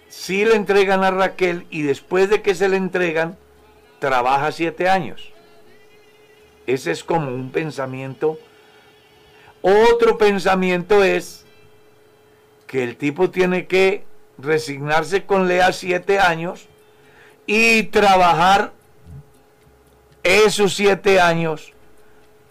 sí 0.09 0.45
le 0.45 0.55
entregan 0.57 1.05
a 1.05 1.11
Raquel 1.11 1.67
y 1.71 1.83
después 1.83 2.31
de 2.31 2.43
que 2.43 2.55
se 2.55 2.69
le 2.69 2.77
entregan, 2.77 3.37
trabaja 3.99 4.53
siete 4.53 4.89
años. 4.89 5.33
Ese 6.67 6.91
es 6.93 7.05
como 7.05 7.29
un 7.29 7.51
pensamiento. 7.51 8.39
Otro 9.63 10.19
pensamiento 10.19 11.03
es 11.03 11.45
que 12.67 12.83
el 12.85 12.97
tipo 12.97 13.31
tiene 13.31 13.67
que 13.67 14.05
resignarse 14.39 15.27
con 15.27 15.49
Lea 15.49 15.73
siete 15.73 16.19
años 16.19 16.69
y 17.47 17.85
trabajar 17.85 18.73
esos 20.23 20.75
siete 20.75 21.21
años 21.21 21.73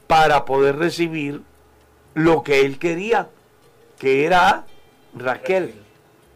para 0.07 0.45
poder 0.45 0.77
recibir 0.77 1.41
lo 2.13 2.43
que 2.43 2.61
él 2.61 2.79
quería, 2.79 3.29
que 3.97 4.25
era 4.25 4.65
Raquel, 5.13 5.73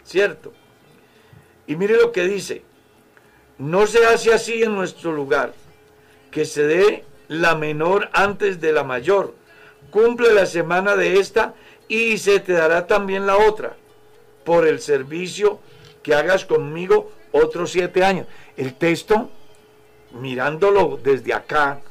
¿cierto? 0.04 0.54
Y 1.66 1.76
mire 1.76 1.98
lo 1.98 2.12
que 2.12 2.24
dice, 2.24 2.64
no 3.58 3.88
se 3.88 4.06
hace 4.06 4.34
así 4.34 4.64
en 4.64 4.76
nuestro 4.76 5.12
lugar, 5.12 5.54
que 6.30 6.46
se 6.46 6.64
dé 6.64 7.06
la 7.28 7.56
menor 7.56 8.10
antes 8.14 8.60
de 8.60 8.74
la 8.74 8.84
mayor, 8.84 9.34
cumple 9.90 10.34
la 10.34 10.46
semana 10.46 10.96
de 10.96 11.20
esta 11.20 11.54
y 11.88 12.18
se 12.18 12.40
te 12.40 12.54
dará 12.54 12.88
también 12.88 13.26
la 13.26 13.38
otra, 13.38 13.76
por 14.44 14.68
el 14.68 14.80
servicio 14.80 15.60
que 16.02 16.14
hagas 16.14 16.46
conmigo 16.46 17.12
otros 17.32 17.72
siete 17.72 18.04
años. 18.04 18.28
El 18.58 18.76
texto 18.76 19.30
mirándolo 20.14 21.00
desde 21.04 21.34
acá 21.34 21.82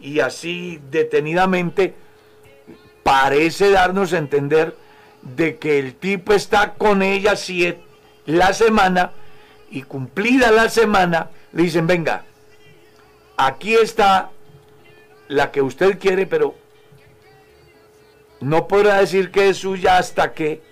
y 0.00 0.20
así 0.20 0.80
detenidamente, 0.90 1.94
parece 3.02 3.70
darnos 3.70 4.12
a 4.12 4.18
entender 4.18 4.76
de 5.22 5.56
que 5.56 5.78
el 5.78 5.94
tipo 5.94 6.32
está 6.32 6.74
con 6.74 7.02
ella 7.02 7.36
siete, 7.36 7.82
la 8.26 8.52
semana 8.52 9.12
y 9.70 9.82
cumplida 9.82 10.50
la 10.50 10.68
semana, 10.68 11.30
le 11.52 11.62
dicen, 11.64 11.86
venga, 11.86 12.24
aquí 13.36 13.74
está 13.74 14.30
la 15.28 15.50
que 15.50 15.62
usted 15.62 15.98
quiere, 15.98 16.26
pero 16.26 16.54
no 18.40 18.68
podrá 18.68 18.98
decir 19.00 19.30
que 19.30 19.48
es 19.48 19.58
suya 19.58 19.98
hasta 19.98 20.32
que 20.32 20.62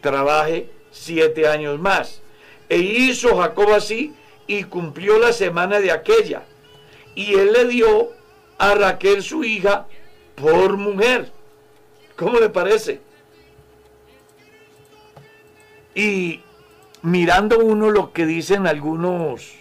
trabaje 0.00 0.70
siete 0.90 1.48
años 1.48 1.78
más. 1.80 2.20
E 2.68 2.78
hizo 2.78 3.36
Jacob 3.36 3.72
así 3.72 4.14
y 4.46 4.64
cumplió 4.64 5.18
la 5.18 5.32
semana 5.32 5.80
de 5.80 5.90
aquella. 5.90 6.42
Y 7.14 7.34
él 7.34 7.52
le 7.52 7.66
dio 7.66 8.10
a 8.58 8.74
Raquel 8.74 9.22
su 9.22 9.44
hija 9.44 9.86
por 10.34 10.76
mujer. 10.76 11.30
¿Cómo 12.16 12.38
le 12.38 12.48
parece? 12.48 13.00
Y 15.94 16.40
mirando 17.02 17.58
uno 17.58 17.90
lo 17.90 18.12
que 18.12 18.26
dicen 18.26 18.66
algunos 18.66 19.52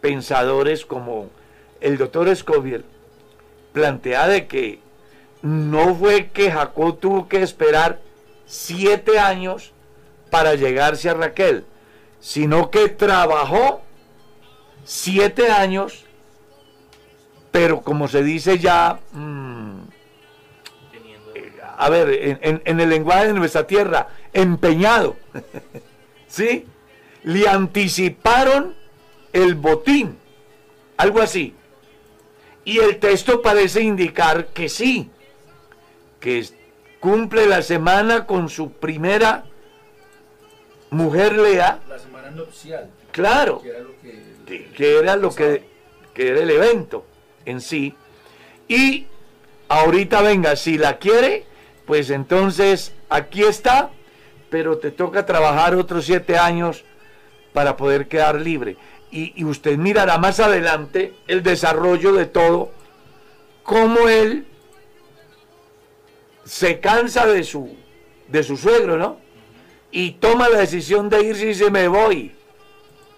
pensadores 0.00 0.84
como 0.84 1.30
el 1.80 1.96
doctor 1.96 2.28
Escobier, 2.28 2.84
plantea 3.72 4.26
de 4.28 4.46
que 4.46 4.80
no 5.42 5.94
fue 5.94 6.30
que 6.30 6.50
Jacob 6.50 6.98
tuvo 6.98 7.28
que 7.28 7.42
esperar 7.42 8.00
siete 8.46 9.18
años 9.18 9.72
para 10.30 10.54
llegarse 10.54 11.10
a 11.10 11.14
Raquel, 11.14 11.64
sino 12.20 12.70
que 12.70 12.88
trabajó 12.88 13.82
siete 14.84 15.50
años, 15.50 16.04
pero 17.50 17.80
como 17.82 18.08
se 18.08 18.22
dice 18.22 18.58
ya, 18.58 19.00
mm, 19.12 19.80
a 21.76 21.90
ver, 21.90 22.10
en, 22.12 22.38
en- 22.42 22.62
en 22.64 22.80
el 22.80 22.88
lenguaje 22.88 23.26
de 23.28 23.32
nuestra 23.32 23.66
tierra, 23.66 24.08
empeñado, 24.32 25.16
¿sí? 26.28 26.66
Le 27.24 27.48
anticiparon 27.48 28.74
el 29.32 29.54
botín, 29.54 30.16
algo 30.96 31.20
así. 31.20 31.54
Y 32.64 32.78
el 32.78 32.98
texto 32.98 33.42
parece 33.42 33.82
indicar 33.82 34.46
que 34.48 34.68
sí, 34.68 35.10
que 36.20 36.46
cumple 37.00 37.46
la 37.46 37.60
semana 37.62 38.24
con 38.26 38.48
su 38.48 38.70
primera 38.72 39.44
mujer 40.90 41.36
Lea, 41.36 41.80
La 41.88 41.98
semana 41.98 42.30
nupcial, 42.30 42.88
claro, 43.10 43.60
que 43.60 43.68
era 43.68 43.80
lo 43.80 44.00
que... 44.00 44.33
que, 44.46 44.66
que 44.70 44.98
era 44.98 45.16
lo 45.16 45.34
que, 45.34 45.64
que 46.14 46.28
era 46.28 46.40
el 46.40 46.50
evento 46.50 47.04
en 47.44 47.60
sí. 47.60 47.94
Y 48.68 49.06
ahorita 49.68 50.22
venga, 50.22 50.56
si 50.56 50.78
la 50.78 50.98
quiere, 50.98 51.44
pues 51.86 52.10
entonces 52.10 52.94
aquí 53.08 53.42
está, 53.42 53.90
pero 54.50 54.78
te 54.78 54.90
toca 54.90 55.26
trabajar 55.26 55.74
otros 55.74 56.04
siete 56.06 56.38
años 56.38 56.84
para 57.52 57.76
poder 57.76 58.08
quedar 58.08 58.40
libre. 58.40 58.76
Y, 59.10 59.32
y 59.36 59.44
usted 59.44 59.76
mirará 59.76 60.18
más 60.18 60.40
adelante 60.40 61.14
el 61.26 61.42
desarrollo 61.42 62.12
de 62.12 62.26
todo, 62.26 62.72
cómo 63.62 64.08
él 64.08 64.46
se 66.44 66.80
cansa 66.80 67.26
de 67.26 67.44
su, 67.44 67.74
de 68.28 68.42
su 68.42 68.56
suegro, 68.56 68.96
¿no? 68.96 69.18
Y 69.90 70.12
toma 70.12 70.48
la 70.48 70.58
decisión 70.58 71.08
de 71.08 71.22
irse 71.22 71.44
y 71.44 71.48
dice, 71.48 71.70
me 71.70 71.88
voy, 71.88 72.32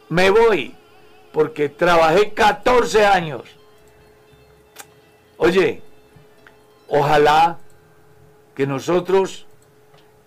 me 0.08 0.30
voy, 0.30 0.74
porque 1.36 1.68
trabajé 1.68 2.32
14 2.32 3.04
años. 3.04 3.42
Oye, 5.36 5.82
ojalá 6.88 7.58
que 8.54 8.66
nosotros 8.66 9.44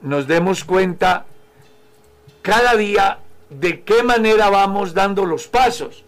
nos 0.01 0.27
demos 0.27 0.63
cuenta 0.63 1.25
cada 2.43 2.75
día 2.75 3.17
de 3.49 3.81
qué 3.81 4.03
manera 4.03 4.51
vamos 4.51 4.93
dando 4.93 5.25
los 5.25 5.47
pasos 5.47 6.03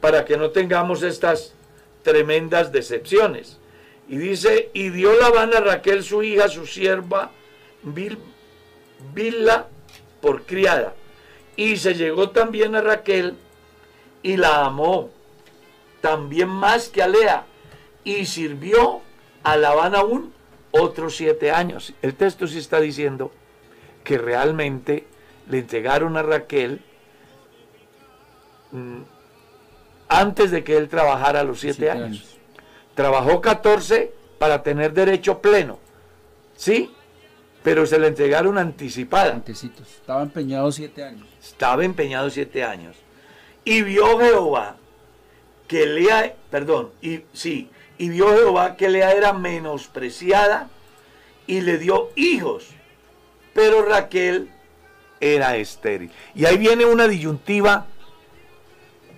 para 0.00 0.24
que 0.24 0.36
no 0.36 0.50
tengamos 0.50 1.02
estas 1.02 1.52
tremendas 2.04 2.70
decepciones. 2.70 3.58
Y 4.08 4.16
dice, 4.16 4.70
y 4.74 4.90
dio 4.90 5.12
Labán 5.18 5.54
a 5.54 5.60
Raquel 5.60 6.04
su 6.04 6.22
hija, 6.22 6.48
su 6.48 6.68
sierva, 6.68 7.32
Bilha, 7.82 9.66
por 10.20 10.44
criada. 10.44 10.94
Y 11.56 11.78
se 11.78 11.94
llegó 11.94 12.30
también 12.30 12.76
a 12.76 12.80
Raquel 12.80 13.34
y 14.22 14.36
la 14.36 14.64
amó, 14.66 15.10
también 16.00 16.48
más 16.48 16.88
que 16.88 17.02
a 17.02 17.08
Lea, 17.08 17.46
y 18.04 18.26
sirvió 18.26 19.00
a 19.42 19.56
Labán 19.56 19.94
aún 19.94 20.32
otros 20.70 21.16
siete 21.16 21.50
años. 21.50 21.94
El 22.02 22.14
texto 22.14 22.46
sí 22.46 22.58
está 22.58 22.80
diciendo 22.80 23.32
que 24.04 24.18
realmente 24.18 25.06
le 25.48 25.58
entregaron 25.58 26.16
a 26.16 26.22
Raquel 26.22 26.82
mm, 28.72 29.00
antes 30.08 30.50
de 30.50 30.64
que 30.64 30.76
él 30.76 30.88
trabajara 30.88 31.42
los 31.44 31.60
siete, 31.60 31.76
Siete 31.76 31.90
años. 31.90 32.04
años. 32.06 32.36
Trabajó 32.94 33.40
14 33.40 34.12
para 34.38 34.62
tener 34.62 34.92
derecho 34.92 35.40
pleno, 35.40 35.78
¿sí? 36.56 36.92
Pero 37.62 37.84
se 37.86 37.98
le 37.98 38.08
entregaron 38.08 38.56
anticipada. 38.58 39.32
Antecitos. 39.32 39.86
Estaba 39.86 40.22
empeñado 40.22 40.72
siete 40.72 41.04
años. 41.04 41.26
Estaba 41.40 41.84
empeñado 41.84 42.30
siete 42.30 42.64
años. 42.64 42.96
Y 43.64 43.82
vio 43.82 44.18
Jehová 44.18 44.76
que 45.68 45.86
Lea, 45.86 46.34
perdón, 46.50 46.90
y 47.00 47.20
sí, 47.32 47.70
y 47.96 48.08
vio 48.08 48.34
Jehová 48.34 48.76
que 48.76 48.88
Lea 48.88 49.12
era 49.12 49.32
menospreciada 49.32 50.68
y 51.46 51.60
le 51.60 51.78
dio 51.78 52.10
hijos. 52.16 52.68
Pero 53.54 53.84
Raquel 53.84 54.50
era 55.20 55.56
estéril. 55.56 56.10
Y 56.34 56.46
ahí 56.46 56.56
viene 56.56 56.86
una 56.86 57.06
disyuntiva, 57.06 57.86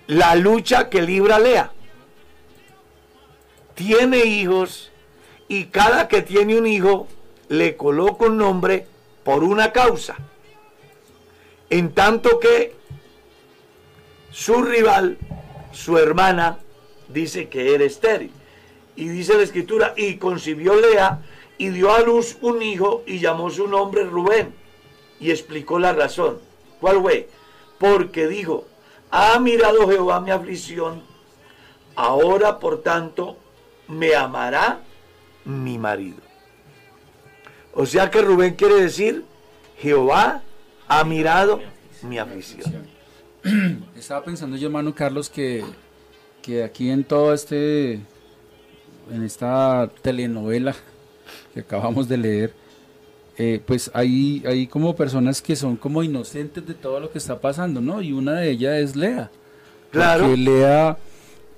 la 0.07 0.35
lucha 0.35 0.89
que 0.89 1.01
libra 1.01 1.39
Lea. 1.39 1.71
Tiene 3.73 4.25
hijos 4.25 4.91
y 5.47 5.65
cada 5.65 6.07
que 6.07 6.21
tiene 6.21 6.57
un 6.57 6.67
hijo 6.67 7.07
le 7.49 7.75
coloca 7.77 8.25
un 8.25 8.37
nombre 8.37 8.85
por 9.23 9.43
una 9.43 9.71
causa. 9.71 10.17
En 11.69 11.93
tanto 11.93 12.39
que 12.39 12.75
su 14.33 14.63
rival, 14.63 15.17
su 15.71 15.97
hermana, 15.97 16.57
dice 17.07 17.49
que 17.49 17.75
era 17.75 17.83
estéril. 17.83 18.31
Y 18.95 19.07
dice 19.07 19.35
la 19.35 19.43
escritura, 19.43 19.93
y 19.95 20.17
concibió 20.17 20.75
Lea 20.75 21.21
y 21.57 21.69
dio 21.69 21.93
a 21.93 22.01
luz 22.01 22.37
un 22.41 22.61
hijo 22.61 23.03
y 23.05 23.19
llamó 23.19 23.51
su 23.51 23.67
nombre 23.67 24.03
Rubén. 24.03 24.53
Y 25.19 25.29
explicó 25.29 25.77
la 25.77 25.93
razón. 25.93 26.39
¿Cuál 26.81 26.99
fue? 27.01 27.29
Porque 27.77 28.27
dijo, 28.27 28.65
ha 29.11 29.37
mirado 29.39 29.87
Jehová 29.87 30.19
mi 30.19 30.31
aflicción, 30.31 31.03
ahora 31.95 32.59
por 32.59 32.81
tanto 32.81 33.37
me 33.87 34.15
amará 34.15 34.81
mi 35.45 35.77
marido. 35.77 36.17
O 37.73 37.85
sea 37.85 38.09
que 38.09 38.21
Rubén 38.21 38.55
quiere 38.55 38.75
decir, 38.75 39.23
Jehová 39.77 40.41
ha 40.87 41.03
mirado 41.03 41.61
mi 42.01 42.17
aflicción. 42.17 42.92
Estaba 43.97 44.23
pensando 44.23 44.55
yo, 44.57 44.67
hermano 44.67 44.95
Carlos, 44.95 45.29
que, 45.29 45.63
que 46.41 46.63
aquí 46.63 46.89
en 46.89 47.03
todo 47.03 47.33
este, 47.33 47.93
en 49.11 49.23
esta 49.23 49.89
telenovela 50.01 50.75
que 51.53 51.61
acabamos 51.61 52.07
de 52.07 52.17
leer, 52.17 52.53
eh, 53.37 53.61
pues 53.65 53.91
hay, 53.93 54.43
hay 54.45 54.67
como 54.67 54.95
personas 54.95 55.41
que 55.41 55.55
son 55.55 55.75
como 55.75 56.03
inocentes 56.03 56.65
de 56.65 56.73
todo 56.73 56.99
lo 56.99 57.11
que 57.11 57.17
está 57.17 57.39
pasando, 57.41 57.81
¿no? 57.81 58.01
Y 58.01 58.13
una 58.13 58.33
de 58.33 58.51
ellas 58.51 58.77
es 58.77 58.95
Lea. 58.95 59.29
Claro. 59.91 60.25
Porque 60.25 60.37
Lea 60.37 60.97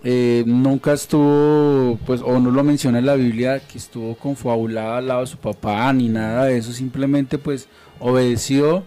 eh, 0.03 0.43
nunca 0.47 0.93
estuvo, 0.93 1.99
pues, 2.05 2.21
o 2.21 2.39
no 2.39 2.49
lo 2.49 2.63
menciona 2.63 2.99
en 2.99 3.05
la 3.05 3.15
Biblia, 3.15 3.59
que 3.59 3.77
estuvo 3.77 4.15
confabulada 4.15 4.97
al 4.97 5.07
lado 5.07 5.21
de 5.21 5.27
su 5.27 5.37
papá, 5.37 5.91
ni 5.93 6.09
nada 6.09 6.45
de 6.45 6.57
eso, 6.57 6.71
simplemente 6.71 7.37
pues 7.37 7.67
obedeció 7.99 8.83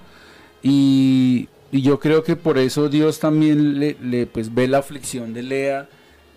y, 0.63 1.49
y 1.73 1.83
yo 1.83 1.99
creo 2.01 2.23
que 2.23 2.37
por 2.37 2.59
eso 2.59 2.89
Dios 2.89 3.19
también 3.21 3.79
le, 3.79 3.97
le, 4.03 4.27
pues 4.27 4.55
ve 4.55 4.69
la 4.69 4.79
aflicción 4.79 5.35
de 5.35 5.43
Lea 5.43 5.89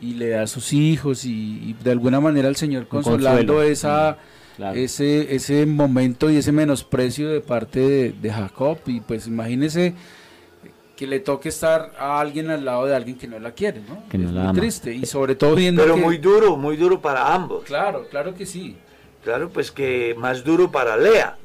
y 0.01 0.13
le 0.15 0.29
da 0.29 0.43
a 0.43 0.47
sus 0.47 0.73
hijos 0.73 1.25
y, 1.25 1.31
y 1.31 1.75
de 1.83 1.91
alguna 1.91 2.19
manera 2.19 2.47
el 2.47 2.55
Señor 2.55 2.87
consolando 2.87 3.53
consuelo. 3.53 3.63
esa 3.63 4.17
Claro. 4.57 4.77
ese 4.77 5.33
ese 5.33 5.65
momento 5.65 6.29
y 6.29 6.35
ese 6.35 6.51
menosprecio 6.51 7.29
de 7.29 7.39
parte 7.39 7.79
de, 7.79 8.11
de 8.11 8.31
Jacob 8.31 8.77
y 8.85 8.99
pues 8.99 9.25
imagínese 9.25 9.95
que 10.97 11.07
le 11.07 11.19
toque 11.19 11.49
estar 11.49 11.93
a 11.97 12.19
alguien 12.19 12.49
al 12.51 12.63
lado 12.65 12.85
de 12.85 12.95
alguien 12.95 13.17
que 13.17 13.27
no 13.27 13.39
la 13.39 13.51
quiere, 13.53 13.81
¿no? 13.87 14.03
Que 14.09 14.17
no 14.19 14.27
es 14.27 14.33
la 14.33 14.41
muy 14.41 14.49
ama. 14.49 14.59
triste 14.59 14.93
y 14.93 15.05
sobre 15.05 15.35
todo 15.35 15.55
viendo 15.55 15.81
Pero 15.81 15.95
que- 15.95 16.01
muy 16.01 16.17
duro, 16.17 16.57
muy 16.57 16.75
duro 16.77 17.01
para 17.01 17.33
ambos. 17.33 17.63
claro, 17.63 18.07
claro 18.11 18.35
que 18.35 18.45
sí. 18.45 18.75
Claro, 19.23 19.49
pues 19.49 19.71
que 19.71 20.15
más 20.19 20.43
duro 20.43 20.69
para 20.71 20.97
Lea, 20.97 21.37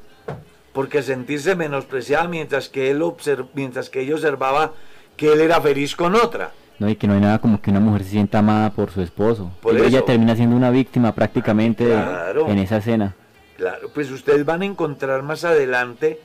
porque 0.77 1.01
sentirse 1.01 1.55
menospreciada 1.55 2.27
mientras 2.27 2.69
que 2.69 2.91
él 2.91 3.01
observ- 3.01 3.47
mientras 3.55 3.89
que 3.89 4.01
ella 4.01 4.13
observaba 4.13 4.73
que 5.15 5.33
él 5.33 5.41
era 5.41 5.59
feliz 5.59 5.95
con 5.95 6.13
otra. 6.13 6.51
No, 6.77 6.87
y 6.87 6.95
que 6.95 7.07
no 7.07 7.15
hay 7.15 7.19
nada 7.19 7.39
como 7.41 7.59
que 7.59 7.71
una 7.71 7.79
mujer 7.79 8.03
se 8.03 8.11
sienta 8.11 8.37
amada 8.37 8.69
por 8.69 8.91
su 8.91 9.01
esposo. 9.01 9.49
Por 9.59 9.73
Y 9.73 9.77
ella 9.81 9.97
eso. 9.97 10.05
termina 10.05 10.35
siendo 10.35 10.55
una 10.55 10.69
víctima 10.69 11.15
prácticamente 11.15 11.83
de- 11.83 11.93
Claro. 11.95 12.47
en 12.47 12.59
esa 12.59 12.77
escena. 12.77 13.15
Claro, 13.57 13.89
pues 13.91 14.11
ustedes 14.11 14.45
van 14.45 14.61
a 14.61 14.65
encontrar 14.65 15.23
más 15.23 15.43
adelante 15.45 16.21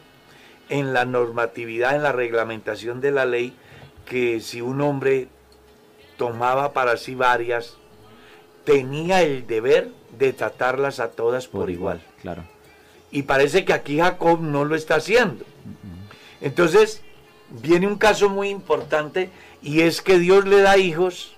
en 0.69 0.93
la 0.93 1.07
normatividad, 1.07 1.97
en 1.97 2.03
la 2.03 2.13
reglamentación 2.13 3.01
de 3.01 3.11
la 3.11 3.25
ley, 3.25 3.55
que 4.05 4.41
si 4.41 4.61
un 4.61 4.83
hombre 4.83 5.29
tomaba 6.19 6.75
para 6.75 6.99
sí 6.99 7.15
varias, 7.15 7.79
tenía 8.65 9.23
el 9.23 9.47
deber 9.47 9.89
de 10.19 10.35
tratarlas 10.35 11.01
a 11.01 11.09
todas 11.13 11.49
por, 11.49 11.71
igual. 11.71 12.03
Claro. 12.21 12.43
Y 13.13 13.23
parece 13.23 13.65
que 13.65 13.73
aquí 13.73 13.99
Jacob 13.99 14.41
no 14.41 14.65
lo 14.65 14.75
está 14.75 14.97
haciendo. 14.97 15.45
Entonces, 16.41 17.03
viene 17.51 17.87
un 17.87 17.97
caso 17.97 18.29
muy 18.29 18.49
importante 18.49 19.31
y 19.63 19.83
es 19.83 20.01
que 20.01 20.19
Dios 20.19 20.47
le 20.47 20.61
da 20.61 20.79
hijos 20.79 21.37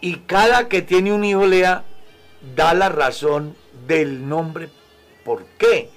y 0.00 0.16
cada 0.26 0.68
que 0.68 0.82
tiene 0.82 1.12
un 1.12 1.24
hijo 1.24 1.46
le 1.46 1.60
da, 1.60 1.84
la 2.74 2.88
razón 2.88 3.54
del 3.86 4.28
nombre 4.28 4.70
por 5.24 5.44
qué. 5.58 5.90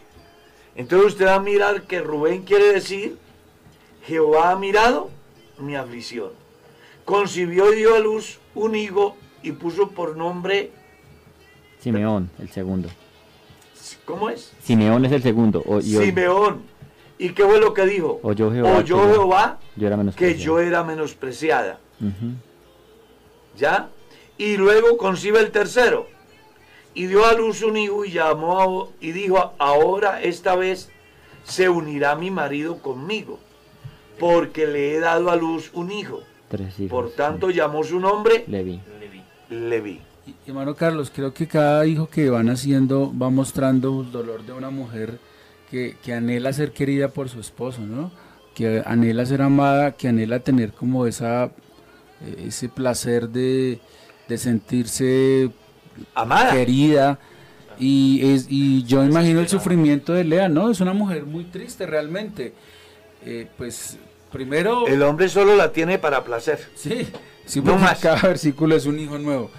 Entonces 0.75 1.13
usted 1.13 1.25
va 1.25 1.35
a 1.35 1.39
mirar 1.39 1.83
que 1.83 2.01
Rubén 2.01 2.43
quiere 2.43 2.73
decir, 2.73 3.17
Jehová 4.05 4.51
ha 4.51 4.55
mirado 4.55 5.09
mi 5.57 5.75
aflicción. 5.75 6.31
Concibió 7.05 7.73
y 7.73 7.77
dio 7.77 7.95
a 7.95 7.99
luz 7.99 8.39
un 8.53 8.75
hijo 8.75 9.15
y 9.41 9.53
puso 9.53 9.89
por 9.89 10.17
nombre, 10.17 10.71
Simeón, 11.79 12.29
el 12.39 12.49
segundo. 12.49 12.89
¿Cómo 14.05 14.29
es? 14.29 14.51
Simeón 14.63 15.05
es 15.05 15.11
el 15.11 15.21
segundo. 15.21 15.63
O, 15.65 15.79
y 15.79 15.95
hoy- 15.95 16.05
Simeón. 16.05 16.61
¿Y 17.17 17.29
qué 17.29 17.43
fue 17.45 17.59
lo 17.59 17.73
que 17.73 17.85
dijo? 17.85 18.19
Oyó 18.23 18.51
Jehová 18.51 18.77
Oyó 18.77 18.97
que- 19.01 19.07
Jehová 19.13 19.59
yo 19.77 19.87
era 19.87 19.97
que 20.15 20.35
yo 20.35 20.59
era 20.59 20.83
menospreciada. 20.83 21.79
¿Ya? 23.57 23.89
Y 24.37 24.57
luego 24.57 24.97
concibe 24.97 25.39
el 25.39 25.51
tercero. 25.51 26.07
Y 26.93 27.07
dio 27.07 27.25
a 27.25 27.33
luz 27.33 27.61
un 27.63 27.77
hijo 27.77 28.05
y 28.05 28.11
llamó 28.11 28.61
a- 28.61 28.87
y 28.99 29.11
dijo, 29.11 29.53
ahora 29.59 30.21
esta 30.21 30.55
vez 30.55 30.89
se 31.43 31.69
unirá 31.69 32.15
mi 32.15 32.31
marido 32.31 32.79
conmigo, 32.81 33.39
porque 34.19 34.65
le 34.67 34.95
he 34.95 34.99
dado 34.99 35.29
a 35.29 35.35
luz 35.35 35.71
un 35.73 35.91
hijo. 35.91 36.21
Tres 36.49 36.79
hijos. 36.79 36.89
Por 36.89 37.11
tanto 37.11 37.49
llamó 37.49 37.83
su 37.83 37.99
nombre 37.99 38.43
sí. 38.45 38.51
Levi. 38.51 38.81
Leví. 39.49 40.01
Hermano 40.47 40.75
Carlos, 40.75 41.11
creo 41.13 41.33
que 41.33 41.47
cada 41.47 41.85
hijo 41.85 42.07
que 42.09 42.29
van 42.29 42.49
haciendo 42.49 43.13
va 43.17 43.29
mostrando 43.29 44.01
el 44.01 44.11
dolor 44.11 44.45
de 44.45 44.53
una 44.53 44.69
mujer 44.69 45.19
que, 45.69 45.95
que 46.03 46.13
anhela 46.13 46.51
ser 46.53 46.71
querida 46.71 47.09
por 47.09 47.29
su 47.29 47.39
esposo, 47.39 47.81
¿no? 47.81 48.11
que 48.55 48.81
anhela 48.85 49.25
ser 49.25 49.41
amada, 49.41 49.91
que 49.91 50.07
anhela 50.07 50.39
tener 50.39 50.71
como 50.71 51.05
esa, 51.07 51.45
eh, 52.21 52.45
ese 52.47 52.69
placer 52.69 53.27
de, 53.29 53.79
de 54.29 54.37
sentirse 54.37 55.51
Amada. 56.15 56.53
querida. 56.53 57.19
Y, 57.77 58.21
es, 58.23 58.47
y 58.49 58.83
yo 58.85 59.03
imagino 59.03 59.41
el 59.41 59.49
sufrimiento 59.49 60.13
de 60.13 60.23
Lea, 60.23 60.47
¿no? 60.47 60.71
Es 60.71 60.79
una 60.79 60.93
mujer 60.93 61.25
muy 61.25 61.43
triste 61.43 61.85
realmente. 61.85 62.53
Eh, 63.25 63.47
pues 63.57 63.97
primero... 64.31 64.87
El 64.87 65.01
hombre 65.03 65.27
solo 65.27 65.57
la 65.57 65.73
tiene 65.73 65.99
para 65.99 66.23
placer. 66.23 66.65
Sí, 66.75 67.05
sí 67.45 67.59
No 67.59 67.71
porque 67.71 67.83
más. 67.83 67.99
cada 67.99 68.21
versículo 68.21 68.77
es 68.77 68.85
un 68.85 68.97
hijo 68.99 69.17
nuevo. 69.17 69.51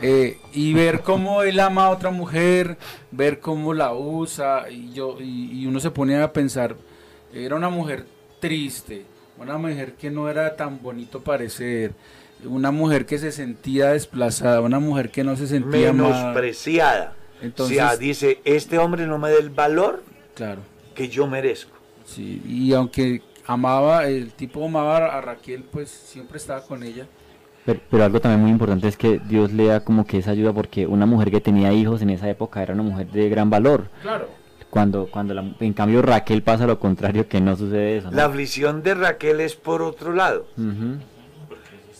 Eh, 0.00 0.38
y 0.52 0.72
ver 0.74 1.02
cómo 1.02 1.42
él 1.42 1.60
ama 1.60 1.86
a 1.86 1.90
otra 1.90 2.10
mujer, 2.10 2.76
ver 3.12 3.38
cómo 3.38 3.72
la 3.74 3.92
usa, 3.94 4.68
y, 4.70 4.92
yo, 4.92 5.16
y, 5.20 5.60
y 5.62 5.66
uno 5.66 5.78
se 5.78 5.90
pone 5.90 6.16
a 6.20 6.32
pensar, 6.32 6.74
era 7.32 7.54
una 7.54 7.68
mujer 7.68 8.06
triste, 8.40 9.04
una 9.38 9.58
mujer 9.58 9.94
que 9.94 10.10
no 10.10 10.28
era 10.28 10.56
tan 10.56 10.82
bonito 10.82 11.20
parecer, 11.22 11.92
una 12.44 12.72
mujer 12.72 13.06
que 13.06 13.18
se 13.18 13.30
sentía 13.30 13.90
desplazada, 13.92 14.60
una 14.60 14.80
mujer 14.80 15.10
que 15.10 15.22
no 15.22 15.36
se 15.36 15.46
sentía 15.46 15.90
amada. 15.90 16.10
Menospreciada. 16.32 17.14
Entonces- 17.40 17.76
o 17.76 17.80
sea, 17.80 17.96
dice, 17.96 18.40
este 18.44 18.78
hombre 18.78 19.06
no 19.06 19.18
me 19.18 19.30
da 19.30 19.38
el 19.38 19.50
valor 19.50 20.02
Claro, 20.34 20.62
que 20.96 21.08
yo 21.08 21.28
merezco. 21.28 21.76
sí, 22.04 22.42
y 22.46 22.72
aunque 22.72 23.22
amaba, 23.46 24.08
el 24.08 24.32
tipo 24.32 24.64
amaba 24.64 25.16
a 25.16 25.20
Raquel, 25.20 25.62
pues 25.62 25.90
siempre 25.90 26.38
estaba 26.38 26.64
con 26.64 26.82
ella. 26.82 27.06
Pero, 27.64 27.80
pero 27.90 28.04
algo 28.04 28.20
también 28.20 28.40
muy 28.40 28.50
importante 28.50 28.88
es 28.88 28.96
que 28.96 29.20
Dios 29.20 29.52
le 29.52 29.66
da 29.66 29.80
como 29.84 30.04
que 30.04 30.18
esa 30.18 30.32
ayuda 30.32 30.52
porque 30.52 30.86
una 30.86 31.06
mujer 31.06 31.30
que 31.30 31.40
tenía 31.40 31.72
hijos 31.72 32.02
en 32.02 32.10
esa 32.10 32.28
época 32.28 32.62
era 32.62 32.74
una 32.74 32.82
mujer 32.82 33.06
de 33.08 33.28
gran 33.28 33.50
valor. 33.50 33.86
Claro. 34.02 34.28
Cuando, 34.68 35.06
cuando 35.10 35.34
la- 35.34 35.44
en 35.60 35.72
cambio 35.74 36.02
Raquel 36.02 36.42
pasa 36.42 36.66
lo 36.66 36.78
contrario, 36.80 37.28
que 37.28 37.40
no 37.40 37.54
sucede 37.56 37.98
eso. 37.98 38.10
¿no? 38.10 38.16
La 38.16 38.24
aflicción 38.24 38.82
de 38.82 38.94
Raquel 38.94 39.40
es 39.40 39.54
por 39.54 39.82
otro 39.82 40.12
lado. 40.12 40.46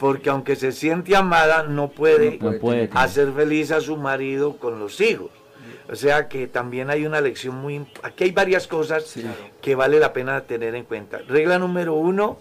Porque 0.01 0.31
aunque 0.31 0.57
se 0.57 0.73
siente 0.73 1.15
amada, 1.15 1.63
no 1.65 1.89
puede, 1.89 2.39
No 2.41 2.53
puede 2.59 2.89
tener. 2.89 2.99
hacer 3.05 3.33
feliz 3.33 3.71
a 3.71 3.81
su 3.81 3.97
marido 3.97 4.57
con 4.57 4.81
los 4.81 5.01
hijos. 5.01 5.31
O 5.91 5.95
sea 5.95 6.29
que 6.29 6.47
también 6.49 6.91
hay 6.91 7.07
una 7.07 7.21
lección 7.21 7.57
muy... 7.57 7.87
Aquí 8.03 8.25
hay 8.25 8.33
varias 8.33 8.67
cosas 8.67 9.05
Sí. 9.05 9.25
que 9.61 9.75
vale 9.75 10.01
la 10.01 10.13
pena 10.13 10.41
tener 10.41 10.75
en 10.75 10.85
cuenta. 10.85 11.19
Regla 11.29 11.59
número 11.59 11.95
uno, 11.95 12.39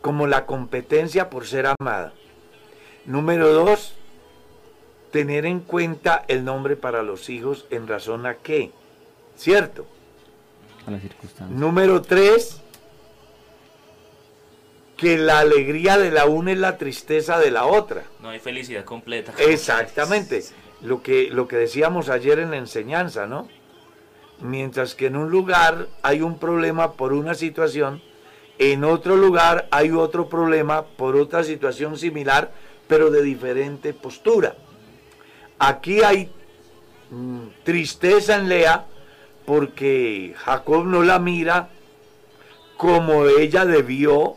como 0.00 0.26
la 0.26 0.46
competencia 0.46 1.28
por 1.30 1.46
ser 1.46 1.66
amada. 1.78 2.14
Número 3.04 3.52
dos, 3.52 3.94
tener 5.10 5.46
en 5.46 5.60
cuenta 5.60 6.24
el 6.28 6.44
nombre 6.44 6.76
para 6.76 7.02
los 7.02 7.28
hijos 7.28 7.66
en 7.70 7.88
razón 7.88 8.26
a 8.26 8.36
qué. 8.36 8.70
¿Cierto? 9.36 9.86
A 10.86 10.90
las 10.90 11.02
circunstancias. 11.02 11.58
Número 11.58 12.02
tres, 12.02 12.60
que 14.96 15.18
la 15.18 15.40
alegría 15.40 15.98
de 15.98 16.12
la 16.12 16.26
una 16.26 16.52
es 16.52 16.58
la 16.58 16.78
tristeza 16.78 17.40
de 17.40 17.50
la 17.50 17.66
otra. 17.66 18.04
No 18.20 18.28
hay 18.28 18.38
felicidad 18.38 18.84
completa. 18.84 19.32
Exactamente. 19.38 20.44
Lo 20.80 21.02
que, 21.02 21.28
lo 21.30 21.48
que 21.48 21.56
decíamos 21.56 22.08
ayer 22.08 22.38
en 22.38 22.50
la 22.50 22.56
enseñanza, 22.56 23.26
¿no? 23.26 23.48
Mientras 24.40 24.94
que 24.94 25.06
en 25.06 25.16
un 25.16 25.30
lugar 25.30 25.88
hay 26.02 26.22
un 26.22 26.38
problema 26.38 26.92
por 26.92 27.12
una 27.12 27.34
situación, 27.34 28.00
en 28.58 28.84
otro 28.84 29.16
lugar 29.16 29.66
hay 29.70 29.90
otro 29.90 30.28
problema 30.28 30.84
por 30.84 31.16
otra 31.16 31.42
situación 31.42 31.98
similar, 31.98 32.52
pero 32.86 33.10
de 33.10 33.22
diferente 33.22 33.94
postura. 33.94 34.54
Aquí 35.58 36.02
hay 36.02 36.30
mm, 37.10 37.40
tristeza 37.64 38.36
en 38.36 38.48
Lea 38.48 38.86
porque 39.44 40.34
Jacob 40.36 40.84
no 40.86 41.02
la 41.02 41.18
mira 41.18 41.68
como 42.76 43.26
ella 43.26 43.64
debió 43.64 44.36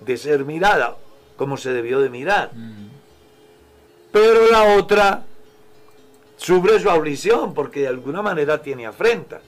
de 0.00 0.16
ser 0.16 0.44
mirada, 0.44 0.96
como 1.36 1.56
se 1.56 1.72
debió 1.72 2.00
de 2.00 2.10
mirar. 2.10 2.50
Pero 4.12 4.50
la 4.50 4.76
otra 4.76 5.24
sufre 6.36 6.80
su 6.80 6.88
aflicción 6.88 7.52
porque 7.54 7.80
de 7.80 7.88
alguna 7.88 8.22
manera 8.22 8.62
tiene 8.62 8.86
afrenta. 8.86 9.40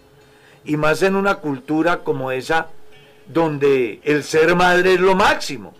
Y 0.65 0.77
más 0.77 1.03
en 1.03 1.17
una 1.17 1.37
cultura 1.37 2.01
como 2.05 2.31
esa, 2.31 2.69
donde 3.27 4.01
el 4.05 4.25
ser 4.25 4.55
madre 4.55 4.95
es 4.95 5.01
lo 5.01 5.15
máximo. 5.15 5.75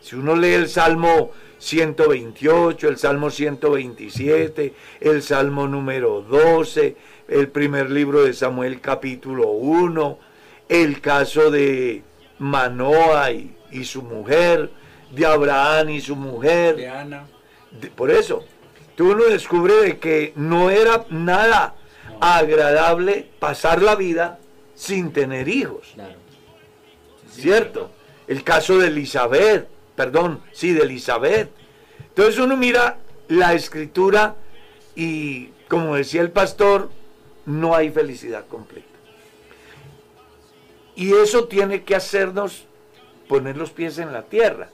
Si 0.00 0.14
uno 0.14 0.36
lee 0.36 0.52
el 0.52 0.68
Salmo 0.68 1.32
128, 1.64 2.88
el 2.88 2.98
Salmo 2.98 3.30
127, 3.30 4.74
el 5.00 5.22
Salmo 5.22 5.66
número 5.66 6.20
12, 6.22 6.96
el 7.28 7.48
primer 7.48 7.90
libro 7.90 8.22
de 8.24 8.34
Samuel 8.34 8.80
capítulo 8.82 9.48
1, 9.48 10.18
el 10.68 11.00
caso 11.00 11.50
de 11.50 12.02
Manoa 12.38 13.30
y, 13.32 13.56
y 13.70 13.84
su 13.84 14.02
mujer, 14.02 14.70
de 15.10 15.24
Abraham 15.24 15.88
y 15.90 16.00
su 16.02 16.16
mujer, 16.16 16.76
De 16.76 16.88
Ana. 16.88 17.24
de- 17.80 17.88
por 17.88 18.10
eso, 18.10 18.44
tú 18.94 19.12
uno 19.12 19.24
descubre 19.24 19.74
de 19.76 19.98
que 19.98 20.32
no 20.36 20.68
era 20.70 21.06
nada 21.08 21.74
agradable 22.20 23.26
pasar 23.38 23.80
la 23.80 23.94
vida 23.96 24.38
sin 24.74 25.12
tener 25.12 25.48
hijos. 25.48 25.94
¿Cierto? 27.30 27.90
El 28.26 28.44
caso 28.44 28.78
de 28.78 28.88
Elizabeth, 28.88 29.68
perdón, 29.96 30.40
sí, 30.52 30.72
de 30.72 30.82
Elizabeth. 30.82 31.50
Entonces 32.08 32.38
uno 32.38 32.56
mira 32.56 32.98
la 33.28 33.54
escritura 33.54 34.36
y, 34.94 35.48
como 35.68 35.96
decía 35.96 36.20
el 36.20 36.30
pastor, 36.30 36.90
no 37.46 37.74
hay 37.74 37.90
felicidad 37.90 38.46
completa. 38.46 38.86
Y 40.96 41.12
eso 41.12 41.46
tiene 41.46 41.82
que 41.82 41.96
hacernos 41.96 42.66
poner 43.28 43.56
los 43.56 43.70
pies 43.70 43.98
en 43.98 44.12
la 44.12 44.22
tierra. 44.22 44.68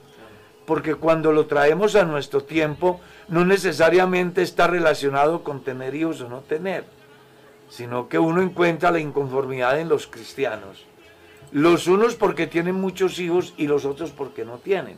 Porque 0.65 0.95
cuando 0.95 1.31
lo 1.31 1.47
traemos 1.47 1.95
a 1.95 2.05
nuestro 2.05 2.43
tiempo, 2.43 3.01
no 3.27 3.45
necesariamente 3.45 4.41
está 4.41 4.67
relacionado 4.67 5.43
con 5.43 5.63
tener 5.63 5.95
hijos 5.95 6.21
o 6.21 6.29
no 6.29 6.41
tener, 6.41 6.85
sino 7.69 8.07
que 8.07 8.19
uno 8.19 8.41
encuentra 8.41 8.91
la 8.91 8.99
inconformidad 8.99 9.79
en 9.79 9.89
los 9.89 10.05
cristianos. 10.05 10.85
Los 11.51 11.87
unos 11.87 12.15
porque 12.15 12.47
tienen 12.47 12.75
muchos 12.75 13.19
hijos 13.19 13.53
y 13.57 13.67
los 13.67 13.85
otros 13.85 14.11
porque 14.11 14.45
no 14.45 14.57
tienen. 14.57 14.97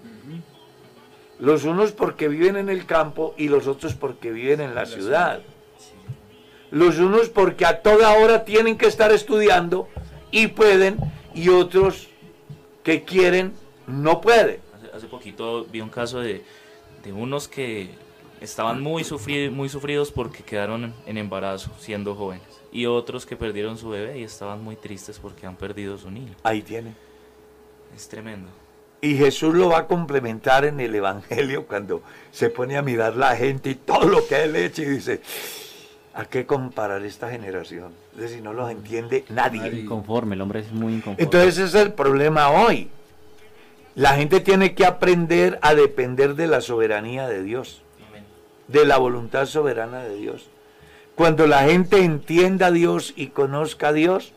Los 1.40 1.64
unos 1.64 1.92
porque 1.92 2.28
viven 2.28 2.56
en 2.56 2.70
el 2.70 2.86
campo 2.86 3.34
y 3.38 3.48
los 3.48 3.68
otros 3.68 3.96
porque 3.96 4.32
viven 4.32 4.62
en 4.62 4.76
la 4.76 4.86
ciudad. 4.86 5.42
Los 6.70 7.00
unos 7.00 7.30
porque 7.30 7.66
a 7.66 7.82
toda 7.82 8.14
hora 8.14 8.46
tienen 8.46 8.78
que 8.78 8.88
estar 8.88 9.12
estudiando 9.12 9.88
y 10.32 10.48
pueden, 10.48 10.98
y 11.36 11.50
otros 11.50 12.08
que 12.84 13.04
quieren 13.04 13.54
no 13.88 14.22
pueden. 14.22 14.60
Hace, 14.76 14.96
hace 14.96 15.08
poquito 15.08 15.66
vi 15.66 15.82
un 15.82 15.90
caso 15.90 16.20
de, 16.20 16.44
de 17.04 17.14
unos 17.14 17.48
que 17.48 17.90
estaban 18.42 18.82
muy, 18.82 19.06
muy 19.52 19.70
sufridos 19.70 20.12
porque 20.12 20.44
quedaron 20.44 20.94
en 21.06 21.18
embarazo 21.18 21.72
siendo 21.80 22.16
jóvenes. 22.16 22.63
Y 22.74 22.88
otros 22.88 23.28
que 23.28 23.38
perdieron 23.38 23.78
su 23.78 23.90
bebé 23.90 24.18
y 24.18 24.24
estaban 24.24 24.64
muy 24.64 24.76
tristes 24.76 25.20
porque 25.20 25.46
han 25.46 25.56
perdido 25.56 25.96
su 26.00 26.10
niño. 26.10 26.34
Ahí 26.42 26.64
tienen. 26.64 26.96
Es 27.96 28.10
tremendo. 28.10 28.50
Y 29.00 29.16
Jesús 29.16 29.54
lo 29.54 29.70
va 29.70 29.80
a 29.80 29.88
complementar 29.88 30.66
en 30.66 30.80
el 30.80 30.96
Evangelio 30.96 31.68
cuando 31.68 32.02
se 32.32 32.50
pone 32.50 32.76
a 32.76 32.82
mirar 32.82 33.16
la 33.16 33.36
gente 33.36 33.70
y 33.70 33.76
todo 33.76 34.06
lo 34.06 34.28
que 34.28 34.44
él 34.44 34.56
hecho 34.56 34.82
y 34.82 34.86
dice, 34.86 35.22
¿a 36.16 36.26
qué 36.26 36.48
comparar 36.48 37.06
esta 37.06 37.30
generación? 37.30 37.94
Es 38.16 38.22
decir, 38.22 38.42
no 38.42 38.54
los 38.54 38.72
entiende 38.72 39.24
nadie. 39.30 39.82
Inconforme, 39.82 40.34
el 40.34 40.42
hombre 40.42 40.62
es 40.62 40.72
muy 40.72 40.94
inconforme. 40.94 41.24
Entonces 41.24 41.60
ese 41.60 41.66
es 41.66 41.76
el 41.76 41.94
problema 41.94 42.50
hoy. 42.50 42.90
La 43.94 44.16
gente 44.16 44.40
tiene 44.40 44.74
que 44.74 44.86
aprender 44.86 45.60
a 45.62 45.76
depender 45.76 46.34
de 46.34 46.48
la 46.48 46.62
soberanía 46.62 47.28
de 47.28 47.44
Dios, 47.44 47.84
de 48.68 48.84
la 48.86 48.98
voluntad 48.98 49.46
soberana 49.46 50.02
de 50.04 50.16
Dios. 50.16 50.50
Cuando 51.16 51.46
la 51.46 51.64
gente 51.64 52.04
entienda 52.04 52.68
a 52.68 52.72
Dios 52.72 53.14
y 53.16 53.28
conozca 53.28 53.90
a 53.90 53.94
Dios, 53.94 54.34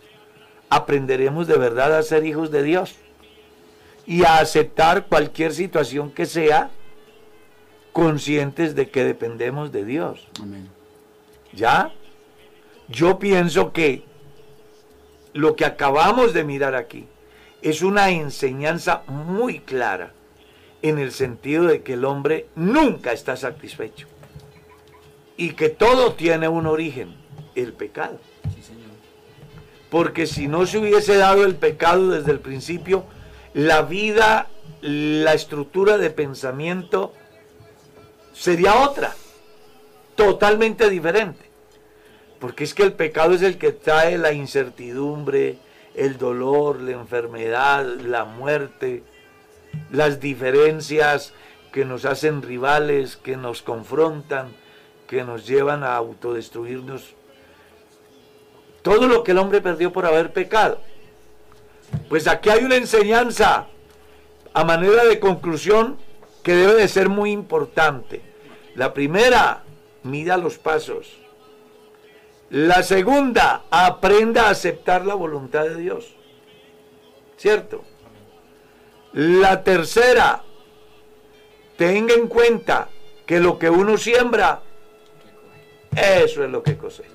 aprenderemos 0.68 1.46
de 1.46 1.56
verdad 1.56 1.96
a 1.96 2.02
ser 2.02 2.26
hijos 2.26 2.50
de 2.50 2.62
Dios 2.62 2.96
y 4.06 4.24
a 4.24 4.38
aceptar 4.38 5.06
cualquier 5.06 5.52
situación 5.52 6.10
que 6.10 6.26
sea, 6.26 6.70
conscientes 7.92 8.74
de 8.74 8.90
que 8.90 9.04
dependemos 9.04 9.72
de 9.72 9.84
Dios. 9.84 10.28
Amén. 10.40 10.68
¿Ya? 11.54 11.92
Yo 12.88 13.18
pienso 13.18 13.72
que 13.72 14.04
lo 15.32 15.56
que 15.56 15.64
acabamos 15.64 16.34
de 16.34 16.44
mirar 16.44 16.74
aquí 16.74 17.06
es 17.62 17.80
una 17.80 18.10
enseñanza 18.10 19.02
muy 19.06 19.60
clara 19.60 20.12
en 20.82 20.98
el 20.98 21.10
sentido 21.10 21.64
de 21.64 21.82
que 21.82 21.94
el 21.94 22.04
hombre 22.04 22.46
nunca 22.54 23.12
está 23.12 23.34
satisfecho 23.34 24.06
y 25.36 25.50
que 25.50 25.68
todo 25.68 26.14
tiene 26.14 26.48
un 26.48 26.66
origen, 26.66 27.14
el 27.54 27.72
pecado. 27.72 28.18
Porque 29.90 30.26
si 30.26 30.48
no 30.48 30.66
se 30.66 30.78
hubiese 30.78 31.16
dado 31.16 31.44
el 31.44 31.54
pecado 31.54 32.10
desde 32.10 32.32
el 32.32 32.40
principio, 32.40 33.04
la 33.54 33.82
vida, 33.82 34.48
la 34.80 35.34
estructura 35.34 35.96
de 35.96 36.10
pensamiento 36.10 37.12
sería 38.32 38.80
otra, 38.80 39.14
totalmente 40.14 40.90
diferente. 40.90 41.46
Porque 42.40 42.64
es 42.64 42.74
que 42.74 42.82
el 42.82 42.92
pecado 42.92 43.34
es 43.34 43.42
el 43.42 43.58
que 43.58 43.72
trae 43.72 44.18
la 44.18 44.32
incertidumbre, 44.32 45.58
el 45.94 46.18
dolor, 46.18 46.80
la 46.80 46.92
enfermedad, 46.92 47.86
la 48.00 48.24
muerte, 48.24 49.02
las 49.90 50.20
diferencias 50.20 51.32
que 51.72 51.84
nos 51.84 52.04
hacen 52.04 52.42
rivales, 52.42 53.16
que 53.16 53.36
nos 53.36 53.62
confrontan, 53.62 54.48
que 55.06 55.24
nos 55.24 55.46
llevan 55.46 55.82
a 55.84 55.96
autodestruirnos. 55.96 57.14
Todo 58.82 59.08
lo 59.08 59.24
que 59.24 59.32
el 59.32 59.38
hombre 59.38 59.60
perdió 59.60 59.92
por 59.92 60.06
haber 60.06 60.32
pecado. 60.32 60.80
Pues 62.08 62.26
aquí 62.26 62.50
hay 62.50 62.64
una 62.64 62.76
enseñanza 62.76 63.66
a 64.52 64.64
manera 64.64 65.04
de 65.04 65.20
conclusión 65.20 65.98
que 66.42 66.54
debe 66.54 66.74
de 66.74 66.88
ser 66.88 67.08
muy 67.08 67.30
importante. 67.30 68.22
La 68.74 68.94
primera, 68.94 69.64
mida 70.02 70.36
los 70.36 70.58
pasos. 70.58 71.18
La 72.50 72.82
segunda, 72.82 73.64
aprenda 73.70 74.46
a 74.46 74.50
aceptar 74.50 75.04
la 75.04 75.14
voluntad 75.14 75.64
de 75.64 75.76
Dios. 75.76 76.14
¿Cierto? 77.36 77.82
La 79.12 79.64
tercera, 79.64 80.42
tenga 81.76 82.14
en 82.14 82.28
cuenta 82.28 82.88
que 83.26 83.40
lo 83.40 83.58
que 83.58 83.68
uno 83.68 83.98
siembra, 83.98 84.62
eso 85.96 86.44
es 86.44 86.50
lo 86.50 86.62
que 86.62 86.76
cosecha. 86.76 87.08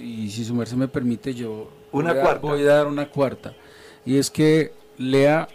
y 0.00 0.30
si 0.30 0.44
su 0.44 0.54
merced 0.54 0.76
me 0.76 0.88
permite, 0.88 1.34
yo 1.34 1.70
una 1.92 2.12
voy, 2.12 2.18
a, 2.18 2.22
cuarta. 2.22 2.40
voy 2.40 2.62
a 2.62 2.66
dar 2.66 2.86
una 2.86 3.10
cuarta. 3.10 3.54
Y 4.04 4.16
es 4.16 4.30
que 4.30 4.72
Lea, 4.96 5.48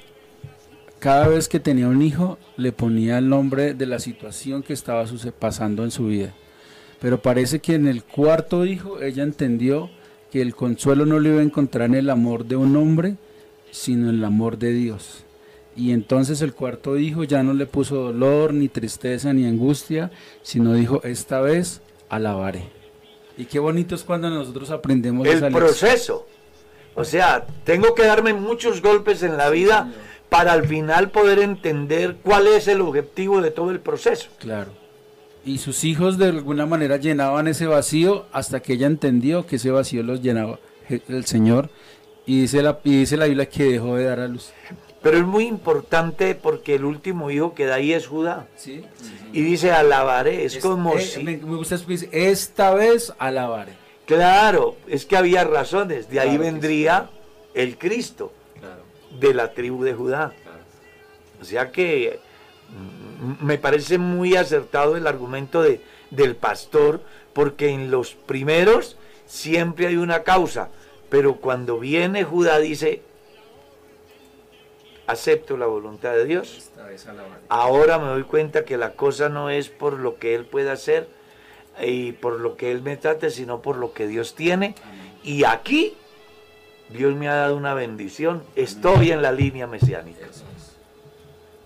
cada 0.99 1.27
vez 1.27 1.47
que 1.49 1.59
tenía 1.59 1.87
un 1.87 2.01
hijo, 2.01 2.37
le 2.57 2.71
ponía 2.71 3.17
el 3.17 3.29
nombre 3.29 3.73
de 3.73 3.85
la 3.85 3.99
situación 3.99 4.63
que 4.63 4.73
estaba 4.73 5.05
pasando 5.39 5.83
en 5.83 5.91
su 5.91 6.07
vida. 6.07 6.33
Pero 7.01 7.21
parece 7.21 7.59
que 7.59 7.75
en 7.75 7.87
el 7.87 8.03
cuarto 8.03 8.65
hijo 8.65 9.01
ella 9.01 9.23
entendió 9.23 9.89
que 10.31 10.41
el 10.41 10.55
consuelo 10.55 11.05
no 11.05 11.19
lo 11.19 11.29
iba 11.29 11.39
a 11.39 11.43
encontrar 11.43 11.89
en 11.89 11.95
el 11.95 12.09
amor 12.09 12.45
de 12.45 12.55
un 12.55 12.75
hombre, 12.75 13.17
sino 13.71 14.09
en 14.09 14.15
el 14.15 14.23
amor 14.23 14.57
de 14.57 14.71
Dios. 14.71 15.25
Y 15.75 15.91
entonces 15.91 16.41
el 16.41 16.53
cuarto 16.53 16.97
hijo 16.97 17.23
ya 17.23 17.43
no 17.43 17.53
le 17.53 17.65
puso 17.65 17.95
dolor, 17.95 18.53
ni 18.53 18.69
tristeza, 18.69 19.33
ni 19.33 19.45
angustia, 19.45 20.11
sino 20.43 20.73
dijo, 20.73 21.01
esta 21.03 21.41
vez 21.41 21.81
alabaré. 22.15 22.69
Y 23.37 23.45
qué 23.45 23.59
bonito 23.59 23.95
es 23.95 24.03
cuando 24.03 24.29
nosotros 24.29 24.69
aprendemos 24.71 25.27
el 25.27 25.51
proceso. 25.51 26.27
O 26.95 27.03
sea, 27.03 27.45
tengo 27.63 27.95
que 27.95 28.05
darme 28.05 28.33
muchos 28.33 28.81
golpes 28.81 29.23
en 29.23 29.37
la 29.37 29.49
vida 29.49 29.91
para 30.29 30.53
al 30.53 30.67
final 30.67 31.09
poder 31.09 31.39
entender 31.39 32.17
cuál 32.21 32.47
es 32.47 32.67
el 32.67 32.81
objetivo 32.81 33.41
de 33.41 33.51
todo 33.51 33.71
el 33.71 33.79
proceso. 33.79 34.29
Claro. 34.39 34.71
Y 35.45 35.57
sus 35.57 35.83
hijos 35.83 36.17
de 36.17 36.27
alguna 36.27 36.65
manera 36.65 36.97
llenaban 36.97 37.47
ese 37.47 37.65
vacío 37.65 38.25
hasta 38.31 38.61
que 38.61 38.73
ella 38.73 38.87
entendió 38.87 39.45
que 39.45 39.57
ese 39.57 39.71
vacío 39.71 40.03
los 40.03 40.21
llenaba 40.21 40.59
el 40.89 41.25
Señor. 41.25 41.69
Y 42.25 42.41
dice 42.41 42.61
la, 42.61 42.79
y 42.83 42.99
dice 42.99 43.17
la 43.17 43.25
Biblia 43.25 43.49
que 43.49 43.63
dejó 43.63 43.95
de 43.95 44.05
dar 44.05 44.19
a 44.19 44.27
luz. 44.27 44.51
Pero 45.01 45.17
es 45.17 45.25
muy 45.25 45.47
importante 45.47 46.33
porque 46.33 46.75
el 46.75 46.85
último 46.85 47.29
hijo 47.29 47.53
que 47.53 47.65
da 47.65 47.75
ahí 47.75 47.91
es 47.91 48.07
Judá. 48.07 48.47
Y 49.33 49.41
dice 49.41 49.71
alabaré, 49.71 50.45
es, 50.45 50.57
como 50.59 50.95
eh, 50.95 51.01
si... 51.01 51.23
Me, 51.23 51.35
gusta 51.35 51.75
dice, 51.75 52.07
esta 52.13 52.73
vez 52.73 53.13
alabaré. 53.19 53.73
Claro, 54.05 54.77
es 54.87 55.05
que 55.05 55.17
había 55.17 55.43
razones, 55.43 56.09
de 56.09 56.19
ahí 56.21 56.37
vendría 56.37 57.09
el 57.53 57.77
Cristo 57.77 58.31
de 59.19 59.33
la 59.33 59.51
tribu 59.51 59.83
de 59.83 59.93
Judá. 59.93 60.33
O 61.41 61.45
sea 61.45 61.71
que 61.71 62.19
mm, 62.69 63.45
me 63.45 63.57
parece 63.57 63.97
muy 63.97 64.37
acertado 64.37 64.95
el 64.95 65.07
argumento 65.07 65.61
de, 65.61 65.81
del 66.11 66.37
pastor, 66.37 67.01
porque 67.33 67.69
en 67.69 67.91
los 67.91 68.13
primeros 68.13 68.97
siempre 69.25 69.87
hay 69.87 69.97
una 69.97 70.23
causa, 70.23 70.69
pero 71.13 71.35
cuando 71.35 71.77
viene 71.77 72.23
Judá 72.23 72.57
dice, 72.57 73.03
acepto 75.05 75.57
la 75.57 75.67
voluntad 75.67 76.13
de 76.13 76.25
Dios. 76.25 76.71
Ahora 77.49 77.99
me 77.99 78.07
doy 78.07 78.23
cuenta 78.23 78.65
que 78.65 78.77
la 78.77 78.93
cosa 78.93 79.29
no 79.29 79.51
es 79.51 79.69
por 79.69 79.99
lo 79.99 80.17
que 80.17 80.33
Él 80.33 80.45
puede 80.47 80.71
hacer 80.71 81.07
y 81.79 82.13
por 82.13 82.39
lo 82.39 82.57
que 82.57 82.71
Él 82.71 82.81
me 82.81 82.97
trate, 82.97 83.29
sino 83.29 83.61
por 83.61 83.77
lo 83.77 83.93
que 83.93 84.07
Dios 84.07 84.33
tiene. 84.33 84.73
Y 85.23 85.43
aquí 85.43 85.95
Dios 86.89 87.13
me 87.13 87.29
ha 87.29 87.35
dado 87.35 87.57
una 87.57 87.75
bendición. 87.75 88.41
Estoy 88.55 89.11
en 89.11 89.21
la 89.21 89.31
línea 89.31 89.67
mesiánica. 89.67 90.25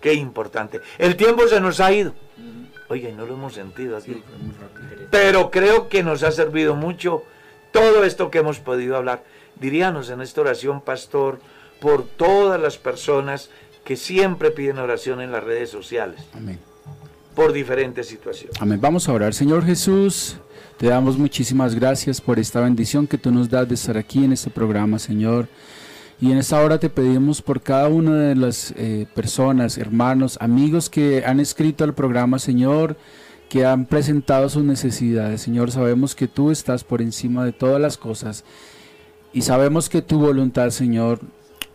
Qué 0.01 0.13
importante. 0.13 0.81
El 0.97 1.15
tiempo 1.15 1.47
se 1.47 1.61
nos 1.61 1.79
ha 1.79 1.93
ido. 1.93 2.13
Y 2.93 2.99
no 3.13 3.25
lo 3.25 3.35
hemos 3.35 3.53
sentido 3.53 3.95
aquí. 3.95 4.21
Pero 5.09 5.51
creo 5.51 5.87
que 5.87 6.03
nos 6.03 6.23
ha 6.23 6.33
servido 6.33 6.75
mucho 6.75 7.23
todo 7.71 8.03
esto 8.03 8.29
que 8.29 8.39
hemos 8.39 8.59
podido 8.59 8.97
hablar. 8.97 9.23
Diríanos 9.59 10.09
en 10.09 10.21
esta 10.21 10.41
oración, 10.41 10.81
pastor, 10.81 11.39
por 11.79 12.05
todas 12.05 12.59
las 12.59 12.77
personas 12.77 13.49
que 13.83 13.95
siempre 13.95 14.51
piden 14.51 14.79
oración 14.79 15.21
en 15.21 15.31
las 15.31 15.43
redes 15.43 15.69
sociales. 15.69 16.19
Amén. 16.33 16.59
Por 17.35 17.53
diferentes 17.53 18.07
situaciones. 18.07 18.61
Amén. 18.61 18.79
Vamos 18.81 19.07
a 19.07 19.13
orar. 19.13 19.33
Señor 19.33 19.65
Jesús, 19.65 20.37
te 20.77 20.87
damos 20.87 21.17
muchísimas 21.17 21.75
gracias 21.75 22.19
por 22.19 22.39
esta 22.39 22.61
bendición 22.61 23.07
que 23.07 23.17
tú 23.17 23.31
nos 23.31 23.49
das 23.49 23.67
de 23.67 23.75
estar 23.75 23.97
aquí 23.97 24.25
en 24.25 24.33
este 24.33 24.49
programa, 24.49 24.99
Señor. 24.99 25.47
Y 26.19 26.31
en 26.31 26.39
esta 26.39 26.61
hora 26.61 26.79
te 26.79 26.89
pedimos 26.89 27.41
por 27.43 27.61
cada 27.61 27.87
una 27.89 28.15
de 28.15 28.35
las 28.35 28.73
eh, 28.75 29.05
personas, 29.13 29.77
hermanos, 29.77 30.37
amigos 30.41 30.89
que 30.89 31.23
han 31.25 31.39
escrito 31.39 31.83
al 31.83 31.93
programa, 31.93 32.39
Señor, 32.39 32.97
que 33.49 33.65
han 33.65 33.85
presentado 33.85 34.49
sus 34.49 34.63
necesidades. 34.63 35.41
Señor, 35.41 35.71
sabemos 35.71 36.15
que 36.15 36.27
tú 36.27 36.49
estás 36.49 36.83
por 36.83 37.03
encima 37.03 37.45
de 37.45 37.53
todas 37.53 37.79
las 37.79 37.97
cosas 37.97 38.43
y 39.37 39.43
sabemos 39.43 39.87
que 39.87 40.01
tu 40.01 40.17
voluntad, 40.17 40.71
Señor, 40.71 41.19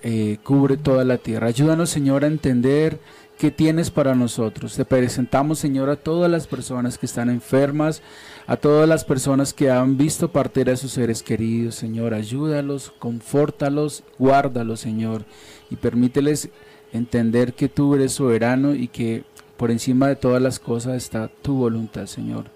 eh, 0.02 0.38
cubre 0.42 0.76
toda 0.76 1.04
la 1.04 1.18
tierra. 1.18 1.46
Ayúdanos, 1.46 1.90
Señor, 1.90 2.24
a 2.24 2.26
entender 2.26 2.98
qué 3.38 3.52
tienes 3.52 3.92
para 3.92 4.16
nosotros. 4.16 4.74
Te 4.74 4.84
presentamos, 4.84 5.60
Señor, 5.60 5.88
a 5.88 5.94
todas 5.94 6.28
las 6.28 6.48
personas 6.48 6.98
que 6.98 7.06
están 7.06 7.30
enfermas, 7.30 8.02
a 8.48 8.56
todas 8.56 8.88
las 8.88 9.04
personas 9.04 9.54
que 9.54 9.70
han 9.70 9.96
visto 9.96 10.32
partir 10.32 10.70
a 10.70 10.76
sus 10.76 10.90
seres 10.90 11.22
queridos, 11.22 11.76
Señor. 11.76 12.14
Ayúdalos, 12.14 12.92
confórtalos, 12.98 14.02
guárdalos, 14.18 14.80
Señor, 14.80 15.24
y 15.70 15.76
permíteles 15.76 16.48
entender 16.92 17.54
que 17.54 17.68
tú 17.68 17.94
eres 17.94 18.12
soberano 18.12 18.74
y 18.74 18.88
que 18.88 19.22
por 19.56 19.70
encima 19.70 20.08
de 20.08 20.16
todas 20.16 20.42
las 20.42 20.58
cosas 20.58 20.96
está 20.96 21.28
tu 21.28 21.54
voluntad, 21.54 22.06
Señor. 22.06 22.46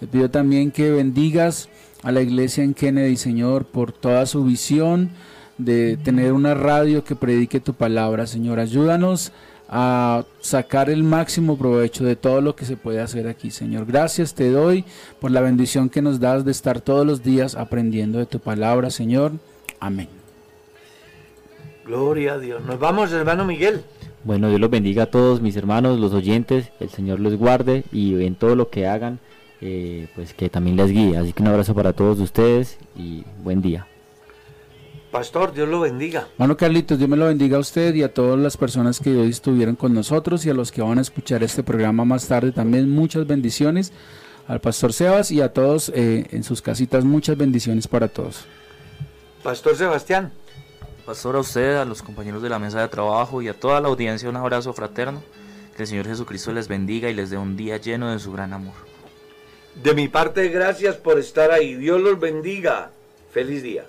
Te 0.00 0.06
pido 0.06 0.30
también 0.30 0.70
que 0.70 0.90
bendigas 0.90 1.68
a 2.02 2.12
la 2.12 2.22
iglesia 2.22 2.62
en 2.62 2.74
Kennedy, 2.74 3.16
Señor, 3.16 3.64
por 3.64 3.92
toda 3.92 4.26
su 4.26 4.44
visión 4.44 5.10
de 5.58 5.96
tener 5.96 6.32
una 6.32 6.54
radio 6.54 7.04
que 7.04 7.16
predique 7.16 7.60
tu 7.60 7.74
palabra, 7.74 8.26
Señor. 8.26 8.60
Ayúdanos 8.60 9.32
a 9.68 10.24
sacar 10.40 10.88
el 10.88 11.04
máximo 11.04 11.58
provecho 11.58 12.04
de 12.04 12.16
todo 12.16 12.40
lo 12.40 12.56
que 12.56 12.64
se 12.64 12.76
puede 12.76 13.00
hacer 13.00 13.28
aquí, 13.28 13.50
Señor. 13.50 13.84
Gracias 13.86 14.34
te 14.34 14.50
doy 14.50 14.84
por 15.20 15.30
la 15.30 15.40
bendición 15.40 15.90
que 15.90 16.00
nos 16.00 16.20
das 16.20 16.44
de 16.44 16.52
estar 16.52 16.80
todos 16.80 17.06
los 17.06 17.22
días 17.22 17.54
aprendiendo 17.54 18.18
de 18.18 18.26
tu 18.26 18.38
palabra, 18.38 18.90
Señor. 18.90 19.32
Amén. 19.80 20.08
Gloria 21.84 22.34
a 22.34 22.38
Dios. 22.38 22.64
Nos 22.64 22.78
vamos, 22.78 23.12
hermano 23.12 23.44
Miguel. 23.44 23.82
Bueno, 24.24 24.48
Dios 24.48 24.60
los 24.60 24.70
bendiga 24.70 25.04
a 25.04 25.06
todos 25.06 25.40
mis 25.40 25.56
hermanos, 25.56 25.98
los 25.98 26.12
oyentes, 26.12 26.70
el 26.80 26.88
Señor 26.88 27.20
los 27.20 27.36
guarde 27.36 27.84
y 27.92 28.22
en 28.24 28.34
todo 28.34 28.56
lo 28.56 28.68
que 28.68 28.86
hagan, 28.86 29.20
eh, 29.60 30.08
pues 30.14 30.34
que 30.34 30.48
también 30.48 30.76
les 30.76 30.90
guíe. 30.90 31.16
Así 31.16 31.32
que 31.32 31.42
un 31.42 31.48
abrazo 31.48 31.74
para 31.74 31.92
todos 31.92 32.18
ustedes 32.20 32.78
y 32.96 33.24
buen 33.42 33.62
día. 33.62 33.86
Pastor, 35.10 35.54
Dios 35.54 35.68
lo 35.68 35.80
bendiga. 35.80 36.28
Mano 36.36 36.56
Carlitos, 36.56 36.98
Dios 36.98 37.08
me 37.08 37.16
lo 37.16 37.26
bendiga 37.26 37.56
a 37.56 37.60
usted 37.60 37.94
y 37.94 38.02
a 38.02 38.12
todas 38.12 38.38
las 38.38 38.58
personas 38.58 39.00
que 39.00 39.16
hoy 39.16 39.30
estuvieron 39.30 39.74
con 39.74 39.94
nosotros 39.94 40.44
y 40.44 40.50
a 40.50 40.54
los 40.54 40.70
que 40.70 40.82
van 40.82 40.98
a 40.98 41.00
escuchar 41.00 41.42
este 41.42 41.62
programa 41.62 42.04
más 42.04 42.28
tarde 42.28 42.52
también 42.52 42.90
muchas 42.90 43.26
bendiciones. 43.26 43.92
Al 44.46 44.60
Pastor 44.60 44.92
Sebas 44.92 45.30
y 45.30 45.40
a 45.40 45.52
todos 45.52 45.90
eh, 45.94 46.26
en 46.30 46.44
sus 46.44 46.60
casitas 46.60 47.04
muchas 47.04 47.36
bendiciones 47.38 47.88
para 47.88 48.08
todos. 48.08 48.44
Pastor 49.42 49.76
Sebastián. 49.76 50.32
Pastor, 51.06 51.36
a 51.36 51.38
usted, 51.38 51.76
a 51.76 51.86
los 51.86 52.02
compañeros 52.02 52.42
de 52.42 52.50
la 52.50 52.58
mesa 52.58 52.82
de 52.82 52.88
trabajo 52.88 53.40
y 53.40 53.48
a 53.48 53.54
toda 53.54 53.80
la 53.80 53.88
audiencia 53.88 54.28
un 54.28 54.36
abrazo 54.36 54.74
fraterno. 54.74 55.22
Que 55.74 55.84
el 55.84 55.88
Señor 55.88 56.06
Jesucristo 56.06 56.52
les 56.52 56.68
bendiga 56.68 57.08
y 57.08 57.14
les 57.14 57.30
dé 57.30 57.38
un 57.38 57.56
día 57.56 57.78
lleno 57.78 58.10
de 58.10 58.18
su 58.18 58.30
gran 58.30 58.52
amor. 58.52 58.74
De 59.74 59.94
mi 59.94 60.08
parte, 60.08 60.48
gracias 60.48 60.96
por 60.96 61.18
estar 61.18 61.50
ahí. 61.50 61.74
Dios 61.74 62.00
los 62.00 62.18
bendiga. 62.18 62.90
Feliz 63.32 63.62
día. 63.62 63.84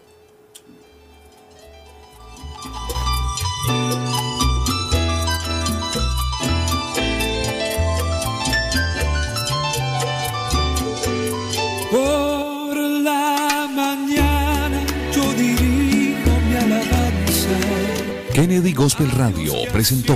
Por 11.92 12.78
la 12.78 13.68
mañana 13.74 14.86
yo 15.12 15.34
dirijo 15.34 16.30
mi 16.48 16.56
alabanza. 16.56 17.60
Kennedy 18.34 18.74
Gospel 18.74 19.10
Radio 19.12 19.54
presentó 19.72 20.16